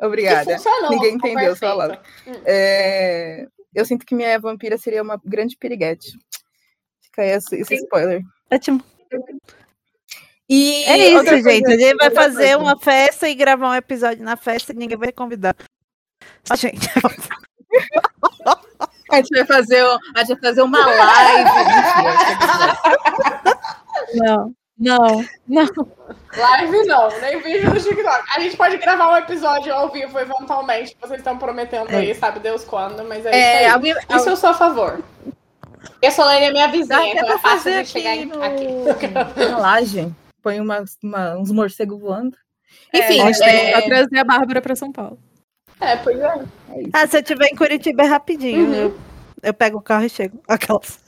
Obrigada. 0.02 0.58
Funcionou, 0.58 0.92
Ninguém 0.92 1.16
entendeu 1.16 1.56
sua 1.56 1.70
palavra. 1.70 2.02
É, 2.46 3.48
Eu 3.74 3.86
sinto 3.86 4.06
que 4.06 4.14
minha 4.14 4.40
vampira 4.40 4.78
seria 4.78 5.02
uma 5.02 5.20
grande 5.26 5.58
piriguete. 5.58 6.12
Fica 7.02 7.22
aí 7.24 7.30
esse, 7.32 7.56
esse 7.56 7.76
spoiler. 7.76 8.22
Ótimo. 8.52 8.84
E 10.48 10.84
É 10.84 10.98
isso, 11.08 11.18
outra 11.18 11.38
gente. 11.42 11.44
coisa- 11.64 11.68
a 11.74 11.78
gente 11.78 11.96
vai 11.98 12.12
fazer 12.12 12.38
coisa. 12.56 12.58
uma 12.60 12.78
festa 12.80 13.28
e 13.30 13.34
gravar 13.36 13.70
um 13.72 13.76
episódio 13.76 14.24
na 14.24 14.38
festa 14.38 14.72
e 14.72 14.76
ninguém 14.76 14.98
vai 14.98 15.12
convidar. 15.12 15.56
Só 16.44 16.54
a 16.54 16.58
gente. 16.58 16.88
A 19.16 19.18
gente 19.18 19.36
vai 19.36 19.46
fazer, 19.46 19.82
a 20.16 20.20
gente 20.24 20.40
vai 20.40 20.50
fazer 20.50 20.62
uma 20.62 20.86
live. 20.86 21.50
Não, 24.16 24.54
não, 24.78 25.26
não. 25.48 25.66
Live 26.38 26.86
não, 26.86 27.10
nem 27.22 27.42
vídeo 27.42 27.74
no 27.74 27.80
TikTok. 27.80 28.24
A 28.36 28.40
gente 28.40 28.58
pode 28.58 28.78
gravar 28.78 29.14
um 29.14 29.18
episódio 29.18 29.74
ao 29.74 29.90
vivo 29.90 30.20
eventualmente. 30.20 30.96
Vocês 31.02 31.20
estão 31.20 31.38
prometendo 31.38 31.90
aí, 31.96 32.14
sabe 32.14 32.40
Deus 32.40 32.64
quando, 32.66 33.04
mas 33.08 33.26
é, 33.26 33.32
É, 33.32 33.34
isso 33.34 33.60
aí. 33.60 33.66
alguém, 33.74 33.96
Isso 34.16 34.30
eu 34.30 34.36
sou 34.36 34.50
a 34.50 34.54
favor. 34.54 35.02
E 36.02 36.08
a 36.08 36.12
Solane 36.12 36.46
é 36.46 36.52
minha 36.52 36.68
vizinha, 36.68 37.14
então 37.14 37.30
é 37.30 37.38
fácil 37.40 37.58
fazer 37.60 37.84
de 37.84 37.90
chegar 37.90 38.16
no- 38.26 38.40
aqui. 38.44 38.68
uma 39.48 39.58
laje, 39.60 40.12
põe 40.42 40.60
umas- 40.60 40.98
uma- 41.02 41.36
uns 41.38 41.52
morcegos 41.52 42.00
voando. 42.00 42.36
É, 42.94 43.00
Enfim, 43.00 43.22
A 43.22 43.26
gente 43.32 43.40
tem 43.40 43.50
que 43.50 43.56
é, 43.66 43.82
só 43.82 43.88
trazer 43.88 44.18
a 44.20 44.24
Bárbara 44.24 44.62
pra 44.62 44.76
São 44.76 44.92
Paulo. 44.92 45.18
É, 45.80 45.96
pois 45.98 46.20
é. 46.20 46.26
é. 46.26 46.44
Ah, 46.94 47.08
se 47.08 47.18
eu 47.18 47.22
estiver 47.22 47.48
em 47.48 47.56
Curitiba 47.56 48.04
é 48.04 48.08
rapidinho. 48.08 48.66
Uhum. 48.88 48.98
Eu, 49.46 49.54
pego 49.54 49.78
o 49.78 49.82
carro 49.82 50.06
e 50.06 50.10
chego. 50.10 50.42
Aquelas. 50.48 51.00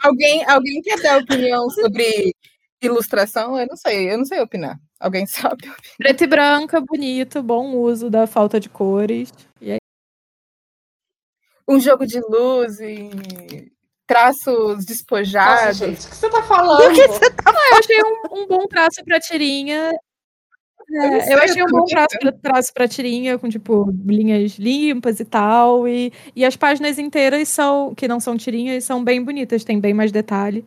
Alguém, 0.00 0.44
alguém 0.44 0.82
quer 0.82 1.00
dar 1.00 1.18
opinião 1.18 1.70
sobre 1.70 2.34
ilustração? 2.82 3.58
Eu 3.58 3.66
não 3.66 3.76
sei, 3.76 4.12
eu 4.12 4.18
não 4.18 4.24
sei 4.24 4.40
opinar. 4.40 4.78
Alguém 5.00 5.24
sabe? 5.26 5.72
Preto 5.96 6.24
e 6.24 6.26
branca, 6.26 6.80
bonito, 6.80 7.42
bom 7.42 7.74
uso 7.76 8.10
da 8.10 8.26
falta 8.26 8.60
de 8.60 8.68
cores. 8.68 9.32
E 9.60 9.72
é 9.72 9.76
Um 11.66 11.80
jogo 11.80 12.06
de 12.06 12.20
luz 12.20 12.78
e 12.80 13.72
traços 14.06 14.46
Nossa, 14.54 14.86
despojados. 14.86 15.78
gente, 15.78 16.06
o 16.06 16.10
que 16.10 16.16
você 16.16 16.30
tá 16.30 16.42
falando? 16.42 16.82
Eu 16.82 17.78
achei 17.78 17.98
um, 18.02 18.42
um 18.42 18.46
bom 18.46 18.66
traço 18.66 19.02
pra 19.04 19.18
tirinha. 19.18 19.90
É, 20.90 21.32
eu 21.32 21.38
achei 21.38 21.62
um 21.62 21.66
bom 21.66 21.84
traço 21.84 22.18
pra, 22.20 22.32
traço 22.32 22.72
pra 22.72 22.88
tirinha, 22.88 23.38
com, 23.38 23.48
tipo, 23.48 23.90
linhas 24.04 24.52
limpas 24.58 25.20
e 25.20 25.24
tal. 25.24 25.88
E, 25.88 26.12
e 26.36 26.44
as 26.44 26.56
páginas 26.56 26.98
inteiras 26.98 27.48
são, 27.48 27.94
que 27.94 28.06
não 28.06 28.20
são 28.20 28.36
tirinhas, 28.36 28.84
são 28.84 29.02
bem 29.02 29.22
bonitas, 29.22 29.64
tem 29.64 29.80
bem 29.80 29.94
mais 29.94 30.12
detalhe. 30.12 30.64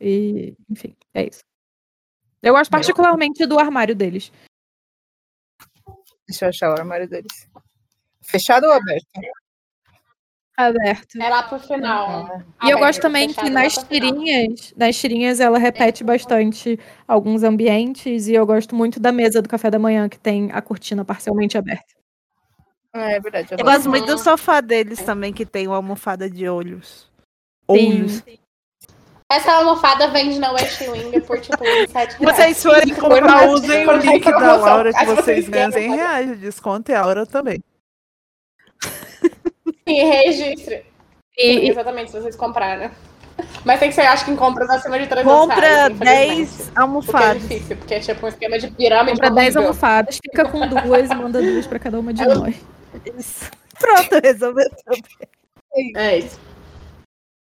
E, 0.00 0.54
enfim, 0.68 0.94
é 1.14 1.26
isso. 1.26 1.40
Eu 2.42 2.54
gosto 2.54 2.70
particularmente 2.70 3.44
do 3.44 3.58
armário 3.58 3.94
deles. 3.94 4.32
Deixa 6.26 6.46
eu 6.46 6.48
achar 6.48 6.70
o 6.70 6.78
armário 6.78 7.08
deles. 7.08 7.48
Fechado 8.22 8.64
ou 8.64 8.72
aberto? 8.72 9.06
Aberto. 10.68 11.20
É 11.20 11.28
lá 11.28 11.42
pro 11.42 11.58
final. 11.58 12.42
E 12.62 12.70
eu 12.70 12.78
gosto 12.78 13.00
também 13.00 13.32
que 13.32 13.50
nas 13.50 13.74
tirinhas, 13.76 14.74
nas 14.76 14.96
tirinhas 14.96 15.40
ela 15.40 15.58
repete 15.58 16.04
bastante 16.04 16.78
alguns 17.06 17.42
ambientes 17.42 18.28
e 18.28 18.34
eu 18.34 18.46
gosto 18.46 18.74
muito 18.74 19.00
da 19.00 19.12
mesa 19.12 19.42
do 19.42 19.48
café 19.48 19.70
da 19.70 19.78
manhã 19.78 20.08
que 20.08 20.18
tem 20.18 20.50
a 20.52 20.60
cortina 20.62 21.04
parcialmente 21.04 21.56
aberta. 21.58 21.94
Ah, 22.92 23.12
é 23.12 23.20
verdade. 23.20 23.48
Eu 23.50 23.64
gosto 23.64 23.88
muito 23.88 24.06
do 24.06 24.18
sofá 24.18 24.60
deles 24.60 25.00
também, 25.02 25.32
que 25.32 25.46
tem 25.46 25.66
uma 25.66 25.76
almofada 25.76 26.28
de 26.28 26.48
olhos. 26.48 27.08
Sim. 27.70 28.00
Olhos. 28.00 28.22
Essa 29.30 29.52
almofada 29.52 30.08
vende 30.08 30.40
na 30.40 30.50
West 30.50 30.80
Wing 30.80 31.20
por 31.20 31.40
tipo 31.40 31.62
27 31.62 32.14
Se 32.14 32.24
vocês 32.24 32.60
forem 32.60 32.92
comprar, 32.96 33.48
usem 33.48 33.86
o 33.86 33.92
link 33.92 34.24
da. 34.24 34.56
Laura 34.56 34.92
que 34.92 35.04
vocês 35.04 35.48
ganham 35.48 35.70
100 35.70 35.82
ganham. 35.82 35.96
reais 35.96 36.28
de 36.30 36.36
desconto 36.38 36.90
e 36.90 36.94
a 36.94 37.00
Aura 37.00 37.24
também. 37.24 37.62
E 39.90 40.04
registre. 40.04 40.84
E, 41.36 41.68
Exatamente, 41.70 42.10
se 42.10 42.20
vocês 42.20 42.36
comprarem. 42.36 42.90
Mas 43.64 43.80
tem 43.80 43.88
que 43.88 43.94
ser, 43.94 44.02
acho 44.02 44.24
que 44.26 44.30
em 44.30 44.36
compras 44.36 44.68
acima 44.68 44.98
de 44.98 45.06
300 45.06 45.32
Compra 45.32 45.56
reais, 45.66 45.92
infelizmente. 45.92 46.36
10 46.36 46.50
Porque 46.50 46.78
é 46.78 46.80
almofadas. 46.82 47.42
difícil, 47.42 47.76
porque 47.78 47.94
é 47.94 48.00
tipo 48.00 48.26
um 48.26 48.28
esquema 48.28 48.58
de 48.58 48.70
pirâmide. 48.70 49.12
compra 49.12 49.30
10 49.30 49.38
horrível. 49.56 49.62
almofadas, 49.62 50.18
fica 50.22 50.44
com 50.48 50.66
duas 50.68 51.10
e 51.10 51.14
manda 51.16 51.40
duas 51.40 51.66
pra 51.66 51.78
cada 51.78 51.98
uma 51.98 52.12
de 52.12 52.24
nós. 52.26 52.54
Isso. 53.18 53.50
Pronto, 53.78 54.20
resolveu. 54.22 54.68
É 55.96 56.18
isso. 56.18 56.38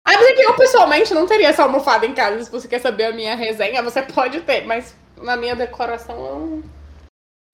Ah, 0.05 0.13
mas 0.15 0.23
é 0.27 0.33
que 0.35 0.43
eu 0.43 0.55
pessoalmente 0.55 1.13
não 1.13 1.27
teria 1.27 1.49
essa 1.49 1.65
almofada 1.65 2.07
em 2.07 2.15
casa. 2.15 2.45
Se 2.45 2.51
você 2.51 2.69
quer 2.69 2.81
saber 2.81 3.07
a 3.07 3.13
minha 3.13 3.35
resenha, 3.35 3.83
você 3.83 4.01
pode 4.03 4.41
ter, 4.43 4.65
mas 4.67 4.95
na 5.21 5.37
minha 5.37 5.57
decoração 5.57 6.17
eu 6.27 6.63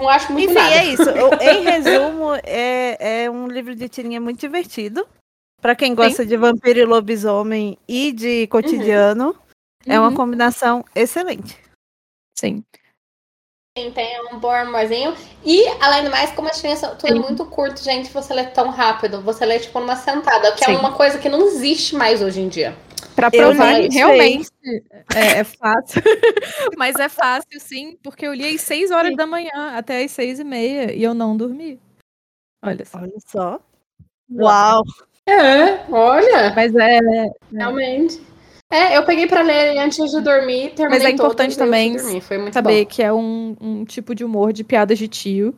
não, 0.01 0.09
acho 0.09 0.33
muito 0.33 0.47
Enfim, 0.51 0.55
nada. 0.55 0.75
é 0.77 0.85
isso. 0.87 1.11
Em 1.41 1.63
resumo, 1.63 2.35
é, 2.43 3.25
é 3.25 3.31
um 3.31 3.47
livro 3.47 3.75
de 3.75 3.89
tirinha 3.89 4.21
muito 4.21 4.41
divertido. 4.41 5.07
Pra 5.61 5.75
quem 5.75 5.95
gosta 5.95 6.27
de 6.27 6.37
vampiro 6.37 6.79
e 6.81 6.85
lobisomem 6.85 7.79
e 7.89 8.13
de 8.13 8.47
cotidiano, 8.49 9.35
é 9.87 9.99
uma 9.99 10.11
Uhum. 10.11 10.15
combinação 10.15 10.85
excelente. 10.95 11.59
Sim. 12.39 12.63
Sim, 13.79 13.91
tem 13.93 14.21
um 14.33 14.39
bom 14.39 14.51
amorzinho. 14.51 15.17
E, 15.43 15.67
além 15.81 16.05
do 16.05 16.11
mais, 16.11 16.31
como 16.33 16.49
as 16.49 16.57
tirinhas 16.57 16.81
são 16.81 16.95
tudo 16.97 17.07
é 17.13 17.17
Sim. 17.17 17.21
muito 17.23 17.47
curto, 17.47 17.83
gente, 17.83 18.13
você 18.13 18.35
lê 18.35 18.45
tão 18.45 18.69
rápido. 18.71 19.23
Você 19.23 19.47
lê, 19.47 19.59
tipo, 19.59 19.81
numa 19.81 19.97
sentada, 19.97 20.53
que 20.53 20.65
Sim. 20.65 20.75
é 20.75 20.79
uma 20.79 20.93
coisa 20.93 21.19
que 21.19 21.29
não 21.31 21.41
existe 21.47 21.97
mais 21.97 22.21
hoje 22.21 22.41
em 22.41 22.49
dia. 22.49 22.77
Pra 23.15 23.29
Eu 23.33 23.49
provar 23.49 23.81
que 23.81 23.89
realmente 23.95 24.51
é, 25.15 25.39
é 25.39 25.45
fácil. 25.45 26.03
Mas 26.77 26.97
é 26.97 27.09
fácil, 27.09 27.61
sim, 27.61 27.97
porque 28.03 28.27
eu 28.27 28.35
li 28.35 28.55
às 28.55 28.61
6 28.63 28.91
horas 28.91 29.17
da 29.17 29.27
manhã 29.27 29.77
até 29.77 30.03
às 30.03 30.11
6 30.11 30.41
e 30.41 30.45
meia 30.45 30.93
e 30.93 31.03
eu 31.03 31.15
não 31.15 31.37
dormi. 31.37 31.81
Olha 32.65 32.85
só. 32.85 32.99
Olha 32.99 33.19
só. 33.27 33.61
Uau! 34.33 34.83
É, 35.27 35.85
olha. 35.91 36.53
Mas 36.55 36.75
é, 36.75 36.99
Realmente. 37.53 38.21
É, 38.73 38.97
eu 38.97 39.05
peguei 39.05 39.27
pra 39.27 39.43
ler 39.43 39.79
antes 39.79 40.11
de 40.11 40.21
dormir, 40.21 40.73
terminei 40.75 40.89
Mas 40.89 41.03
é 41.05 41.11
todo, 41.11 41.15
importante 41.15 41.55
fui 41.55 41.65
também 41.65 41.97
dormir, 41.97 42.21
Foi 42.21 42.39
muito 42.39 42.55
saber 42.55 42.85
bom. 42.85 42.91
que 42.91 43.03
é 43.03 43.13
um, 43.13 43.57
um 43.61 43.85
tipo 43.85 44.15
de 44.15 44.25
humor 44.25 44.53
de 44.53 44.65
piadas 44.65 44.99
de 44.99 45.07
tio. 45.07 45.55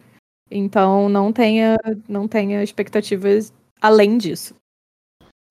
Então 0.51 1.09
não 1.09 1.33
tenha, 1.33 1.77
não 2.07 2.29
tenha 2.29 2.63
expectativas 2.63 3.53
além 3.81 4.19
disso. 4.19 4.55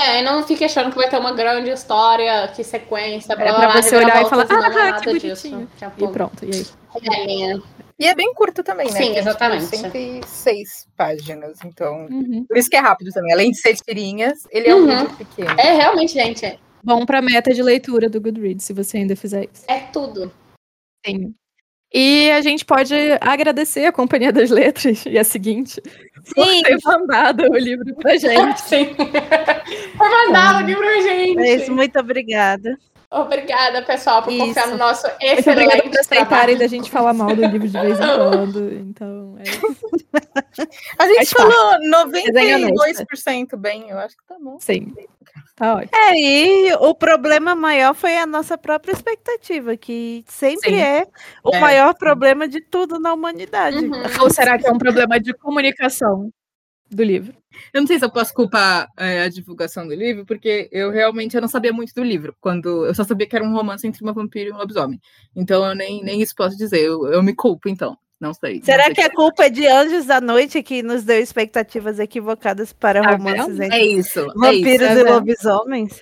É, 0.01 0.19
e 0.19 0.21
não 0.23 0.43
fique 0.43 0.63
achando 0.65 0.89
que 0.91 0.97
vai 0.97 1.09
ter 1.09 1.17
uma 1.17 1.31
grande 1.33 1.69
história, 1.69 2.49
que 2.49 2.63
sequência, 2.63 3.33
blá, 3.35 3.45
É 3.45 3.49
blá, 3.49 3.59
pra 3.59 3.71
blá, 3.71 3.81
você 3.81 3.95
olhar 3.95 4.21
e 4.25 4.29
falar, 4.29 4.45
não 4.45 4.61
é 4.61 4.65
ah, 4.89 4.99
que 4.99 5.05
nada 5.07 5.19
disso. 5.19 5.67
E 5.97 6.07
pronto, 6.09 6.45
e 6.45 6.51
aí? 6.53 6.65
galinha. 7.01 7.61
E 7.97 8.05
é 8.05 8.13
bem 8.13 8.33
curto 8.33 8.61
também, 8.61 8.87
né? 8.87 8.91
Sim, 8.91 9.13
Tem, 9.13 9.17
exatamente. 9.17 9.65
106 9.67 10.87
páginas, 10.97 11.59
então. 11.63 12.07
Uhum. 12.07 12.45
Por 12.45 12.57
isso 12.57 12.69
que 12.69 12.75
é 12.75 12.79
rápido 12.79 13.09
também. 13.11 13.31
Além 13.31 13.51
de 13.51 13.57
ser 13.57 13.73
tirinhas, 13.77 14.45
ele 14.51 14.67
é 14.67 14.75
um 14.75 14.79
Uhum. 14.79 14.99
livro 14.99 15.15
pequeno. 15.15 15.59
É, 15.59 15.71
realmente, 15.73 16.11
gente, 16.13 16.59
Bom 16.83 17.03
pra 17.05 17.19
meta 17.21 17.51
de 17.53 17.63
leitura 17.63 18.07
do 18.09 18.21
Goodreads, 18.21 18.63
se 18.65 18.73
você 18.73 18.97
ainda 18.97 19.15
fizer 19.15 19.45
isso. 19.51 19.63
é 19.67 19.79
tudo. 19.79 20.31
Sim. 21.05 21.33
E 21.93 22.29
a 22.31 22.41
gente 22.41 22.65
pode 22.65 22.93
agradecer 23.21 23.85
a 23.85 23.91
Companhia 23.91 24.31
das 24.31 24.49
Letras, 24.49 25.05
e 25.05 25.17
a 25.17 25.23
seguinte, 25.23 25.81
por 26.35 26.45
Sim. 26.45 26.63
ter 26.63 26.77
mandado 26.83 27.43
o 27.43 27.57
livro 27.57 27.95
pra 27.95 28.15
gente. 28.17 28.61
Sim. 28.61 28.95
Por 28.95 30.09
mandar 30.09 30.61
o 30.61 30.65
livro 30.65 30.83
pra 30.83 31.01
gente. 31.01 31.39
É 31.39 31.55
isso, 31.55 31.71
muito 31.71 31.97
obrigada. 31.99 32.77
Obrigada, 33.11 33.81
pessoal, 33.83 34.21
por 34.23 34.35
confiar 34.35 34.63
Isso. 34.63 34.71
no 34.71 34.77
nosso 34.77 35.07
Muito 35.07 35.49
obrigada 35.49 35.77
excelente 35.77 35.89
por 35.89 35.99
aceitarem 35.99 36.57
da 36.57 36.67
gente 36.67 36.91
falar 36.91 37.13
mal 37.13 37.33
do 37.33 37.45
livro 37.45 37.67
de 37.67 37.79
vez 37.79 37.97
em 37.97 38.03
quando. 38.03 38.73
Então, 38.73 39.37
é 39.39 39.43
isso. 39.43 39.77
A 40.99 41.05
gente 41.07 41.29
Faz 41.29 41.29
falou 41.29 41.71
Resenha 42.13 42.67
92% 42.67 43.55
bem, 43.55 43.89
eu 43.89 43.97
acho 43.99 44.17
que 44.17 44.23
tá 44.27 44.35
bom. 44.41 44.59
Sim. 44.59 44.93
Tá 45.55 45.75
ótimo. 45.75 45.91
É, 45.97 46.13
e 46.19 46.73
o 46.75 46.93
problema 46.93 47.55
maior 47.55 47.93
foi 47.95 48.17
a 48.17 48.25
nossa 48.25 48.57
própria 48.57 48.91
expectativa, 48.91 49.77
que 49.77 50.23
sempre 50.27 50.71
Sim. 50.71 50.81
é 50.81 51.07
o 51.43 51.55
É. 51.55 51.59
maior 51.61 51.93
problema 51.95 52.45
de 52.47 52.59
tudo 52.59 52.99
na 52.99 53.13
humanidade. 53.13 53.77
Uhum. 53.77 53.91
Ou 54.21 54.29
será 54.29 54.57
que 54.59 54.67
é 54.67 54.71
um 54.71 54.77
problema 54.77 55.17
de 55.17 55.33
comunicação 55.33 56.29
do 56.91 57.03
livro? 57.03 57.35
Eu 57.73 57.81
não 57.81 57.87
sei 57.87 57.99
se 57.99 58.05
eu 58.05 58.11
posso 58.11 58.33
culpar 58.33 58.87
é, 58.97 59.21
a 59.23 59.29
divulgação 59.29 59.87
do 59.87 59.95
livro, 59.95 60.25
porque 60.25 60.69
eu 60.71 60.91
realmente 60.91 61.35
eu 61.35 61.41
não 61.41 61.47
sabia 61.49 61.73
muito 61.73 61.93
do 61.95 62.03
livro. 62.03 62.35
Quando 62.41 62.85
eu 62.85 62.95
só 62.95 63.03
sabia 63.03 63.27
que 63.27 63.35
era 63.35 63.45
um 63.45 63.53
romance 63.53 63.87
entre 63.87 64.03
uma 64.03 64.13
vampira 64.13 64.49
e 64.49 64.53
um 64.53 64.57
lobisomem. 64.57 64.99
Então 65.35 65.65
eu 65.65 65.75
nem, 65.75 66.03
nem 66.03 66.21
isso 66.21 66.35
posso 66.35 66.57
dizer. 66.57 66.81
Eu, 66.81 67.07
eu 67.07 67.23
me 67.23 67.33
culpo, 67.35 67.69
então. 67.69 67.97
Não 68.25 68.33
sei. 68.33 68.59
Será 68.63 68.77
Não 68.77 68.83
sei 68.85 68.95
que 68.95 69.01
a 69.01 69.09
culpa 69.11 69.45
é 69.45 69.49
de 69.49 69.67
Anjos 69.67 70.07
da 70.07 70.19
Noite 70.19 70.63
que 70.63 70.81
nos 70.81 71.03
deu 71.03 71.19
expectativas 71.19 71.99
equivocadas 71.99 72.73
para 72.73 73.03
Tá 73.03 73.11
romances 73.11 73.57
vendo? 73.57 73.63
entre 73.63 73.77
É 73.79 73.85
isso. 73.85 74.19
É 74.19 74.33
vampiros 74.35 74.89
isso. 74.89 74.97
e 74.97 75.01
é. 75.01 75.11
lobisomens? 75.11 76.01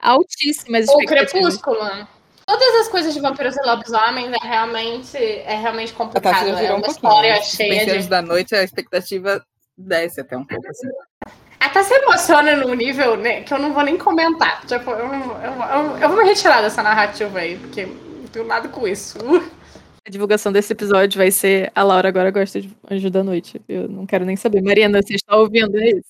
Altíssimas 0.00 0.88
O 0.88 1.00
expectativas. 1.00 1.56
Crepúsculo. 1.58 2.08
Todas 2.46 2.74
as 2.80 2.88
coisas 2.88 3.14
de 3.14 3.20
vampiros 3.20 3.56
e 3.56 3.62
lobisomens 3.64 4.32
é 4.32 4.46
realmente, 4.46 5.16
é 5.16 5.56
realmente 5.56 5.92
A 5.92 5.96
complicado. 5.96 6.46
já 6.48 6.60
É 6.60 6.72
um 6.72 6.76
uma 6.78 6.82
pouquinho. 6.82 6.90
história 6.90 7.34
né? 7.36 7.42
cheia 7.42 7.98
de. 8.02 8.08
da 8.08 8.20
noite, 8.20 8.54
a 8.54 8.62
expectativa 8.64 9.42
desce 9.78 10.20
até 10.20 10.36
um 10.36 10.44
pouco. 10.44 10.68
Assim. 10.68 10.88
Até 11.60 11.82
se 11.84 11.94
emociona 11.94 12.56
num 12.56 12.74
nível 12.74 13.16
né, 13.16 13.42
que 13.42 13.54
eu 13.54 13.58
não 13.58 13.72
vou 13.72 13.82
nem 13.84 13.96
comentar. 13.96 14.60
Tipo, 14.66 14.90
eu, 14.90 15.06
eu, 15.06 15.62
eu, 15.62 15.96
eu 15.98 16.08
vou 16.08 16.18
me 16.18 16.24
retirar 16.24 16.60
dessa 16.60 16.82
narrativa 16.82 17.38
aí, 17.38 17.56
porque 17.56 17.86
não 17.86 18.26
tenho 18.26 18.44
nada 18.44 18.68
com 18.68 18.86
isso. 18.86 19.16
A 20.06 20.10
divulgação 20.10 20.52
desse 20.52 20.72
episódio 20.72 21.16
vai 21.16 21.30
ser 21.30 21.72
a 21.74 21.82
Laura 21.82 22.08
agora 22.08 22.30
gosta 22.30 22.60
de 22.60 22.70
Anjo 22.90 23.08
da 23.08 23.24
Noite. 23.24 23.60
Eu 23.66 23.88
não 23.88 24.04
quero 24.04 24.24
nem 24.26 24.36
saber. 24.36 24.60
Mariana, 24.62 25.00
você 25.02 25.14
está 25.14 25.34
ouvindo 25.36 25.78
é 25.78 25.88
isso? 25.88 26.04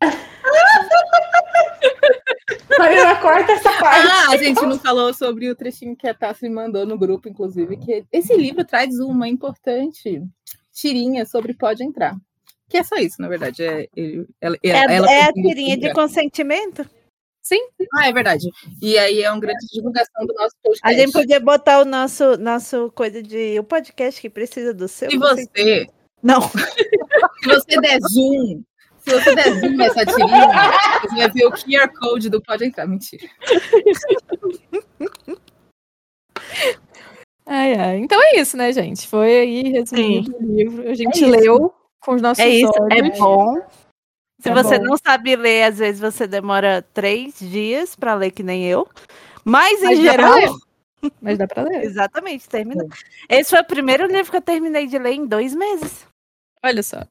Marina, 2.78 3.16
corta 3.16 3.52
essa 3.52 3.70
parte. 3.78 4.06
Ah, 4.10 4.30
a 4.32 4.36
gente 4.36 4.60
não 4.62 4.78
falou 4.78 5.12
sobre 5.12 5.50
o 5.50 5.56
trechinho 5.56 5.96
que 5.96 6.06
a 6.08 6.14
Tassi 6.14 6.48
mandou 6.48 6.86
no 6.86 6.96
grupo, 6.98 7.28
inclusive, 7.28 7.76
que 7.76 8.04
esse 8.12 8.34
livro 8.36 8.64
traz 8.64 8.98
uma 8.98 9.28
importante 9.28 10.22
tirinha 10.72 11.24
sobre 11.26 11.54
pode 11.54 11.82
entrar. 11.82 12.16
Que 12.68 12.78
é 12.78 12.82
só 12.82 12.96
isso, 12.96 13.20
na 13.20 13.28
verdade. 13.28 13.62
É, 13.62 13.88
ele- 13.94 14.26
ela, 14.40 14.56
É, 14.62 14.68
ela 14.94 15.10
é 15.10 15.22
a 15.24 15.32
tirinha 15.32 15.76
de 15.76 15.86
entrar. 15.86 15.94
Consentimento? 17.46 17.88
Ah, 17.96 18.08
é 18.08 18.12
verdade. 18.12 18.50
E 18.82 18.98
aí 18.98 19.22
é 19.22 19.30
uma 19.30 19.40
grande 19.40 19.66
divulgação 19.72 20.26
do 20.26 20.34
nosso 20.34 20.54
A 20.62 20.68
podcast. 20.68 21.00
gente 21.00 21.12
podia 21.12 21.40
botar 21.40 21.80
o 21.80 21.84
nosso, 21.84 22.36
nosso 22.38 22.90
coisa 22.94 23.22
de. 23.22 23.58
O 23.58 23.64
podcast 23.64 24.20
que 24.20 24.28
precisa 24.30 24.74
do 24.74 24.88
seu. 24.88 25.10
Se 25.10 25.18
consentimento. 25.18 25.86
você, 25.86 25.86
Não. 26.22 26.40
se 26.50 27.48
você 27.48 27.80
der 27.80 27.98
zoom, 28.00 28.62
se 28.98 29.10
você 29.10 29.34
der 29.34 29.52
zoom 29.60 29.76
nessa 29.76 30.04
tirinha, 30.04 30.48
você 31.02 31.16
vai 31.16 31.30
ver 31.30 31.46
o 31.46 31.52
QR 31.52 31.88
Code 31.98 32.28
do 32.28 32.42
Pode 32.42 32.64
Entrar. 32.64 32.86
Mentira. 32.86 33.26
Ai, 37.46 37.74
ai. 37.74 37.96
Então 37.98 38.20
é 38.22 38.40
isso, 38.40 38.56
né, 38.56 38.72
gente? 38.72 39.06
Foi 39.06 39.28
aí 39.38 39.62
resumido 39.70 40.36
o 40.36 40.42
livro. 40.42 40.88
A 40.90 40.94
gente 40.94 41.14
isso. 41.16 41.30
leu 41.30 41.72
com 42.00 42.14
os 42.14 42.22
nossos 42.22 42.42
É 42.42 42.48
isso, 42.48 42.72
é 42.90 43.00
olhos. 43.02 43.18
bom. 43.18 43.54
Se 44.46 44.50
É 44.50 44.54
você 44.62 44.78
bom. 44.78 44.84
não 44.84 44.96
sabe 44.96 45.34
ler, 45.34 45.64
às 45.64 45.78
vezes 45.78 46.00
você 46.00 46.24
demora 46.26 46.80
três 46.94 47.36
dias 47.38 47.96
para 47.96 48.14
ler, 48.14 48.30
que 48.30 48.44
nem 48.44 48.64
eu. 48.64 48.88
Mas, 49.44 49.82
em 49.82 49.86
Mas 49.86 49.98
geral. 49.98 50.38
Mas 51.20 51.36
dá 51.36 51.46
pra 51.48 51.64
ler. 51.64 51.82
Exatamente, 51.84 52.48
termina. 52.48 52.84
Esse 53.28 53.50
foi 53.50 53.60
o 53.60 53.64
primeiro 53.66 54.06
livro 54.06 54.30
que 54.30 54.36
eu 54.36 54.42
terminei 54.42 54.86
de 54.86 54.98
ler 54.98 55.14
em 55.14 55.26
dois 55.26 55.52
meses. 55.54 56.06
Olha 56.64 56.82
só. 56.82 57.02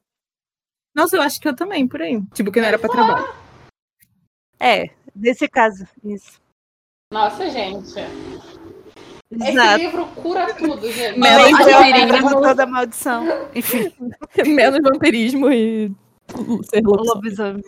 Nossa, 0.94 1.16
eu 1.16 1.22
acho 1.22 1.38
que 1.38 1.46
eu 1.46 1.54
também, 1.54 1.86
por 1.86 2.00
aí. 2.00 2.22
Tipo, 2.32 2.50
que 2.50 2.58
não 2.58 2.68
era 2.68 2.78
pra 2.78 2.88
trabalho. 2.88 3.28
É, 4.58 4.86
nesse 5.14 5.46
caso. 5.46 5.86
Isso. 6.02 6.40
Nossa, 7.12 7.50
gente. 7.50 7.92
Esse 9.30 9.50
Exato. 9.50 9.78
livro 9.78 10.06
cura 10.06 10.54
tudo, 10.54 10.90
gente. 10.90 11.18
Menos 11.18 11.50
vampirismo. 11.58 12.16
acabar 12.16 12.48
toda 12.48 12.62
a 12.62 12.66
maldição. 12.66 13.26
Enfim, 13.54 13.92
Menos 14.46 14.80
vampirismo 14.82 15.50
e 15.52 15.92
ser 16.70 16.82
lobisomem. 16.82 17.62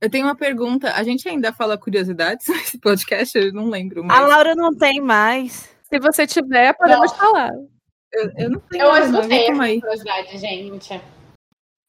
Eu 0.00 0.08
tenho 0.10 0.26
uma 0.26 0.34
pergunta. 0.34 0.92
A 0.94 1.02
gente 1.02 1.28
ainda 1.28 1.52
fala 1.52 1.76
curiosidades 1.76 2.46
nesse 2.48 2.78
podcast? 2.78 3.36
Eu 3.36 3.52
não 3.52 3.68
lembro, 3.68 4.02
A 4.02 4.06
mas 4.06 4.28
Laura 4.28 4.54
não 4.54 4.70
tem 4.74 5.00
mais. 5.00 5.68
Se 5.88 5.98
você 5.98 6.26
tiver, 6.26 6.72
podemos 6.74 7.10
Não. 7.12 7.18
falar. 7.18 7.50
eu, 8.12 8.30
eu 8.38 8.50
não 8.50 8.60
tenho 8.60 8.82
Eu 8.84 8.90
mais, 8.90 9.12
essa 9.14 9.62
aí. 9.62 9.80
curiosidade, 9.80 10.38
gente. 10.38 11.00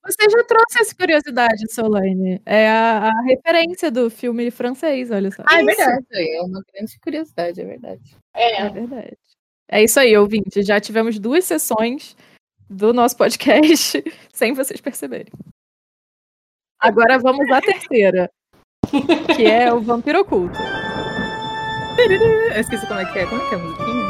Você 0.03 0.29
já 0.31 0.43
trouxe 0.45 0.81
essa 0.81 0.95
curiosidade, 0.95 1.71
Solane. 1.71 2.41
É 2.43 2.67
a, 2.67 3.09
a 3.09 3.21
referência 3.21 3.91
do 3.91 4.09
filme 4.09 4.49
francês, 4.49 5.11
olha 5.11 5.29
só. 5.29 5.43
Ah, 5.47 5.59
é 5.61 5.63
Isso. 5.63 5.77
verdade. 5.77 6.05
É 6.11 6.41
uma 6.41 6.63
grande 6.73 6.99
curiosidade, 6.99 7.61
é 7.61 7.65
verdade. 7.65 8.15
É 8.33 8.61
É. 8.63 8.69
verdade. 8.69 9.17
É 9.69 9.83
isso 9.83 9.99
aí, 9.99 10.17
ouvinte. 10.17 10.63
Já 10.63 10.81
tivemos 10.81 11.19
duas 11.19 11.45
sessões 11.45 12.17
do 12.67 12.91
nosso 12.91 13.15
podcast 13.15 14.03
sem 14.33 14.53
vocês 14.53 14.81
perceberem. 14.81 15.31
Agora 16.81 17.19
vamos 17.19 17.49
à 17.51 17.61
terceira, 17.61 18.29
que 19.35 19.45
é 19.45 19.71
o 19.73 19.81
Vampiro 19.81 20.21
Oculto. 20.21 20.57
Eu 21.99 22.59
esqueci 22.59 22.87
como 22.87 22.99
é 22.99 23.05
que 23.11 23.19
é. 23.19 23.25
Como 23.27 23.41
é 23.41 23.49
que 23.49 23.55
é 23.55 23.57
a 23.57 23.61
musiquinha? 23.61 24.05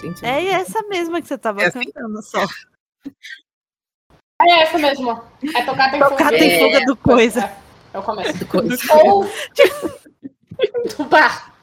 Gente, 0.00 0.24
É 0.24 0.44
essa 0.52 0.82
mesma 0.88 1.20
que 1.20 1.28
você 1.28 1.36
tava 1.38 1.62
É 1.62 1.66
assim? 1.66 1.80
cantando 1.90 2.22
só. 2.22 2.44
É 4.42 4.62
essa 4.62 4.78
mesmo. 4.78 5.10
É 5.54 5.62
tocar 5.64 5.90
tem 5.90 6.00
Tocar 6.00 6.16
fuga. 6.24 6.38
tem 6.38 6.52
É, 6.52 6.58
fuga 6.60 6.84
do 6.86 6.96
coisa. 6.96 7.52
É 7.92 7.98
o 7.98 8.02
começo. 8.02 8.38
do 8.38 8.46
coisa. 8.46 8.76
Ou 8.94 9.24
do 10.96 11.04
bar. 11.04 11.55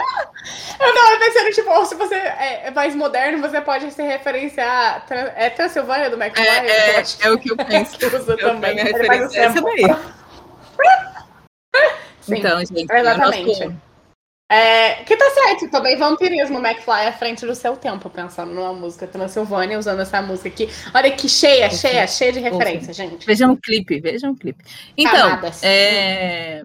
Eu 0.80 0.94
tava 0.94 1.18
pensando, 1.18 1.50
tipo, 1.52 1.84
se 1.86 1.94
você 1.94 2.14
é 2.14 2.62
é 2.64 2.70
mais 2.70 2.94
moderno, 2.94 3.38
você 3.40 3.60
pode 3.60 3.90
se 3.92 4.02
referenciar. 4.02 5.04
É 5.36 5.50
Transilvânia 5.50 6.08
do 6.08 6.16
McFly? 6.20 6.46
É, 6.48 6.96
é, 7.00 7.04
é 7.22 7.30
o 7.30 7.38
que 7.38 7.52
eu 7.52 7.56
penso. 7.56 7.98
que 7.98 8.06
usa 8.16 8.32
Eu 8.32 8.38
também. 8.38 8.78
Ele 8.78 9.04
faz 9.06 9.34
é 9.34 9.44
essa 9.44 9.60
daí. 9.60 9.82
Sim, 12.20 12.38
Então, 12.38 12.58
gente, 12.60 12.90
exatamente. 12.92 13.62
é 13.62 13.66
nosso- 13.66 13.76
É, 14.50 14.94
que 15.04 15.16
tá 15.16 15.30
certo, 15.30 15.70
também 15.70 15.96
vampirismo 15.96 16.58
McFly 16.58 17.06
à 17.06 17.12
frente 17.12 17.44
do 17.46 17.54
seu 17.54 17.76
tempo, 17.76 18.08
pensando 18.10 18.52
numa 18.52 18.72
música 18.72 19.06
Transilvânia, 19.06 19.78
usando 19.78 20.00
essa 20.00 20.20
música 20.22 20.48
aqui. 20.48 20.68
Olha 20.94 21.10
que 21.12 21.28
cheia, 21.28 21.66
Ouça. 21.66 21.76
cheia, 21.76 22.06
cheia 22.06 22.32
de 22.32 22.40
referência, 22.40 22.92
gente. 22.92 23.26
Vejam 23.26 23.52
o 23.52 23.56
clipe, 23.56 24.00
vejam 24.00 24.32
o 24.32 24.36
clipe. 24.36 24.64
Então, 24.96 25.12
Camadas. 25.30 25.62
é... 25.62 26.62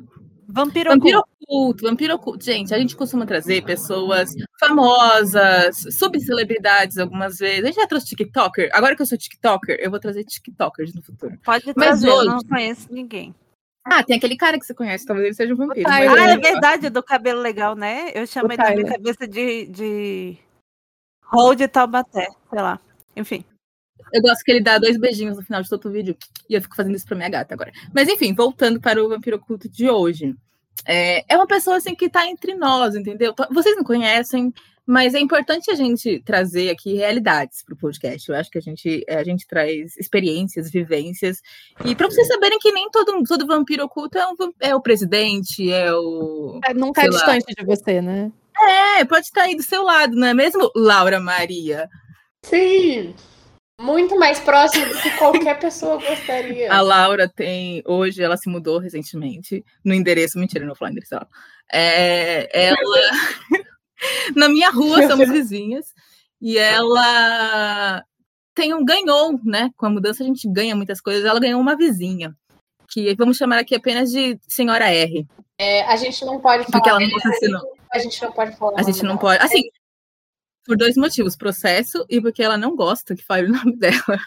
Vampiro, 0.48 0.92
Vampiro 0.92 1.20
oculto. 1.20 1.36
oculto, 1.48 1.84
vampiro 1.84 2.16
oculto. 2.16 2.46
Gente, 2.46 2.74
a 2.74 2.80
gente 2.80 2.96
costuma 2.96 3.26
trazer 3.26 3.64
pessoas 3.64 4.32
famosas, 4.60 5.78
subcelebridades 5.98 6.98
algumas 6.98 7.38
vezes. 7.38 7.64
A 7.64 7.68
gente 7.68 7.76
já 7.76 7.88
trouxe 7.88 8.08
TikToker. 8.08 8.70
Agora 8.74 8.96
que 8.96 9.02
eu 9.02 9.06
sou 9.06 9.18
TikToker, 9.18 9.78
eu 9.80 9.90
vou 9.90 10.00
trazer 10.00 10.24
TikTokers 10.24 10.94
no 10.94 11.02
futuro. 11.02 11.38
Pode 11.44 11.66
Mas 11.68 11.74
trazer, 11.76 12.10
eu 12.10 12.14
hoje- 12.16 12.28
não 12.28 12.40
conheço 12.40 12.88
ninguém. 12.92 13.34
Ah, 13.84 14.04
tem 14.04 14.18
aquele 14.18 14.36
cara 14.36 14.58
que 14.58 14.66
você 14.66 14.74
conhece, 14.74 15.06
talvez 15.06 15.26
ele 15.28 15.36
seja 15.36 15.54
um 15.54 15.58
vampiro. 15.58 15.88
Ah, 15.88 16.02
é 16.02 16.08
eu- 16.08 16.42
verdade, 16.42 16.90
do 16.90 17.04
cabelo 17.04 17.40
legal, 17.40 17.76
né? 17.76 18.12
Eu 18.16 18.26
chamo 18.26 18.52
ele 18.52 18.58
na 18.62 18.72
minha 18.72 18.88
cabeça 18.88 19.28
de, 19.28 19.68
de 19.68 20.38
Hold 21.26 21.62
Taubaté, 21.68 22.28
sei 22.50 22.62
lá. 22.62 22.80
Enfim. 23.16 23.46
Eu 24.12 24.22
gosto 24.22 24.44
que 24.44 24.52
ele 24.52 24.62
dá 24.62 24.78
dois 24.78 24.98
beijinhos 24.98 25.38
no 25.38 25.44
final 25.44 25.62
de 25.62 25.70
todo 25.70 25.88
o 25.88 25.92
vídeo. 25.92 26.16
E 26.50 26.54
eu 26.54 26.62
fico 26.62 26.76
fazendo 26.76 26.96
isso 26.96 27.06
pra 27.06 27.16
minha 27.16 27.30
gata 27.30 27.54
agora. 27.54 27.72
Mas 27.94 28.08
enfim, 28.08 28.34
voltando 28.34 28.80
para 28.80 29.04
o 29.04 29.10
Vampiro 29.10 29.38
Oculto 29.38 29.70
de 29.70 29.90
hoje. 29.90 30.36
É, 30.86 31.26
é 31.34 31.36
uma 31.36 31.48
pessoa 31.48 31.78
assim 31.78 31.96
que 31.96 32.10
tá 32.10 32.28
entre 32.28 32.54
nós, 32.54 32.96
entendeu? 32.96 33.34
Vocês 33.52 33.76
não 33.76 33.84
conhecem, 33.84 34.54
mas 34.86 35.16
é 35.16 35.20
importante 35.20 35.72
a 35.72 35.76
gente 35.76 36.22
trazer 36.24 36.70
aqui 36.70 36.94
realidades 36.94 37.64
pro 37.64 37.76
podcast. 37.76 38.30
Eu 38.30 38.36
acho 38.36 38.52
que 38.52 38.60
a 38.60 38.62
gente, 38.62 39.04
a 39.10 39.24
gente 39.24 39.48
traz 39.48 39.98
experiências, 39.98 40.70
vivências. 40.70 41.42
E 41.84 41.96
para 41.96 42.08
vocês 42.08 42.28
saberem 42.28 42.60
que 42.60 42.72
nem 42.72 42.90
todo, 42.92 43.24
todo 43.24 43.48
vampiro 43.48 43.86
oculto 43.86 44.18
é, 44.18 44.28
um 44.28 44.36
é 44.60 44.76
o 44.76 44.82
presidente, 44.82 45.72
é 45.72 45.92
o. 45.94 46.60
É, 46.64 46.74
Não 46.74 46.94
tá 46.94 47.02
Sei 47.02 47.10
lá. 47.10 47.18
distante 47.18 47.56
de 47.56 47.66
você, 47.66 48.02
né? 48.02 48.32
É, 48.58 49.04
pode 49.06 49.26
estar 49.26 49.44
aí 49.44 49.56
do 49.56 49.64
seu 49.64 49.84
lado, 49.84 50.16
não 50.16 50.28
é 50.28 50.34
mesmo, 50.34 50.72
Laura 50.76 51.20
Maria? 51.20 51.90
Sim! 52.44 53.14
Muito 53.80 54.18
mais 54.18 54.40
próximo 54.40 54.86
do 54.86 55.02
que 55.02 55.12
qualquer 55.18 55.60
pessoa 55.60 55.98
gostaria. 55.98 56.72
A 56.72 56.82
Laura 56.82 57.28
tem. 57.28 57.84
Hoje 57.86 58.24
ela 58.24 58.38
se 58.38 58.50
mudou 58.50 58.80
recentemente 58.80 59.64
no 59.84 59.94
endereço. 59.94 60.40
Mentira, 60.40 60.62
não 60.62 60.70
vou 60.70 60.78
falar 60.78 60.92
endereço. 60.92 61.16
É, 61.72 62.68
ela. 62.68 62.78
Na 64.36 64.48
minha 64.48 64.70
rua, 64.70 65.08
somos 65.08 65.30
vizinhas. 65.30 65.94
E 66.42 66.58
ela 66.58 68.04
tem 68.54 68.74
um 68.74 68.84
ganhou, 68.84 69.40
né? 69.44 69.70
Com 69.76 69.88
a 69.88 69.90
mudança 69.90 70.24
a 70.24 70.26
gente 70.26 70.50
ganha 70.50 70.76
muitas 70.76 71.02
coisas. 71.02 71.26
Ela 71.26 71.40
ganhou 71.40 71.60
uma 71.60 71.76
vizinha. 71.76 72.36
Que 72.90 73.14
vamos 73.16 73.36
chamar 73.36 73.60
aqui 73.60 73.76
apenas 73.76 74.12
de 74.12 74.40
Senhora 74.48 74.90
R. 74.90 75.28
É, 75.58 75.84
a 75.84 75.96
gente 75.98 76.24
não 76.24 76.40
pode 76.40 76.64
falar. 76.64 76.72
Porque 76.72 76.90
ela 76.90 77.00
não. 77.50 77.76
A 77.94 78.00
gente 78.00 78.22
não 78.22 78.32
pode 78.32 78.56
falar. 78.56 78.80
A 78.80 78.84
gente 78.84 79.04
não 79.04 79.18
pode. 79.18 79.44
Assim, 79.44 79.64
por 80.66 80.76
dois 80.78 80.98
motivos: 80.98 81.36
processo 81.36 82.06
e 82.10 82.20
porque 82.20 82.44
ela 82.44 82.58
não 82.58 82.76
gosta 82.76 83.16
que 83.16 83.24
fale 83.24 83.48
o 83.48 83.52
nome 83.52 83.76
dela. 83.78 84.20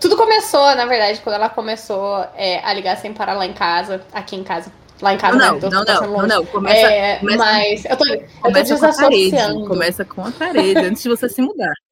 Tudo 0.00 0.16
começou, 0.16 0.74
na 0.74 0.86
verdade, 0.86 1.20
quando 1.20 1.34
ela 1.36 1.50
começou 1.50 2.26
é, 2.34 2.64
a 2.64 2.72
ligar 2.72 2.96
sem 2.96 3.12
parar 3.12 3.34
lá 3.34 3.46
em 3.46 3.52
casa, 3.52 4.04
aqui 4.12 4.34
em 4.36 4.42
casa. 4.42 4.72
Lá 5.02 5.12
em 5.14 5.18
casa, 5.18 5.36
Não, 5.36 5.54
né? 5.54 5.60
Tô 5.60 5.68
não, 5.68 5.84
não, 5.84 6.00
não, 6.06 6.26
não. 6.28 6.46
Começa, 6.46 6.86
É, 6.86 7.18
começa- 7.18 7.38
mas 7.38 7.84
eu 7.84 7.96
tô, 7.96 8.04
eu 8.06 8.20
tô 8.20 8.40
começa 8.40 8.78
com 8.78 8.86
a 8.86 8.94
parede. 8.94 9.36
Começa 9.66 10.04
com 10.04 10.24
a 10.24 10.30
parede, 10.30 10.84
antes 10.86 11.02
de 11.02 11.08
você 11.08 11.28
se 11.28 11.42
mudar. 11.42 11.72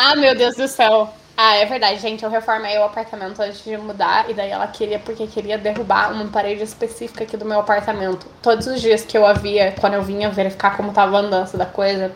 Ah, 0.00 0.14
meu 0.14 0.32
Deus 0.36 0.54
do 0.54 0.68
céu. 0.68 1.12
Ah, 1.36 1.56
é 1.56 1.64
verdade, 1.66 2.00
gente. 2.00 2.24
Eu 2.24 2.30
reformei 2.30 2.78
o 2.78 2.84
apartamento 2.84 3.40
antes 3.42 3.64
de 3.64 3.76
mudar. 3.76 4.30
E 4.30 4.34
daí 4.34 4.48
ela 4.48 4.66
queria, 4.68 4.98
porque 5.00 5.26
queria 5.26 5.58
derrubar 5.58 6.12
uma 6.12 6.26
parede 6.28 6.62
específica 6.62 7.24
aqui 7.24 7.36
do 7.36 7.44
meu 7.44 7.58
apartamento. 7.58 8.26
Todos 8.40 8.68
os 8.68 8.80
dias 8.80 9.04
que 9.04 9.18
eu 9.18 9.26
a 9.26 9.32
via, 9.32 9.74
quando 9.80 9.94
eu 9.94 10.02
vinha 10.04 10.30
verificar 10.30 10.76
como 10.76 10.92
tava 10.92 11.16
a 11.16 11.20
andança 11.20 11.58
da 11.58 11.66
coisa, 11.66 12.12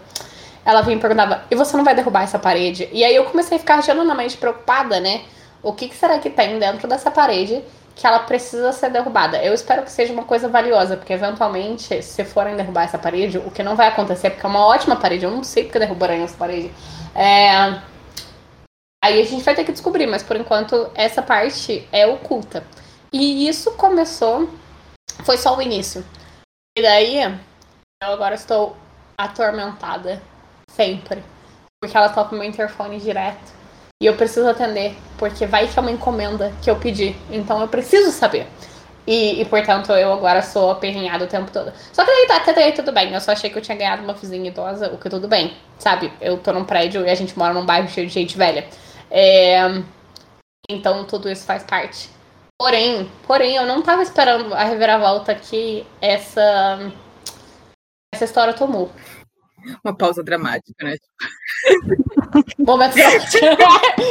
ela 0.65 0.83
vinha 0.83 0.97
e 0.97 1.01
perguntava: 1.01 1.45
e 1.51 1.55
você 1.55 1.77
não 1.77 1.85
vai 1.85 1.95
derrubar 1.95 2.23
essa 2.23 2.39
parede? 2.39 2.89
E 2.93 3.05
aí 3.05 3.15
eu 3.15 3.25
comecei 3.25 3.57
a 3.57 3.61
ficar 3.61 3.81
genuinamente 3.83 4.37
preocupada, 4.37 5.01
né? 5.01 5.23
O 5.63 5.73
que, 5.73 5.89
que 5.89 5.95
será 5.95 6.19
que 6.19 6.31
tem 6.31 6.59
dentro 6.59 6.89
dessa 6.89 7.11
parede 7.11 7.63
que 7.95 8.07
ela 8.07 8.21
precisa 8.21 8.73
ser 8.73 8.91
derrubada? 8.91 9.43
Eu 9.43 9.55
espero 9.55 9.83
que 9.83 9.91
seja 9.91 10.13
uma 10.13 10.25
coisa 10.25 10.49
valiosa, 10.49 10.97
porque 10.97 11.13
eventualmente, 11.13 12.03
se 12.03 12.25
forem 12.25 12.57
derrubar 12.57 12.85
essa 12.85 12.99
parede, 12.99 13.39
o 13.39 13.51
que 13.51 13.63
não 13.63 13.77
vai 13.77 13.89
acontecer, 13.89 14.31
porque 14.31 14.45
é 14.45 14.49
uma 14.49 14.67
ótima 14.67 14.97
parede, 14.97 15.25
eu 15.25 15.31
não 15.31 15.45
sei 15.45 15.65
porque 15.65 15.79
derrubarem 15.79 16.23
essa 16.23 16.37
parede. 16.37 16.73
É. 17.15 17.81
Aí 19.05 19.21
a 19.21 19.25
gente 19.25 19.43
vai 19.43 19.55
ter 19.55 19.65
que 19.65 19.73
descobrir, 19.73 20.07
mas 20.07 20.23
por 20.23 20.37
enquanto 20.37 20.91
essa 20.95 21.23
parte 21.23 21.87
é 21.93 22.07
oculta. 22.07 22.65
E 23.13 23.49
isso 23.49 23.73
começou. 23.73 24.49
Foi 25.25 25.37
só 25.37 25.57
o 25.57 25.63
início. 25.63 26.05
E 26.77 26.83
daí, 26.83 27.23
eu 27.23 28.13
agora 28.13 28.35
estou 28.35 28.77
atormentada. 29.19 30.23
Sempre. 30.75 31.23
Porque 31.81 31.97
ela 31.97 32.09
toca 32.09 32.35
meu 32.35 32.45
interfone 32.45 32.99
direto. 32.99 33.53
E 34.03 34.07
eu 34.07 34.15
preciso 34.17 34.49
atender. 34.49 34.97
Porque 35.19 35.47
vai 35.47 35.69
que 35.69 35.79
é 35.79 35.83
uma 35.83 35.91
encomenda 35.91 36.53
que 36.63 36.71
eu 36.71 36.77
pedi. 36.77 37.17
Então 37.31 37.61
eu 37.61 37.69
preciso 37.69 38.11
saber. 38.11 38.47
E, 39.07 39.41
e, 39.41 39.45
portanto, 39.45 39.91
eu 39.93 40.13
agora 40.13 40.43
sou 40.43 40.71
aperrinhada 40.71 41.25
o 41.25 41.29
tempo 41.29 41.51
todo. 41.51 41.73
Só 41.93 42.05
que 42.05 42.11
daí 42.11 42.27
tá, 42.29 42.37
até 42.37 42.53
daí 42.53 42.73
tudo 42.73 42.93
bem. 42.93 43.13
Eu 43.13 43.21
só 43.21 43.33
achei 43.33 43.51
que 43.51 43.59
eu 43.59 43.63
tinha 43.63 43.77
ganhado 43.77 44.03
uma 44.03 44.13
vizinha 44.13 44.49
idosa, 44.49 44.89
o 44.93 44.99
que 44.99 45.11
tudo 45.11 45.27
bem. 45.27 45.57
Sabe? 45.79 46.13
Eu 46.21 46.39
tô 46.39 46.53
num 46.53 46.65
prédio 46.65 47.05
e 47.05 47.11
a 47.11 47.15
gente 47.15 47.37
mora 47.37 47.53
num 47.53 47.67
bairro 47.67 47.89
cheio 47.89 48.07
de 48.07 48.13
gente 48.13 48.37
velha. 48.39 48.67
É, 49.11 49.83
Então 50.71 51.05
tudo 51.05 51.29
isso 51.29 51.45
faz 51.45 51.65
parte. 51.65 52.09
Porém, 52.59 53.11
porém, 53.27 53.57
eu 53.57 53.67
não 53.67 53.83
tava 53.83 54.03
esperando 54.03 54.55
a 54.55 54.65
reviravolta 54.65 55.35
que 55.35 55.85
essa, 56.01 56.93
essa 58.15 58.25
história 58.25 58.55
tomou. 58.55 58.91
Uma 59.85 59.97
pausa 59.97 60.23
dramática, 60.23 60.85
né? 60.85 60.97
Momento 62.59 62.95
dramático. 62.95 63.45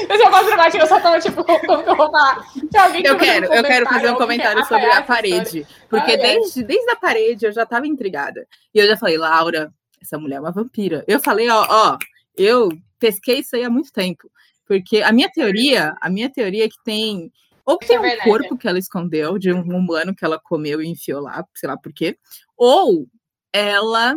Esse 0.09 0.23
é 0.23 0.27
o 0.27 0.31
mais 0.31 0.45
dramático, 0.45 0.83
eu 0.83 0.87
só 0.87 0.99
tava 0.99 1.19
tipo, 1.19 1.43
como 1.43 1.83
que 1.83 1.89
eu 1.89 1.95
vou 1.95 2.11
falar? 2.11 2.45
Que 2.53 3.07
Eu 3.07 3.17
quero, 3.17 3.53
eu 3.53 3.63
quero 3.63 3.85
fazer 3.85 4.11
um 4.11 4.15
comentário 4.15 4.61
quer 4.61 4.67
sobre 4.67 4.85
a 4.85 4.89
essa 4.89 5.03
parede. 5.03 5.67
Porque 5.89 6.17
desde, 6.17 6.63
desde 6.63 6.91
a 6.91 6.95
parede 6.95 7.45
eu 7.45 7.51
já 7.51 7.65
tava 7.65 7.87
intrigada. 7.87 8.47
E 8.73 8.79
eu 8.79 8.87
já 8.87 8.97
falei, 8.97 9.17
Laura, 9.17 9.73
essa 10.01 10.17
mulher 10.17 10.37
é 10.37 10.39
uma 10.39 10.51
vampira. 10.51 11.03
Eu 11.07 11.19
falei, 11.19 11.49
ó, 11.49 11.65
ó, 11.69 11.97
eu 12.35 12.69
pesquei 12.99 13.39
isso 13.39 13.55
aí 13.55 13.63
há 13.63 13.69
muito 13.69 13.91
tempo. 13.91 14.31
Porque 14.65 15.01
a 15.01 15.11
minha 15.11 15.29
teoria, 15.29 15.93
a 15.99 16.09
minha 16.09 16.29
teoria 16.29 16.65
é 16.65 16.69
que 16.69 16.81
tem. 16.83 17.31
Ou 17.65 17.77
é 17.81 17.85
tem 17.85 17.99
um 17.99 18.01
verdade. 18.01 18.29
corpo 18.29 18.57
que 18.57 18.67
ela 18.67 18.79
escondeu 18.79 19.37
de 19.37 19.51
um 19.51 19.61
humano 19.61 20.15
que 20.15 20.23
ela 20.23 20.39
comeu 20.39 20.81
e 20.81 20.87
enfiou 20.87 21.21
lá, 21.21 21.45
sei 21.53 21.67
lá 21.67 21.77
por 21.77 21.91
quê. 21.91 22.17
Ou 22.57 23.07
ela, 23.51 24.15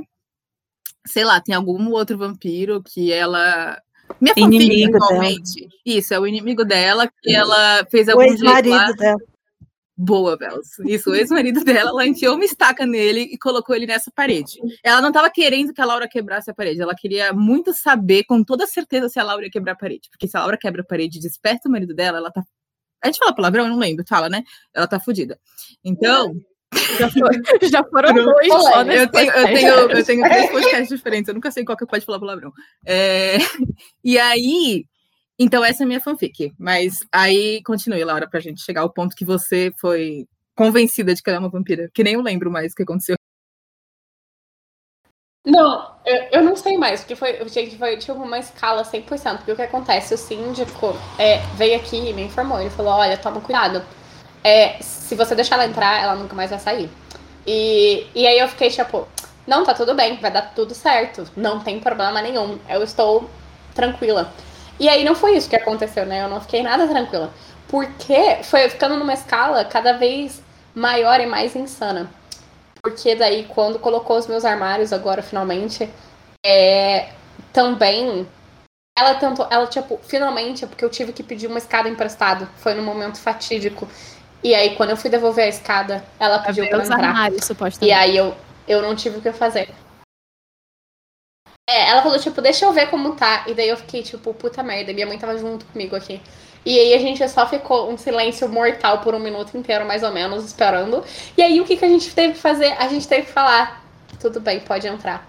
sei 1.06 1.24
lá, 1.24 1.40
tem 1.40 1.54
algum 1.54 1.90
outro 1.90 2.18
vampiro 2.18 2.82
que 2.82 3.12
ela. 3.12 3.80
Minha 4.20 4.34
fanfic, 4.34 4.86
dela. 4.86 4.96
atualmente. 4.96 5.68
Isso, 5.84 6.14
é 6.14 6.20
o 6.20 6.26
inimigo 6.26 6.64
dela, 6.64 7.10
que 7.22 7.34
ela 7.34 7.84
fez 7.90 8.08
O 8.08 8.12
algum 8.12 8.22
lá. 8.22 8.28
ex-marido 8.28 8.94
dela. 8.96 9.18
Boa, 9.96 10.36
Vels. 10.36 10.78
Isso, 10.86 11.10
o 11.10 11.14
ex-marido 11.14 11.62
dela, 11.64 11.90
ela 11.90 12.06
enfiou 12.06 12.34
uma 12.34 12.44
estaca 12.44 12.84
nele 12.84 13.20
e 13.20 13.38
colocou 13.38 13.76
ele 13.76 13.86
nessa 13.86 14.10
parede. 14.10 14.58
Ela 14.82 15.00
não 15.00 15.08
estava 15.08 15.30
querendo 15.30 15.72
que 15.72 15.80
a 15.80 15.84
Laura 15.84 16.08
quebrasse 16.08 16.50
a 16.50 16.54
parede, 16.54 16.82
ela 16.82 16.94
queria 16.94 17.32
muito 17.32 17.72
saber 17.72 18.24
com 18.24 18.42
toda 18.42 18.66
certeza 18.66 19.08
se 19.08 19.20
a 19.20 19.22
Laura 19.22 19.44
ia 19.44 19.50
quebrar 19.50 19.72
a 19.72 19.76
parede. 19.76 20.08
Porque 20.10 20.26
se 20.26 20.36
a 20.36 20.40
Laura 20.40 20.58
quebra 20.58 20.82
a 20.82 20.84
parede 20.84 21.18
e 21.18 21.22
desperta 21.22 21.68
o 21.68 21.72
marido 21.72 21.94
dela, 21.94 22.18
ela 22.18 22.30
tá. 22.30 22.42
A 23.02 23.06
gente 23.06 23.18
fala 23.18 23.34
palavrão? 23.34 23.64
Eu 23.64 23.70
não 23.70 23.78
lembro, 23.78 24.04
fala, 24.08 24.28
né? 24.28 24.42
Ela 24.74 24.88
tá 24.88 24.98
fodida. 24.98 25.38
Então, 25.84 26.34
Já, 27.70 27.84
foram 27.84 28.14
dois 28.14 28.48
só 28.48 28.82
nesse 28.82 29.04
eu 29.04 29.08
tenho, 29.10 29.32
eu, 29.32 29.46
tenho, 29.46 29.74
eu 29.90 30.04
tenho 30.04 30.22
três 30.22 30.50
podcasts 30.50 30.88
diferentes, 30.88 31.28
eu 31.28 31.34
nunca 31.34 31.50
sei 31.50 31.64
qual 31.64 31.76
que 31.76 31.86
pode 31.86 32.04
falar 32.04 32.18
palavrão. 32.18 32.52
É, 32.84 33.38
E 34.02 34.18
aí, 34.18 34.84
então 35.38 35.64
essa 35.64 35.82
é 35.82 35.84
a 35.84 35.86
minha 35.86 36.00
fanfic. 36.00 36.52
Mas 36.58 37.00
aí, 37.12 37.62
continue, 37.64 38.04
Laura, 38.04 38.28
pra 38.28 38.40
gente 38.40 38.62
chegar 38.62 38.82
ao 38.82 38.92
ponto 38.92 39.16
que 39.16 39.24
você 39.24 39.72
foi 39.80 40.26
convencida 40.54 41.14
de 41.14 41.22
que 41.22 41.30
ela 41.30 41.38
é 41.38 41.40
uma 41.40 41.50
vampira. 41.50 41.90
Que 41.92 42.04
nem 42.04 42.14
eu 42.14 42.22
lembro 42.22 42.50
mais 42.50 42.72
o 42.72 42.76
que 42.76 42.82
aconteceu. 42.82 43.16
Não, 45.46 45.94
eu, 46.06 46.22
eu 46.32 46.42
não 46.42 46.56
sei 46.56 46.78
mais, 46.78 47.00
porque 47.00 47.14
foi, 47.14 47.46
gente, 47.48 47.76
foi 47.76 47.98
tipo 47.98 48.14
uma 48.14 48.38
escala 48.38 48.82
100%. 48.82 49.38
Porque 49.38 49.52
o 49.52 49.56
que 49.56 49.62
acontece? 49.62 50.14
O 50.14 50.18
síndico 50.18 50.94
é, 51.18 51.38
veio 51.56 51.76
aqui 51.76 51.96
e 51.96 52.12
me 52.14 52.22
informou. 52.22 52.60
Ele 52.60 52.70
falou: 52.70 52.92
olha, 52.92 53.18
toma 53.18 53.40
cuidado. 53.40 53.82
É, 54.44 54.76
se 54.80 55.14
você 55.14 55.34
deixar 55.34 55.56
ela 55.56 55.66
entrar, 55.66 56.02
ela 56.02 56.14
nunca 56.14 56.36
mais 56.36 56.50
vai 56.50 56.58
sair. 56.58 56.90
E, 57.46 58.06
e 58.14 58.26
aí 58.26 58.38
eu 58.38 58.48
fiquei 58.48 58.70
tipo: 58.70 59.08
não, 59.46 59.64
tá 59.64 59.74
tudo 59.74 59.94
bem, 59.94 60.16
vai 60.20 60.30
dar 60.30 60.54
tudo 60.54 60.74
certo. 60.74 61.26
Não 61.36 61.60
tem 61.60 61.80
problema 61.80 62.22
nenhum. 62.22 62.58
Eu 62.68 62.82
estou 62.82 63.28
tranquila. 63.74 64.32
E 64.78 64.88
aí 64.88 65.04
não 65.04 65.14
foi 65.14 65.36
isso 65.36 65.48
que 65.48 65.56
aconteceu, 65.56 66.06
né? 66.06 66.22
Eu 66.22 66.28
não 66.28 66.40
fiquei 66.40 66.62
nada 66.62 66.86
tranquila. 66.86 67.32
Porque 67.68 68.38
foi 68.42 68.68
ficando 68.68 68.96
numa 68.96 69.14
escala 69.14 69.64
cada 69.64 69.92
vez 69.94 70.42
maior 70.74 71.20
e 71.20 71.26
mais 71.26 71.54
insana. 71.54 72.10
Porque 72.82 73.14
daí, 73.14 73.44
quando 73.48 73.78
colocou 73.78 74.18
os 74.18 74.26
meus 74.26 74.44
armários 74.44 74.92
agora, 74.92 75.22
finalmente, 75.22 75.88
é, 76.44 77.08
também. 77.52 78.26
Ela 78.96 79.14
tentou, 79.14 79.46
ela, 79.50 79.66
tipo, 79.66 79.98
finalmente, 80.04 80.64
é 80.64 80.68
porque 80.68 80.84
eu 80.84 80.90
tive 80.90 81.12
que 81.12 81.22
pedir 81.22 81.48
uma 81.48 81.58
escada 81.58 81.88
emprestada. 81.88 82.48
Foi 82.58 82.74
num 82.74 82.84
momento 82.84 83.18
fatídico. 83.18 83.88
E 84.44 84.54
aí, 84.54 84.76
quando 84.76 84.90
eu 84.90 84.96
fui 84.96 85.08
devolver 85.08 85.46
a 85.46 85.48
escada, 85.48 86.04
ela 86.20 86.38
pediu 86.38 86.68
pra 86.68 86.84
entrar. 86.84 87.02
armários, 87.02 87.46
E 87.86 87.90
aí 87.90 88.14
eu, 88.14 88.36
eu 88.68 88.82
não 88.82 88.94
tive 88.94 89.16
o 89.16 89.22
que 89.22 89.32
fazer. 89.32 89.70
É, 91.68 91.88
ela 91.88 92.02
falou, 92.02 92.18
tipo, 92.18 92.42
deixa 92.42 92.66
eu 92.66 92.72
ver 92.72 92.90
como 92.90 93.16
tá. 93.16 93.44
E 93.48 93.54
daí 93.54 93.70
eu 93.70 93.76
fiquei, 93.78 94.02
tipo, 94.02 94.34
puta 94.34 94.62
merda. 94.62 94.92
Minha 94.92 95.06
mãe 95.06 95.18
tava 95.18 95.38
junto 95.38 95.64
comigo 95.64 95.96
aqui. 95.96 96.20
E 96.64 96.78
aí 96.78 96.92
a 96.92 96.98
gente 96.98 97.26
só 97.28 97.46
ficou 97.46 97.90
um 97.90 97.96
silêncio 97.96 98.46
mortal 98.48 99.00
por 99.00 99.14
um 99.14 99.18
minuto 99.18 99.56
inteiro, 99.56 99.86
mais 99.86 100.02
ou 100.02 100.12
menos, 100.12 100.44
esperando. 100.44 101.02
E 101.36 101.42
aí 101.42 101.60
o 101.60 101.64
que, 101.64 101.76
que 101.76 101.84
a 101.84 101.88
gente 101.88 102.14
teve 102.14 102.34
que 102.34 102.38
fazer? 102.38 102.74
A 102.78 102.88
gente 102.88 103.08
teve 103.08 103.26
que 103.26 103.32
falar, 103.32 103.82
tudo 104.20 104.40
bem, 104.40 104.60
pode 104.60 104.86
entrar. 104.86 105.26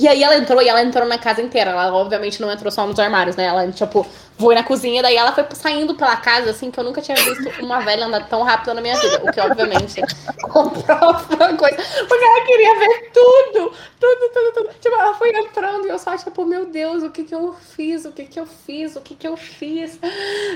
E 0.00 0.08
aí 0.08 0.22
ela 0.22 0.36
entrou 0.36 0.62
e 0.62 0.68
ela 0.68 0.82
entrou 0.82 1.06
na 1.06 1.18
casa 1.18 1.42
inteira. 1.42 1.72
Ela 1.72 1.92
obviamente 1.94 2.40
não 2.40 2.50
entrou 2.50 2.70
só 2.70 2.86
nos 2.86 2.98
armários, 2.98 3.36
né? 3.36 3.44
Ela, 3.44 3.70
tipo, 3.70 4.06
foi 4.40 4.54
na 4.54 4.64
cozinha, 4.64 5.02
daí 5.02 5.16
ela 5.16 5.32
foi 5.32 5.44
saindo 5.52 5.94
pela 5.94 6.16
casa, 6.16 6.50
assim, 6.50 6.70
que 6.70 6.80
eu 6.80 6.84
nunca 6.84 7.02
tinha 7.02 7.16
visto 7.16 7.62
uma 7.62 7.80
velha 7.80 8.06
andar 8.06 8.26
tão 8.26 8.42
rápido 8.42 8.74
na 8.74 8.80
minha 8.80 8.98
vida. 8.98 9.20
O 9.22 9.30
que, 9.30 9.40
obviamente, 9.40 10.00
comprova 10.50 11.34
uma 11.34 11.56
coisa. 11.56 11.76
Porque 11.76 12.24
ela 12.24 12.46
queria 12.46 12.78
ver 12.78 13.10
tudo, 13.12 13.72
tudo, 14.00 14.30
tudo, 14.32 14.52
tudo. 14.54 14.70
Tipo, 14.80 14.96
ela 14.96 15.14
foi 15.14 15.30
entrando 15.30 15.86
e 15.86 15.90
eu 15.90 15.98
só, 15.98 16.16
tipo, 16.16 16.44
meu 16.46 16.66
Deus, 16.66 17.02
o 17.02 17.10
que 17.10 17.24
que 17.24 17.34
eu 17.34 17.54
fiz? 17.76 18.04
O 18.06 18.12
que 18.12 18.24
que 18.24 18.40
eu 18.40 18.46
fiz? 18.46 18.96
O 18.96 19.00
que 19.00 19.14
que 19.14 19.28
eu 19.28 19.36
fiz? 19.36 19.98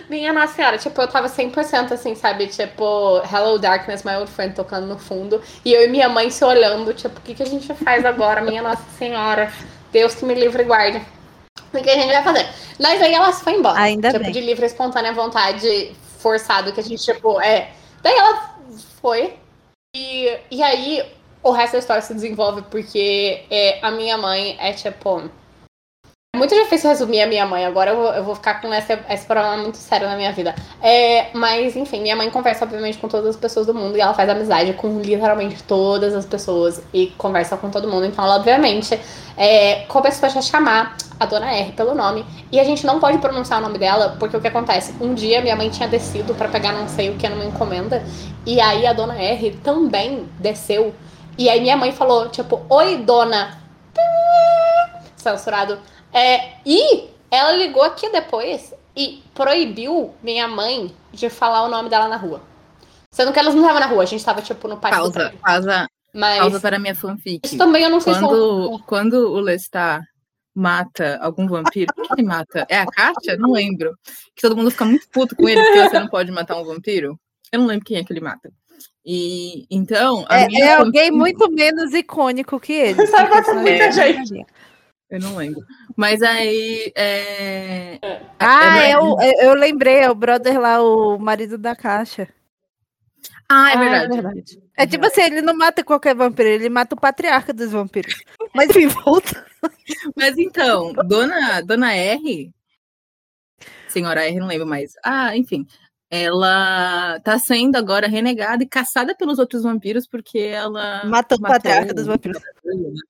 Minha 0.08 0.32
Nossa 0.32 0.54
Senhora, 0.54 0.78
tipo, 0.78 1.00
eu 1.00 1.08
tava 1.08 1.28
100% 1.28 1.92
assim, 1.92 2.14
sabe? 2.14 2.46
Tipo, 2.46 3.20
Hello 3.30 3.58
Darkness, 3.58 4.02
my 4.02 4.16
old 4.16 4.30
friend, 4.30 4.54
tocando 4.54 4.86
no 4.86 4.98
fundo. 4.98 5.42
E 5.64 5.72
eu 5.72 5.84
e 5.84 5.88
minha 5.88 6.08
mãe 6.08 6.30
se 6.30 6.44
olhando, 6.44 6.94
tipo, 6.94 7.18
o 7.18 7.22
que 7.22 7.34
que 7.34 7.42
a 7.42 7.46
gente 7.46 7.72
faz 7.74 8.04
agora? 8.04 8.40
Minha 8.40 8.62
Nossa 8.62 8.84
Senhora, 8.98 9.52
Deus 9.92 10.14
que 10.14 10.24
me 10.24 10.34
livre 10.34 10.62
e 10.62 10.66
guarde. 10.66 11.13
O 11.78 11.82
que 11.82 11.90
a 11.90 11.94
gente 11.94 12.12
vai 12.12 12.22
fazer? 12.22 12.48
Mas 12.80 13.02
aí 13.02 13.12
ela 13.14 13.32
foi 13.32 13.54
embora. 13.54 13.78
Ainda 13.78 14.10
tipo, 14.10 14.24
bem. 14.24 14.32
de 14.32 14.40
livre, 14.40 14.66
espontânea 14.66 15.12
vontade, 15.12 15.92
forçado, 16.18 16.72
que 16.72 16.80
a 16.80 16.82
gente, 16.82 17.02
tipo, 17.02 17.40
é. 17.40 17.70
Daí 18.02 18.14
ela 18.14 18.56
foi. 19.00 19.34
E, 19.94 20.38
e 20.50 20.62
aí 20.62 21.04
o 21.42 21.50
resto 21.50 21.72
da 21.74 21.78
história 21.78 22.02
se 22.02 22.14
desenvolve 22.14 22.62
porque 22.62 23.44
é, 23.50 23.78
a 23.82 23.90
minha 23.90 24.16
mãe 24.16 24.56
é 24.60 24.72
tipo. 24.72 25.30
Muito 26.34 26.54
difícil 26.54 26.90
resumir 26.90 27.22
a 27.22 27.26
minha 27.26 27.46
mãe. 27.46 27.64
Agora 27.64 27.92
eu 27.92 27.96
vou, 27.96 28.12
eu 28.12 28.24
vou 28.24 28.34
ficar 28.34 28.60
com 28.60 28.72
esse, 28.74 29.26
problema 29.26 29.56
muito 29.56 29.76
sério 29.76 30.08
na 30.08 30.16
minha 30.16 30.32
vida. 30.32 30.54
É, 30.82 31.28
mas, 31.32 31.76
enfim, 31.76 32.00
minha 32.00 32.16
mãe 32.16 32.28
conversa, 32.30 32.64
obviamente, 32.64 32.98
com 32.98 33.08
todas 33.08 33.30
as 33.30 33.36
pessoas 33.36 33.66
do 33.66 33.74
mundo 33.74 33.96
e 33.96 34.00
ela 34.00 34.12
faz 34.14 34.28
amizade 34.28 34.72
com 34.74 35.00
literalmente 35.00 35.62
todas 35.62 36.14
as 36.14 36.26
pessoas 36.26 36.82
e 36.92 37.06
conversa 37.16 37.56
com 37.56 37.70
todo 37.70 37.88
mundo. 37.88 38.04
Então, 38.06 38.24
ela, 38.24 38.36
obviamente, 38.36 38.98
é, 39.36 39.84
começou 39.86 40.28
a 40.28 40.42
chamar 40.42 40.96
a 41.18 41.26
dona 41.26 41.52
R 41.52 41.72
pelo 41.72 41.94
nome. 41.94 42.24
E 42.50 42.58
a 42.58 42.64
gente 42.64 42.84
não 42.84 42.98
pode 43.00 43.18
pronunciar 43.18 43.60
o 43.60 43.62
nome 43.62 43.78
dela, 43.78 44.16
porque 44.18 44.36
o 44.36 44.40
que 44.40 44.48
acontece? 44.48 44.94
Um 45.00 45.14
dia 45.14 45.40
minha 45.40 45.56
mãe 45.56 45.70
tinha 45.70 45.88
descido 45.88 46.34
pra 46.34 46.48
pegar 46.48 46.72
não 46.72 46.88
sei 46.88 47.10
o 47.10 47.16
que 47.16 47.28
numa 47.28 47.44
encomenda. 47.44 48.02
E 48.44 48.60
aí 48.60 48.86
a 48.86 48.92
dona 48.92 49.14
R 49.14 49.52
também 49.62 50.28
desceu. 50.38 50.94
E 51.36 51.48
aí 51.48 51.60
minha 51.60 51.76
mãe 51.76 51.92
falou, 51.92 52.28
tipo, 52.28 52.60
oi, 52.68 52.98
dona. 52.98 53.58
Censurado. 55.16 55.78
É, 56.14 56.52
e 56.64 57.08
ela 57.30 57.52
ligou 57.52 57.82
aqui 57.82 58.08
depois 58.10 58.72
e 58.96 59.22
proibiu 59.34 60.14
minha 60.22 60.46
mãe 60.46 60.94
de 61.12 61.28
falar 61.28 61.64
o 61.64 61.68
nome 61.68 61.88
dela 61.88 62.08
na 62.08 62.16
rua. 62.16 62.40
Sendo 63.10 63.32
que 63.32 63.38
elas 63.38 63.54
não 63.54 63.62
estavam 63.62 63.80
na 63.80 63.86
rua, 63.86 64.02
a 64.04 64.06
gente 64.06 64.24
tava, 64.24 64.40
tipo, 64.40 64.68
no 64.68 64.76
do 64.76 64.80
Pausa, 64.80 65.34
pausa, 65.42 65.88
Mas 66.12 66.38
pausa 66.38 66.60
para 66.60 66.78
minha 66.78 66.94
fanfic. 66.94 67.40
isso 67.44 67.58
também 67.58 67.82
eu 67.82 67.90
não 67.90 68.00
sei 68.00 68.14
se... 68.14 68.20
Quando, 68.20 68.82
quando 68.86 69.14
o 69.32 69.40
Lestat 69.40 70.02
mata 70.54 71.18
algum 71.20 71.48
vampiro, 71.48 71.92
o 71.96 72.02
que 72.02 72.12
ele 72.12 72.22
mata? 72.22 72.64
É 72.68 72.78
a 72.78 72.86
Kátia? 72.86 73.36
Não 73.36 73.52
lembro. 73.52 73.96
Que 74.34 74.42
todo 74.42 74.56
mundo 74.56 74.70
fica 74.70 74.84
muito 74.84 75.08
puto 75.08 75.34
com 75.34 75.48
ele 75.48 75.60
porque 75.60 75.88
você 75.88 75.98
não 75.98 76.08
pode 76.08 76.30
matar 76.30 76.56
um 76.56 76.64
vampiro. 76.64 77.18
Eu 77.50 77.60
não 77.60 77.66
lembro 77.66 77.84
quem 77.84 77.96
é 77.96 78.04
que 78.04 78.12
ele 78.12 78.20
mata. 78.20 78.52
E 79.04 79.66
então, 79.70 80.24
a 80.28 80.40
É, 80.40 80.46
minha 80.46 80.64
é 80.64 80.74
alguém 80.76 81.10
muito 81.10 81.50
menos 81.50 81.92
icônico 81.92 82.58
que 82.58 82.72
ele. 82.72 83.06
Sabe, 83.06 83.28
porque 83.28 83.34
mata 83.34 83.44
senão 83.44 83.62
muita 83.62 83.92
gente. 83.92 84.46
Eu 85.14 85.20
não 85.20 85.36
lembro. 85.36 85.62
Mas 85.96 86.22
aí. 86.22 86.92
É... 86.96 87.98
Ah, 88.38 88.78
É, 88.78 88.94
eu, 88.94 89.16
eu 89.42 89.54
lembrei, 89.54 89.98
é 89.98 90.10
o 90.10 90.14
brother 90.14 90.60
lá, 90.60 90.82
o 90.82 91.18
marido 91.18 91.56
da 91.56 91.74
caixa. 91.76 92.28
Ah, 93.48 93.70
é 93.72 93.74
Ah, 93.74 94.06
verdade. 94.08 94.60
É 94.76 94.86
tipo 94.86 95.06
assim, 95.06 95.22
ele 95.22 95.40
não 95.40 95.56
mata 95.56 95.84
qualquer 95.84 96.14
vampiro, 96.14 96.48
ele 96.48 96.68
mata 96.68 96.94
o 96.94 97.00
patriarca 97.00 97.52
dos 97.52 97.70
vampiros. 97.70 98.22
Mas 98.54 98.70
enfim, 98.70 98.86
volta. 99.04 99.46
Mas 100.16 100.36
então, 100.36 100.92
Dona, 100.92 101.60
Dona 101.60 101.94
R, 101.94 102.52
Senhora 103.88 104.26
R, 104.26 104.40
não 104.40 104.48
lembro 104.48 104.66
mais. 104.66 104.94
Ah, 105.04 105.36
enfim. 105.36 105.66
Ela 106.16 107.18
tá 107.24 107.36
sendo 107.40 107.74
agora 107.74 108.06
renegada 108.06 108.62
e 108.62 108.68
caçada 108.68 109.16
pelos 109.16 109.40
outros 109.40 109.64
vampiros 109.64 110.06
porque 110.06 110.38
ela. 110.38 111.04
Mata 111.06 111.34
o 111.34 111.40
matou 111.40 111.56
patriarca 111.56 111.90
o- 111.90 111.94
dos 111.94 112.06
vampiros. 112.06 112.40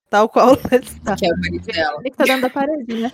Tal 0.09 0.27
qual 0.27 0.57
Lestat. 0.73 1.19
Que 1.19 1.27
é 1.27 1.35
o 1.35 1.39
marido 1.39 1.67
dela. 1.67 2.01
Ele 2.01 2.11
que 2.11 2.17
tá 2.17 2.25
dentro 2.25 2.41
da 2.43 2.51
parede, 2.51 2.95
né? 2.95 3.13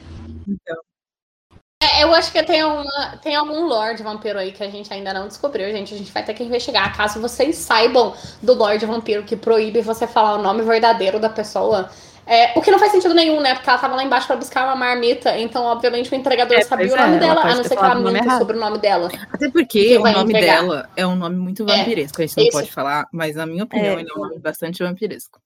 É, 1.83 2.05
eu 2.05 2.13
acho 2.15 2.31
que 2.31 2.43
tem, 2.43 2.63
uma, 2.63 3.17
tem 3.23 3.35
algum 3.35 3.65
Lorde 3.65 4.03
Vampiro 4.03 4.39
aí 4.39 4.53
que 4.53 4.63
a 4.63 4.71
gente 4.71 4.93
ainda 4.93 5.13
não 5.15 5.27
descobriu, 5.27 5.71
gente. 5.73 5.95
A 5.95 5.97
gente 5.99 6.13
vai 6.13 6.23
ter 6.25 6.35
que 6.35 6.45
investigar. 6.45 6.95
Caso 6.97 7.21
vocês 7.21 7.57
saibam 7.57 8.15
do 8.43 8.53
Lorde 8.53 8.85
Vampiro 8.87 9.25
que 9.25 9.35
proíbe 9.35 9.81
você 9.81 10.07
falar 10.07 10.37
o 10.37 10.43
nome 10.43 10.63
verdadeiro 10.63 11.19
da 11.19 11.31
pessoa. 11.31 11.91
É, 12.33 12.57
o 12.57 12.63
que 12.63 12.71
não 12.71 12.79
faz 12.79 12.93
sentido 12.93 13.13
nenhum, 13.13 13.41
né? 13.41 13.55
Porque 13.57 13.69
ela 13.69 13.77
tava 13.79 13.97
lá 13.97 14.05
embaixo 14.05 14.29
pra 14.29 14.37
buscar 14.37 14.65
uma 14.65 14.77
marmita. 14.77 15.37
Então, 15.37 15.65
obviamente, 15.65 16.13
o 16.13 16.15
entregador 16.15 16.57
É, 16.57 16.63
sabia 16.63 16.87
o 16.87 16.97
é, 16.97 17.01
nome 17.01 17.17
ela 17.17 17.19
dela, 17.19 17.41
a 17.43 17.57
não 17.57 17.65
ser 17.65 17.77
que 17.77 17.85
ela 17.85 17.95
minta 17.97 18.39
sobre 18.39 18.57
o 18.57 18.61
nome 18.61 18.79
dela. 18.79 19.11
Até 19.33 19.51
porque 19.51 19.89
Que 19.89 19.99
o 19.99 20.03
nome 20.05 20.33
entregar. 20.33 20.61
dela 20.63 20.89
é 20.97 21.05
um 21.05 21.17
nome 21.17 21.35
muito 21.37 21.69
É, 21.69 21.77
vampiresco. 21.79 22.23
A 22.23 22.27
gente 22.27 22.37
não 22.37 22.45
isso. 22.45 22.53
pode 22.53 22.71
falar, 22.71 23.09
mas 23.13 23.35
na 23.35 23.47
minha 23.47 23.65
opinião, 23.65 23.97
É. 23.99 24.01
ele 24.01 24.11
é 24.11 24.15
um 24.17 24.23
nome 24.23 24.39
bastante 24.39 24.81
vampiresco. 24.81 25.41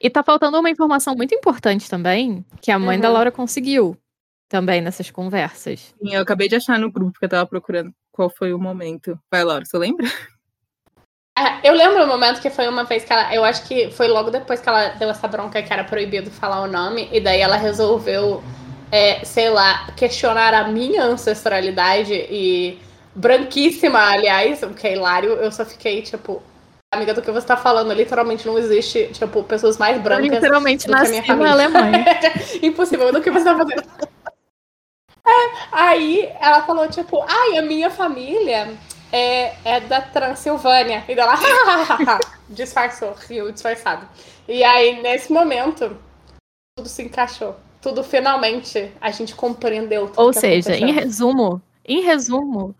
E 0.00 0.08
tá 0.08 0.22
faltando 0.22 0.56
uma 0.58 0.70
informação 0.70 1.16
muito 1.16 1.34
importante 1.34 1.90
também, 1.90 2.44
que 2.62 2.70
a 2.70 2.78
mãe 2.78 2.98
da 3.00 3.08
Uhum. 3.08 3.14
Laura 3.14 3.32
conseguiu 3.32 3.96
também 4.48 4.80
nessas 4.80 5.10
conversas. 5.10 5.92
Sim, 6.00 6.14
eu 6.14 6.22
acabei 6.22 6.48
de 6.48 6.54
achar 6.54 6.78
no 6.78 6.92
grupo 6.92 7.18
que 7.18 7.24
eu 7.24 7.28
tava 7.28 7.44
procurando 7.46 7.92
qual 8.12 8.30
foi 8.30 8.52
o 8.54 8.58
momento. 8.58 9.18
Vai, 9.30 9.42
Laura, 9.42 9.64
você 9.64 9.76
lembra? 9.76 10.06
É, 11.40 11.70
eu 11.70 11.74
lembro 11.74 12.04
o 12.04 12.06
momento 12.06 12.40
que 12.40 12.50
foi 12.50 12.68
uma 12.68 12.84
vez 12.84 13.02
que 13.02 13.12
ela. 13.12 13.34
Eu 13.34 13.42
acho 13.42 13.62
que 13.66 13.90
foi 13.90 14.08
logo 14.08 14.30
depois 14.30 14.60
que 14.60 14.68
ela 14.68 14.88
deu 14.90 15.08
essa 15.08 15.26
bronca 15.26 15.62
que 15.62 15.72
era 15.72 15.84
proibido 15.84 16.30
falar 16.30 16.60
o 16.60 16.66
nome. 16.66 17.08
E 17.10 17.18
daí 17.18 17.40
ela 17.40 17.56
resolveu, 17.56 18.42
é, 18.92 19.24
sei 19.24 19.48
lá, 19.48 19.86
questionar 19.96 20.52
a 20.52 20.68
minha 20.68 21.02
ancestralidade 21.04 22.12
e. 22.12 22.78
Branquíssima, 23.12 23.98
aliás, 23.98 24.62
o 24.62 24.70
que 24.70 24.86
é 24.86 24.92
hilário, 24.92 25.30
eu 25.32 25.50
só 25.50 25.64
fiquei, 25.64 26.00
tipo, 26.00 26.40
amiga 26.94 27.12
do 27.12 27.20
que 27.20 27.30
você 27.30 27.44
tá 27.44 27.56
falando, 27.56 27.92
literalmente 27.92 28.46
não 28.46 28.56
existe, 28.56 29.08
tipo, 29.12 29.42
pessoas 29.42 29.78
mais 29.78 29.96
Eu 29.96 30.02
brancas. 30.02 30.30
literalmente 30.30 30.86
do 30.86 30.92
que 30.92 30.98
a 30.98 31.02
minha 31.02 31.22
nasci. 31.22 31.42
Alemanha. 31.44 32.04
Impossível, 32.62 33.12
do 33.12 33.20
que 33.20 33.30
você 33.32 33.44
tá 33.44 33.56
fazendo? 33.56 33.82
É, 35.26 35.50
aí 35.72 36.32
ela 36.40 36.62
falou, 36.62 36.86
tipo, 36.88 37.20
ai, 37.28 37.58
a 37.58 37.62
minha 37.62 37.90
família 37.90 38.68
é, 39.12 39.54
é 39.64 39.80
da 39.80 40.00
Transilvânia. 40.00 41.04
E 41.08 41.12
ela 41.12 41.34
disfarçou, 42.48 43.14
riu 43.28 43.50
disfarçado. 43.52 44.06
E 44.48 44.62
aí, 44.64 45.00
nesse 45.02 45.32
momento, 45.32 45.96
tudo 46.76 46.88
se 46.88 47.02
encaixou. 47.02 47.56
Tudo 47.80 48.02
finalmente 48.04 48.92
a 49.00 49.10
gente 49.10 49.34
compreendeu. 49.34 50.08
tudo 50.08 50.20
Ou 50.20 50.30
que 50.32 50.40
seja, 50.40 50.76
em 50.76 50.92
resumo, 50.92 51.62
em 51.84 52.02
resumo, 52.02 52.74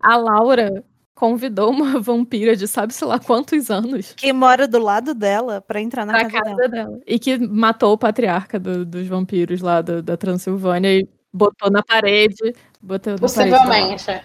a 0.00 0.16
Laura 0.16 0.82
convidou 1.14 1.70
uma 1.70 2.00
vampira 2.00 2.56
de 2.56 2.66
sabe-se 2.66 3.04
lá 3.04 3.20
quantos 3.20 3.70
anos 3.70 4.12
Que 4.16 4.32
mora 4.32 4.66
do 4.66 4.80
lado 4.82 5.14
dela 5.14 5.60
pra 5.60 5.80
entrar 5.80 6.04
na 6.04 6.14
pra 6.14 6.24
casa, 6.30 6.42
casa 6.42 6.56
dela. 6.56 6.68
dela. 6.68 7.00
E 7.06 7.18
que 7.20 7.38
matou 7.38 7.92
o 7.92 7.98
patriarca 7.98 8.58
do- 8.58 8.84
dos 8.84 9.06
vampiros 9.06 9.60
lá 9.60 9.80
do- 9.80 10.02
da 10.02 10.16
Transilvânia 10.16 10.88
e 10.98 11.08
botou 11.32 11.70
na 11.70 11.82
parede. 11.84 12.52
Botou 12.80 13.12
na 13.12 13.18
parede. 13.18 13.20
Possivelmente. 13.20 14.22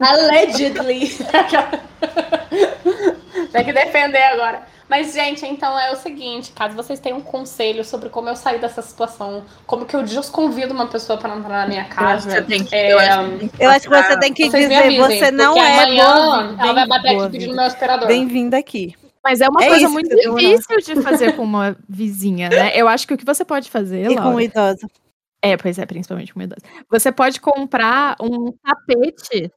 Allegedly. 0.00 1.10
Tem 3.52 3.64
que 3.64 3.72
defender 3.72 4.22
agora. 4.22 4.62
Mas, 4.88 5.12
gente, 5.12 5.44
então 5.44 5.76
é 5.78 5.90
o 5.90 5.96
seguinte: 5.96 6.52
caso 6.52 6.76
vocês 6.76 7.00
tenham 7.00 7.18
um 7.18 7.22
conselho 7.22 7.84
sobre 7.84 8.08
como 8.08 8.28
eu 8.28 8.36
sair 8.36 8.60
dessa 8.60 8.80
situação, 8.82 9.44
como 9.66 9.84
que 9.84 9.96
eu 9.96 10.02
desconvido 10.02 10.72
uma 10.72 10.86
pessoa 10.86 11.18
pra 11.18 11.34
entrar 11.36 11.62
na 11.62 11.66
minha 11.66 11.84
casa. 11.86 12.30
Você 12.30 12.42
tem 12.42 12.64
que- 12.64 12.74
é, 12.74 12.92
eu 12.92 12.98
acho 12.98 13.50
Eu 13.58 13.70
acho 13.70 13.88
que 13.88 13.94
você 13.96 14.18
tem 14.20 14.32
que 14.32 14.48
vocês 14.48 14.68
dizer, 14.68 14.82
avisem, 14.84 15.00
você 15.18 15.30
não 15.30 15.56
é 15.56 15.82
amanhã 15.82 16.14
boa. 16.14 16.56
Ela 16.60 16.72
vai 16.72 16.86
bater 16.86 17.12
boa 17.14 17.24
aqui 17.26 17.32
pedindo 17.32 17.56
meu 17.56 17.64
aspirador. 17.64 18.06
Bem-vinda 18.06 18.58
aqui. 18.58 18.94
Mas 19.24 19.40
é 19.40 19.48
uma 19.48 19.64
É 19.64 19.68
coisa 19.68 19.84
isso 19.84 19.92
muito 19.92 20.12
eu- 20.12 20.36
difícil 20.36 20.76
de 20.78 21.02
fazer 21.02 21.34
com 21.34 21.42
uma 21.42 21.76
vizinha, 21.88 22.48
né? 22.48 22.70
Eu 22.76 22.86
acho 22.86 23.08
que 23.08 23.14
o 23.14 23.18
que 23.18 23.24
você 23.24 23.44
pode 23.44 23.68
fazer, 23.68 24.08
E 24.08 24.14
com 24.14 24.22
Laura, 24.22 24.44
idosa. 24.44 24.86
É, 25.42 25.56
pois 25.56 25.78
é, 25.78 25.86
principalmente 25.86 26.32
com 26.32 26.40
idosa. 26.40 26.60
Você 26.88 27.10
pode 27.10 27.40
comprar 27.40 28.14
um 28.20 28.52
tapete 28.64 29.50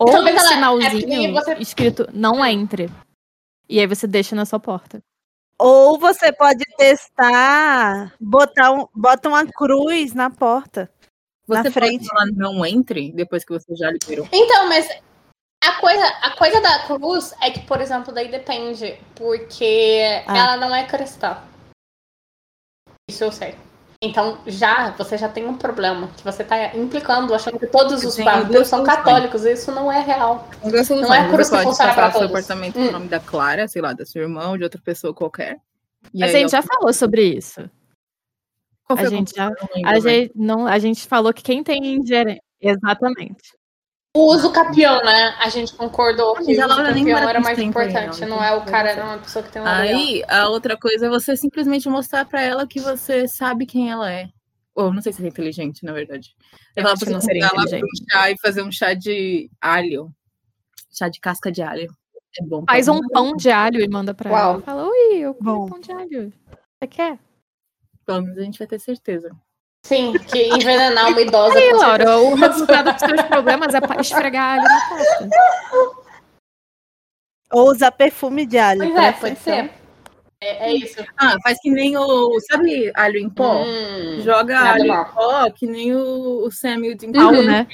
ou 0.00 0.10
Talvez 0.10 0.34
um 0.34 0.38
ela- 0.38 0.48
é 0.50 0.54
sinalzinho 0.54 0.90
porque 0.90 1.32
você- 1.32 1.54
escrito 1.60 2.08
não 2.12 2.44
entre. 2.44 2.90
E 3.68 3.78
aí 3.78 3.86
você 3.86 4.06
deixa 4.06 4.34
na 4.34 4.46
sua 4.46 4.58
porta. 4.58 5.02
Ou 5.58 5.98
você 5.98 6.32
pode 6.32 6.64
testar, 6.78 8.14
botar 8.18 8.72
um, 8.72 8.88
bota 8.94 9.28
uma 9.28 9.46
cruz 9.46 10.14
na 10.14 10.30
porta. 10.30 10.90
Você 11.46 11.64
na 11.64 11.70
frente. 11.70 11.98
pode 11.98 12.08
falar 12.08 12.26
não 12.32 12.64
entre 12.64 13.12
depois 13.12 13.44
que 13.44 13.52
você 13.52 13.76
já 13.76 13.90
liberou. 13.90 14.26
Então, 14.32 14.68
mas 14.68 14.88
a 15.62 15.72
coisa, 15.80 16.06
a 16.22 16.36
coisa 16.36 16.60
da 16.62 16.86
cruz 16.86 17.34
é 17.42 17.50
que, 17.50 17.60
por 17.66 17.80
exemplo, 17.80 18.12
daí 18.12 18.30
depende, 18.30 18.98
porque 19.14 20.22
Ah. 20.26 20.38
ela 20.38 20.56
não 20.56 20.74
é 20.74 20.86
cristã. 20.86 21.42
Isso 23.10 23.24
eu 23.24 23.32
sei. 23.32 23.54
Então, 24.02 24.38
já, 24.46 24.92
você 24.92 25.18
já 25.18 25.28
tem 25.28 25.44
um 25.44 25.54
problema, 25.58 26.08
que 26.16 26.24
você 26.24 26.42
tá 26.42 26.74
implicando, 26.74 27.34
achando 27.34 27.58
que 27.58 27.66
todos 27.66 28.02
os 28.02 28.16
duas 28.48 28.66
são 28.66 28.82
católicos, 28.82 29.44
e 29.44 29.52
isso 29.52 29.70
não 29.70 29.92
é 29.92 30.00
real. 30.00 30.48
Não 30.64 31.12
é 31.14 31.28
cruz 31.28 31.48
você 31.48 31.58
que 31.58 31.64
pode 31.64 31.76
funciona 31.76 31.92
seu 31.94 32.12
todos. 32.12 32.30
apartamento 32.30 32.74
com 32.74 32.80
Hum. 32.80 32.88
o 32.88 32.92
nome 32.92 33.08
da 33.08 33.20
Clara, 33.20 33.68
sei 33.68 33.82
lá, 33.82 33.92
da 33.92 34.06
sua 34.06 34.22
irmã 34.22 34.48
ou 34.48 34.56
de 34.56 34.64
outra 34.64 34.80
pessoa 34.82 35.12
qualquer. 35.12 35.60
E 36.14 36.20
Mas 36.20 36.30
aí, 36.30 36.36
a 36.36 36.38
gente 36.40 36.50
já 36.50 36.60
ó, 36.60 36.62
falou 36.62 36.92
sobre 36.94 37.24
isso. 37.24 37.60
A 38.88 39.04
gente 39.04 39.34
já. 39.36 39.50
Eu 39.50 39.86
A 39.86 40.00
gente, 40.00 40.32
não, 40.34 40.66
a 40.66 40.78
gente 40.78 41.06
falou 41.06 41.32
que 41.34 41.42
quem 41.42 41.62
tem 41.62 41.96
ingerência. 41.96 42.42
Exatamente. 42.58 43.59
O 44.16 44.34
uso 44.34 44.50
capião, 44.50 44.96
né? 45.04 45.36
A 45.38 45.48
gente 45.48 45.72
concordou 45.74 46.34
Mas 46.34 46.46
que 46.46 46.52
o 46.52 46.58
uso 46.58 46.68
capião 46.84 47.28
era 47.28 47.40
mais 47.40 47.58
importante, 47.60 48.20
não, 48.22 48.28
então 48.38 48.44
é 48.44 48.52
o 48.52 48.56
eu 48.56 48.64
cara, 48.64 48.96
não 48.96 49.02
era 49.02 49.04
uma 49.04 49.18
pessoa 49.18 49.44
que 49.44 49.52
tem 49.52 49.62
legal. 49.62 49.80
Aí, 49.80 50.24
a 50.28 50.48
outra 50.48 50.76
coisa 50.76 51.06
é 51.06 51.08
você 51.08 51.36
simplesmente 51.36 51.88
mostrar 51.88 52.24
pra 52.24 52.42
ela 52.42 52.66
que 52.66 52.80
você 52.80 53.28
sabe 53.28 53.66
quem 53.66 53.88
ela 53.90 54.10
é. 54.10 54.28
Ou 54.74 54.92
não 54.92 55.00
sei 55.00 55.12
se 55.12 55.24
é 55.24 55.28
inteligente, 55.28 55.84
na 55.84 55.92
verdade. 55.92 56.34
Ela 56.74 56.96
pra 56.96 57.12
inteligente. 57.12 57.84
um 57.84 58.10
chá 58.10 58.30
e 58.30 58.38
fazer 58.40 58.62
um 58.62 58.72
chá 58.72 58.94
de 58.94 59.48
alho. 59.60 60.12
Chá 60.92 61.08
de 61.08 61.20
casca 61.20 61.52
de 61.52 61.62
alho. 61.62 61.94
É 62.40 62.44
bom. 62.44 62.64
Faz 62.68 62.88
um 62.88 63.00
pão 63.08 63.36
de 63.36 63.50
alho 63.50 63.80
e 63.80 63.88
manda 63.88 64.12
pra 64.12 64.30
Uau. 64.30 64.54
ela. 64.54 64.62
Fala, 64.62 64.88
oi, 64.88 65.18
eu 65.18 65.34
comi 65.34 65.50
Bom. 65.50 65.68
pão 65.68 65.80
de 65.80 65.92
alho. 65.92 66.32
Você 66.78 66.88
quer? 66.88 67.18
Pelo 68.04 68.22
menos 68.22 68.38
a 68.38 68.42
gente 68.42 68.58
vai 68.58 68.66
ter 68.66 68.80
certeza. 68.80 69.30
Sim, 69.84 70.12
que 70.12 70.48
envenenar 70.48 71.08
uma 71.08 71.20
idosa 71.20 71.58
Aí, 71.58 71.72
Laura, 71.72 72.18
o 72.18 72.34
resultado 72.34 72.92
dos 72.92 73.00
seus 73.00 73.22
problemas 73.22 73.74
é 73.74 73.80
esfregar 74.00 74.52
alho 74.58 74.62
na 74.62 74.88
porta. 74.88 75.28
Ou 77.52 77.70
usar 77.70 77.90
perfume 77.90 78.46
de 78.46 78.58
alho. 78.58 78.80
Pois 78.80 78.94
é, 78.96 79.12
pode 79.12 79.32
atenção. 79.32 79.54
ser. 79.54 79.70
É, 80.42 80.70
é 80.70 80.74
isso. 80.74 81.04
Ah, 81.18 81.36
faz 81.42 81.58
que 81.60 81.70
nem 81.70 81.96
o. 81.98 82.38
Sabe 82.40 82.90
alho 82.94 83.18
em 83.18 83.28
pó? 83.28 83.62
Hum. 83.64 84.20
Joga 84.22 84.58
alho 84.58 84.88
mal. 84.88 85.02
em 85.06 85.12
pó, 85.12 85.50
que 85.50 85.66
nem 85.66 85.94
o, 85.94 86.44
o 86.46 86.50
Samuel 86.52 86.96
de 86.96 87.10
Pau, 87.12 87.32
Uhum. 87.32 87.42
né? 87.42 87.66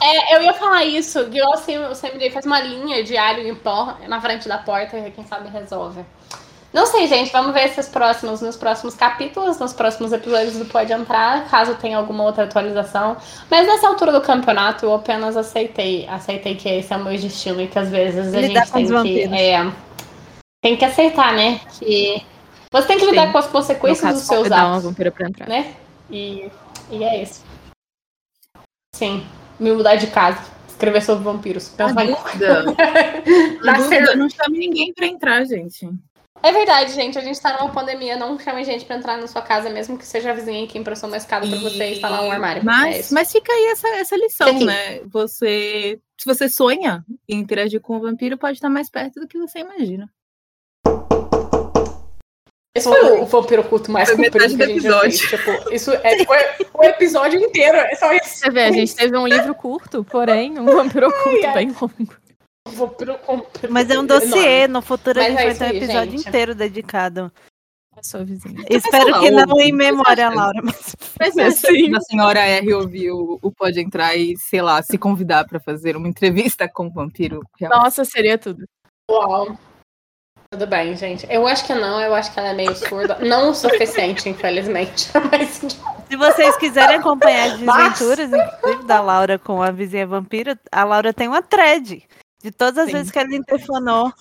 é, 0.00 0.36
eu 0.36 0.42
ia 0.42 0.52
falar 0.54 0.84
isso, 0.84 1.24
que 1.30 1.40
o 1.42 1.56
Sam- 1.56 1.90
o 1.90 1.94
CMD 1.94 2.30
faz 2.30 2.44
uma 2.44 2.60
linha 2.60 3.02
de 3.02 3.16
alho 3.16 3.46
em 3.46 3.54
pó 3.54 3.96
na 4.06 4.20
frente 4.20 4.46
da 4.48 4.58
porta 4.58 4.98
e 4.98 5.10
quem 5.10 5.24
sabe 5.26 5.48
resolve. 5.48 6.04
Não 6.72 6.84
sei, 6.86 7.06
gente, 7.06 7.32
vamos 7.32 7.54
ver 7.54 7.64
esses 7.64 7.88
próximos, 7.88 8.42
nos 8.42 8.56
próximos 8.56 8.94
capítulos, 8.94 9.58
nos 9.58 9.72
próximos 9.72 10.12
episódios 10.12 10.56
do 10.58 10.66
Pode 10.66 10.92
Entrar, 10.92 11.48
caso 11.48 11.74
tenha 11.76 11.96
alguma 11.96 12.24
outra 12.24 12.44
atualização. 12.44 13.16
Mas 13.50 13.66
nessa 13.66 13.88
altura 13.88 14.12
do 14.12 14.20
campeonato 14.20 14.84
eu 14.84 14.94
apenas 14.94 15.36
aceitei, 15.36 16.06
aceitei 16.08 16.56
que 16.56 16.68
esse 16.68 16.92
é 16.92 16.96
o 16.96 17.02
meu 17.04 17.16
destino 17.18 17.62
e 17.62 17.68
que 17.68 17.78
às 17.78 17.88
vezes 17.88 18.34
a 18.34 18.40
Lidar 18.40 18.64
gente 18.66 18.72
tem 18.72 18.86
que, 18.86 18.92
vampiros. 18.92 19.32
é, 19.32 19.72
tem 20.60 20.76
que 20.76 20.84
aceitar, 20.84 21.32
né? 21.32 21.58
Que 21.78 22.22
você 22.70 22.86
tem 22.86 22.98
que 22.98 23.06
lidar 23.06 23.26
Sim. 23.26 23.32
com 23.32 23.38
as 23.38 23.46
consequências 23.46 24.00
caso, 24.00 24.18
dos 24.18 24.26
seus 24.26 24.38
convidar 24.38 24.66
uma 24.66 24.72
atos 24.72 24.84
vampira 24.84 25.10
pra 25.10 25.26
entrar. 25.26 25.48
né? 25.48 25.74
E, 26.10 26.50
e 26.90 27.02
é 27.02 27.22
isso. 27.22 27.42
Sim, 28.94 29.26
me 29.58 29.72
mudar 29.72 29.96
de 29.96 30.08
casa. 30.08 30.38
escrever 30.68 31.02
sobre 31.02 31.24
vampiros. 31.24 31.70
Pensar 31.70 32.04
em 32.04 32.14
dúvida, 32.14 32.62
dúvida, 32.64 34.14
não 34.16 34.28
chame 34.28 34.58
ninguém 34.58 34.92
pra 34.92 35.06
entrar, 35.06 35.44
gente. 35.44 35.88
É 36.42 36.52
verdade, 36.52 36.92
gente. 36.92 37.18
A 37.18 37.20
gente 37.20 37.40
tá 37.40 37.58
numa 37.58 37.72
pandemia. 37.72 38.16
Não 38.16 38.38
chame 38.38 38.64
gente 38.64 38.84
pra 38.84 38.96
entrar 38.96 39.18
na 39.18 39.26
sua 39.26 39.42
casa, 39.42 39.68
mesmo 39.70 39.98
que 39.98 40.06
seja 40.06 40.30
a 40.30 40.34
vizinha 40.34 40.66
que 40.66 40.78
emprestou 40.78 41.08
uma 41.08 41.16
escada 41.16 41.46
pra 41.46 41.58
você 41.58 41.92
instalar 41.92 42.22
um 42.22 42.30
armário. 42.30 42.60
É 42.60 42.64
Mas, 42.64 43.00
isso. 43.00 43.14
mas 43.14 43.32
fica 43.32 43.52
aí 43.52 43.66
essa, 43.66 43.88
essa 43.88 44.16
lição, 44.16 44.48
aqui. 44.48 44.64
né? 44.64 45.00
Você, 45.06 46.00
se 46.16 46.26
você 46.26 46.48
sonha 46.48 47.04
em 47.28 47.38
interagir 47.38 47.80
com 47.80 47.96
o 47.96 48.00
vampiro, 48.00 48.38
pode 48.38 48.54
estar 48.58 48.70
mais 48.70 48.88
perto 48.88 49.20
do 49.20 49.26
que 49.26 49.38
você 49.38 49.60
imagina. 49.60 50.08
Esse 52.74 52.88
foi 52.88 53.20
o 53.20 53.26
vampiro 53.26 53.62
oculto 53.62 53.90
mais 53.90 54.08
Foi 54.08 54.16
comprido 54.24 54.56
que 54.56 54.62
a 54.62 54.78
já 54.78 55.00
fez. 55.00 55.18
Tipo, 55.18 55.74
isso 55.74 55.90
é 55.92 56.24
foi 56.24 56.38
o 56.74 56.84
episódio 56.84 57.40
inteiro. 57.40 57.76
É 57.76 57.94
só 57.96 58.12
isso. 58.12 58.36
Você 58.36 58.50
vê, 58.50 58.62
a 58.64 58.72
gente 58.72 58.94
teve 58.94 59.16
um 59.16 59.26
livro 59.26 59.52
curto, 59.54 60.04
porém, 60.04 60.58
um 60.60 60.64
vampiro 60.66 61.08
oculto 61.08 61.46
ai. 61.46 61.54
bem 61.54 61.68
longo. 61.68 62.27
Comprido. 62.76 63.72
Mas 63.72 63.90
é 63.90 63.98
um 63.98 64.04
enorme. 64.04 64.26
dossiê, 64.26 64.68
no 64.68 64.82
futuro 64.82 65.20
a 65.20 65.22
Mas 65.22 65.32
gente 65.32 65.40
é 65.40 65.44
vai 65.46 65.54
ter 65.54 65.64
um 65.64 65.76
episódio 65.78 66.10
gente. 66.12 66.28
inteiro 66.28 66.54
dedicado. 66.54 67.32
A 67.96 68.02
sua 68.02 68.24
vizinha. 68.24 68.64
Espero 68.70 69.10
lá, 69.10 69.18
que 69.20 69.30
não 69.30 69.44
ouve. 69.48 69.62
em 69.64 69.72
memória, 69.72 70.28
Mas- 70.28 70.36
Laura. 70.36 70.60
Mas... 70.62 70.96
Mas 71.18 71.36
É, 71.36 71.50
se 71.50 71.66
sim. 71.66 71.92
a 71.96 72.00
senhora 72.00 72.38
R 72.40 72.74
ouvir 72.74 73.10
o, 73.10 73.38
o 73.42 73.50
Pode 73.50 73.80
Entrar 73.80 74.14
e, 74.14 74.36
sei 74.36 74.62
lá, 74.62 74.80
se 74.82 74.96
convidar 74.96 75.44
pra 75.46 75.58
fazer 75.58 75.96
uma 75.96 76.06
entrevista 76.08 76.68
com 76.68 76.86
o 76.86 76.92
vampiro. 76.92 77.40
realmente. 77.58 77.82
Nossa, 77.82 78.04
seria 78.04 78.38
tudo. 78.38 78.64
Uau. 79.10 79.58
Tudo 80.50 80.66
bem, 80.66 80.96
gente. 80.96 81.26
Eu 81.28 81.46
acho 81.46 81.66
que 81.66 81.74
não, 81.74 82.00
eu 82.00 82.14
acho 82.14 82.32
que 82.32 82.38
ela 82.38 82.48
é 82.50 82.54
meio 82.54 82.74
surda. 82.74 83.18
Não 83.18 83.50
o 83.50 83.54
suficiente, 83.54 84.28
infelizmente. 84.30 85.08
Mas 85.30 85.60
Se 86.08 86.16
vocês 86.16 86.56
quiserem 86.56 86.96
acompanhar 86.96 87.50
as 87.52 87.60
Mas- 87.60 87.98
desventuras, 87.98 88.32
inclusive, 88.32 88.84
da 88.84 89.00
Laura 89.00 89.38
com 89.40 89.60
a 89.60 89.70
vizinha 89.72 90.06
vampira, 90.06 90.58
a 90.72 90.84
Laura 90.84 91.12
tem 91.12 91.26
uma 91.28 91.42
thread 91.42 92.02
de 92.42 92.50
todas 92.50 92.78
as 92.78 92.86
Sim. 92.86 92.92
vezes 92.92 93.10
que 93.10 93.18
ela 93.18 93.34
interfonou. 93.34 94.12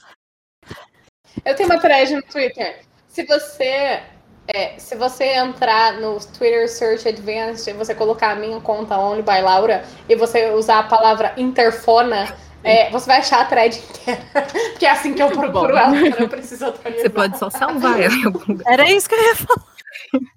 eu 1.45 1.55
tenho 1.55 1.69
uma 1.69 1.79
thread 1.79 2.15
no 2.15 2.21
Twitter. 2.23 2.81
Se 3.07 3.23
você. 3.25 4.01
é, 4.47 4.77
se 4.79 4.95
você 4.95 5.25
entrar 5.35 5.99
no 5.99 6.19
Twitter 6.19 6.69
Search 6.69 7.07
Advanced 7.07 7.67
e 7.67 7.73
você 7.73 7.93
colocar 7.93 8.31
a 8.31 8.35
minha 8.35 8.59
conta 8.61 8.97
Only 8.97 9.21
by 9.21 9.41
Laura 9.41 9.83
e 10.07 10.15
você 10.15 10.51
usar 10.51 10.79
a 10.79 10.83
palavra 10.83 11.33
interfona, 11.37 12.35
é, 12.63 12.89
você 12.89 13.05
vai 13.05 13.19
achar 13.19 13.41
a 13.41 13.45
thread 13.45 13.77
inteira. 13.77 14.21
Porque 14.71 14.85
é 14.85 14.91
assim 14.91 15.13
que 15.13 15.21
eu 15.21 15.29
procuro 15.29 15.73
Bom. 15.73 15.79
ela, 15.79 15.95
eu 15.95 16.19
não 16.19 16.29
preciso 16.29 16.65
atualizar. 16.65 17.03
Você 17.03 17.09
pode 17.09 17.37
só 17.37 17.49
salvar 17.49 17.99
ela 17.99 18.13
em 18.13 18.25
algum 18.25 18.43
lugar. 18.45 18.71
Era 18.71 18.91
isso 18.91 19.07
que 19.07 19.15
eu 19.15 19.23
ia 19.23 19.35
falar. 19.35 19.67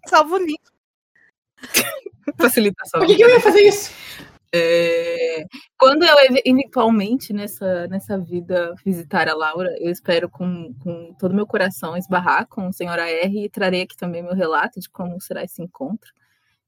Salvo 0.07 0.35
o 0.35 0.39
link. 0.39 0.61
Facilitação. 2.39 3.01
Por 3.01 3.07
que, 3.07 3.17
que 3.17 3.23
eu 3.23 3.29
ia 3.29 3.41
fazer 3.41 3.61
isso? 3.61 3.93
É, 4.53 5.45
Quando 5.79 6.03
eu 6.05 6.19
ev- 6.19 6.43
eventualmente 6.45 7.33
nessa, 7.33 7.87
nessa 7.87 8.19
vida 8.19 8.75
visitar 8.85 9.29
a 9.29 9.35
Laura, 9.35 9.75
eu 9.79 9.91
espero 9.91 10.29
com, 10.29 10.75
com 10.83 11.15
todo 11.15 11.31
o 11.33 11.35
meu 11.35 11.47
coração 11.47 11.97
esbarrar 11.97 12.47
com 12.49 12.63
a 12.67 12.73
senhora 12.73 13.09
R 13.09 13.45
e 13.45 13.49
trarei 13.49 13.83
aqui 13.83 13.97
também 13.97 14.23
meu 14.23 14.35
relato 14.35 14.81
de 14.81 14.89
como 14.91 15.21
será 15.21 15.45
esse 15.45 15.63
encontro. 15.63 16.11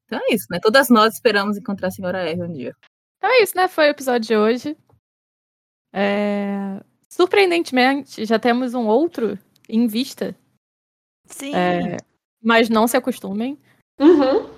Então 0.06 0.20
é 0.20 0.34
isso, 0.34 0.46
né? 0.50 0.60
Todas 0.62 0.88
nós 0.90 1.14
esperamos 1.14 1.56
encontrar 1.56 1.88
a 1.88 1.90
senhora 1.90 2.18
R 2.28 2.42
um 2.42 2.52
dia. 2.52 2.76
Então 3.18 3.30
é 3.30 3.42
isso, 3.42 3.56
né? 3.56 3.66
Foi 3.66 3.86
o 3.86 3.90
episódio 3.90 4.28
de 4.28 4.36
hoje. 4.36 4.76
É, 5.92 6.80
Surpreendentemente, 7.08 8.24
já 8.24 8.38
temos 8.38 8.74
um 8.74 8.86
outro 8.86 9.38
em 9.68 9.86
vista. 9.86 10.34
Sim. 11.26 11.54
É, 11.54 11.96
Mas 12.42 12.68
não 12.68 12.86
se 12.86 12.96
acostumem. 12.96 13.58
Uhum. 13.98 14.48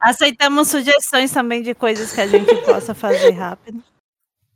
Aceitamos 0.00 0.68
sugestões 0.68 1.32
também 1.32 1.62
de 1.62 1.74
coisas 1.74 2.12
que 2.12 2.20
a 2.20 2.26
gente 2.26 2.54
possa 2.64 2.94
fazer 2.94 3.30
rápido. 3.30 3.82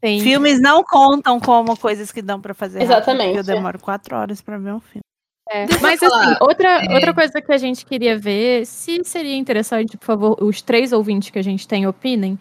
Tem... 0.01 0.21
Filmes 0.21 0.61
não 0.61 0.83
contam 0.83 1.39
como 1.39 1.77
coisas 1.79 2.11
que 2.11 2.21
dão 2.21 2.41
pra 2.41 2.55
fazer 2.55 2.81
rápido. 2.81 2.93
Exatamente. 2.93 3.35
porque 3.37 3.51
Eu 3.51 3.55
demoro 3.57 3.79
quatro 3.79 4.17
horas 4.17 4.41
pra 4.41 4.59
ver 4.59 4.73
um 4.73 4.81
filme. 4.81 5.03
É, 5.49 5.67
Mas 5.81 6.03
assim, 6.03 6.37
outra, 6.41 6.85
é. 6.85 6.95
outra 6.95 7.13
coisa 7.13 7.41
que 7.43 7.53
a 7.53 7.59
gente 7.59 7.85
queria 7.85 8.17
ver, 8.19 8.65
se 8.65 9.03
seria 9.05 9.37
interessante, 9.37 9.97
por 9.99 10.07
favor, 10.07 10.43
os 10.43 10.63
três 10.63 10.93
ouvintes 10.93 11.31
que 11.31 11.39
a 11.39 11.43
gente 11.43 11.67
tem 11.69 11.87
opinem. 11.87 12.39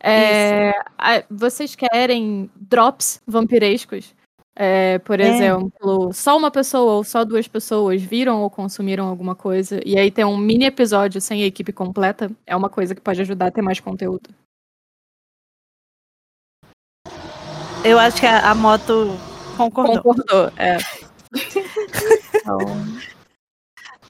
É, 0.00 0.70
a- 0.98 1.24
vocês 1.30 1.74
querem 1.74 2.50
drops 2.56 3.20
vampirescos? 3.26 4.14
É, 4.56 4.98
por 5.00 5.18
É. 5.18 5.26
exemplo, 5.28 6.12
só 6.12 6.36
uma 6.36 6.50
pessoa 6.50 6.92
ou 6.94 7.04
só 7.04 7.24
duas 7.24 7.48
pessoas 7.48 8.00
viram 8.00 8.40
ou 8.42 8.48
consumiram 8.48 9.08
alguma 9.08 9.34
coisa, 9.34 9.80
e 9.84 9.98
aí 9.98 10.10
tem 10.12 10.24
um 10.24 10.36
mini 10.36 10.64
episódio 10.66 11.20
sem 11.20 11.42
a 11.42 11.46
equipe 11.46 11.72
completa, 11.72 12.30
é 12.46 12.54
uma 12.54 12.70
coisa 12.70 12.94
que 12.94 13.00
pode 13.00 13.20
ajudar 13.20 13.46
a 13.48 13.50
ter 13.50 13.62
mais 13.62 13.80
conteúdo. 13.80 14.30
Eu 17.84 17.98
acho 17.98 18.18
que 18.20 18.26
a, 18.26 18.50
a 18.50 18.54
moto 18.54 19.08
concordou. 19.56 20.02
Concordou, 20.02 20.52
é. 20.56 20.78
Então, 22.36 22.58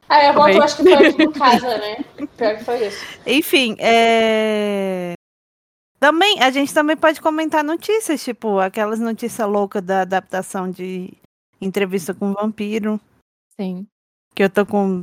Ah, 0.08 0.28
a 0.28 0.32
moto 0.34 0.50
eu 0.50 0.62
acho 0.62 0.76
que 0.76 0.82
foi 0.82 0.92
aqui 1.08 1.22
em 1.22 1.32
casa, 1.32 1.78
né? 1.78 2.04
Pior 2.36 2.58
que 2.58 2.64
foi 2.64 2.86
isso. 2.86 3.04
Enfim, 3.26 3.76
é... 3.78 5.14
Também, 6.04 6.38
a 6.42 6.50
gente 6.50 6.74
também 6.74 6.98
pode 6.98 7.18
comentar 7.18 7.64
notícias, 7.64 8.22
tipo, 8.22 8.58
aquelas 8.58 9.00
notícias 9.00 9.48
loucas 9.48 9.80
da 9.80 10.02
adaptação 10.02 10.70
de 10.70 11.14
entrevista 11.58 12.12
com 12.12 12.30
o 12.30 12.34
vampiro, 12.34 13.00
sim. 13.58 13.86
que 14.34 14.42
eu 14.42 14.50
tô 14.50 14.66
com 14.66 15.02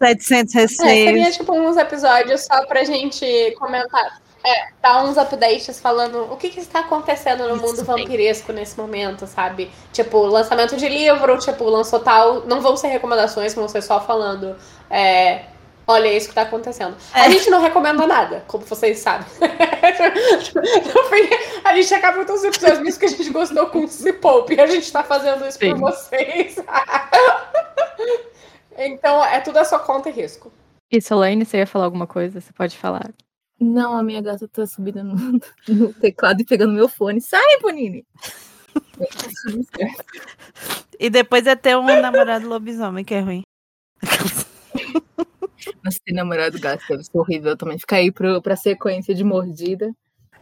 700 0.00 0.54
É, 0.54 0.68
seria 0.68 1.10
receios. 1.24 1.36
tipo 1.38 1.52
uns 1.52 1.76
episódios 1.76 2.42
só 2.44 2.64
pra 2.66 2.84
gente 2.84 3.50
comentar. 3.58 4.22
É, 4.44 4.68
dar 4.80 5.04
uns 5.04 5.16
updates 5.18 5.80
falando 5.80 6.32
o 6.32 6.36
que, 6.36 6.50
que 6.50 6.60
está 6.60 6.78
acontecendo 6.78 7.48
no 7.48 7.56
Isso, 7.56 7.66
mundo 7.66 7.76
sim. 7.78 7.82
vampiresco 7.82 8.52
nesse 8.52 8.78
momento, 8.78 9.26
sabe? 9.26 9.68
Tipo, 9.92 10.18
lançamento 10.18 10.76
de 10.76 10.88
livro, 10.88 11.36
tipo, 11.38 11.64
lançou 11.64 11.98
tal. 11.98 12.46
Não 12.46 12.60
vão 12.60 12.76
ser 12.76 12.86
recomendações, 12.86 13.54
vão 13.54 13.66
ser 13.66 13.82
só 13.82 14.00
falando. 14.00 14.54
É, 14.88 15.46
olha 15.88 16.12
isso 16.16 16.28
que 16.28 16.34
tá 16.34 16.42
acontecendo. 16.42 16.96
A 17.12 17.26
É. 17.26 17.30
gente 17.30 17.50
não 17.50 17.60
recomenda 17.60 18.06
nada, 18.06 18.44
como 18.46 18.64
vocês 18.64 18.98
sabem. 19.00 19.26
No 20.94 21.04
fim, 21.04 21.28
a 21.64 21.74
gente 21.74 21.92
acaba 21.94 22.24
todos 22.24 22.42
os 22.42 22.48
episódios 22.48 22.80
nisso 22.80 22.98
que 22.98 23.06
a 23.06 23.08
gente 23.08 23.30
gostou 23.30 23.66
com 23.66 23.84
o 23.84 23.88
Se 23.88 24.12
Poupe. 24.12 24.54
E 24.54 24.60
a 24.60 24.66
gente 24.66 24.90
tá 24.92 25.02
fazendo 25.02 25.46
isso 25.46 25.58
Sim. 25.58 25.70
por 25.70 25.80
vocês. 25.92 26.56
então, 28.76 29.24
é 29.24 29.40
tudo 29.40 29.58
a 29.58 29.64
sua 29.64 29.78
conta 29.78 30.08
e 30.08 30.12
risco. 30.12 30.52
E 30.90 31.00
Solane, 31.00 31.44
você 31.44 31.58
ia 31.58 31.66
falar 31.66 31.84
alguma 31.86 32.06
coisa? 32.06 32.40
Você 32.40 32.52
pode 32.52 32.76
falar. 32.76 33.10
Não, 33.60 33.96
a 33.96 34.02
minha 34.02 34.20
gata 34.22 34.46
tá 34.48 34.66
subindo 34.66 35.02
no, 35.02 35.40
no 35.68 35.92
teclado 35.94 36.40
e 36.40 36.44
pegando 36.44 36.72
meu 36.72 36.88
fone. 36.88 37.20
Sai, 37.20 37.58
Bonini! 37.60 38.06
E 40.98 41.10
depois 41.10 41.46
é 41.46 41.56
ter 41.56 41.76
um 41.76 42.00
namorado 42.00 42.48
lobisomem, 42.48 43.04
que 43.04 43.14
é 43.14 43.20
ruim. 43.20 43.42
Nossa, 45.84 45.98
ter 46.04 46.12
namorado 46.12 46.58
gato 46.58 46.84
deve 46.88 47.04
ser 47.04 47.18
horrível 47.18 47.56
também. 47.56 47.78
Fica 47.78 47.96
aí 47.96 48.12
pro, 48.12 48.40
pra 48.40 48.56
sequência 48.56 49.14
de 49.14 49.24
mordida. 49.24 49.92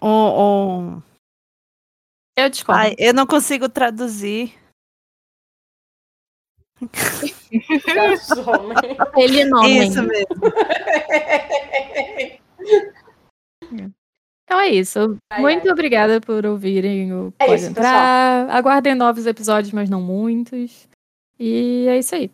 Um, 0.00 0.08
um... 0.08 1.02
Eu 2.36 2.50
discordo. 2.50 2.80
Ai, 2.80 2.94
eu 2.98 3.14
não 3.14 3.26
consigo 3.26 3.68
traduzir. 3.68 4.54
Ele 9.16 9.44
não, 9.46 9.64
Isso 9.64 10.02
mesmo. 10.02 10.26
Então 14.44 14.60
é 14.60 14.68
isso. 14.68 15.18
Ai, 15.32 15.40
Muito 15.40 15.68
obrigada 15.70 16.20
por 16.20 16.46
ouvirem 16.46 17.12
o 17.12 17.32
É 17.38 17.46
Pode 17.46 17.60
isso, 17.62 17.70
Entrar. 17.70 18.48
Aguardem 18.50 18.94
novos 18.94 19.26
episódios, 19.26 19.72
mas 19.72 19.90
não 19.90 20.00
muitos. 20.00 20.88
E 21.38 21.86
é 21.88 21.98
isso 21.98 22.14
aí. 22.14 22.30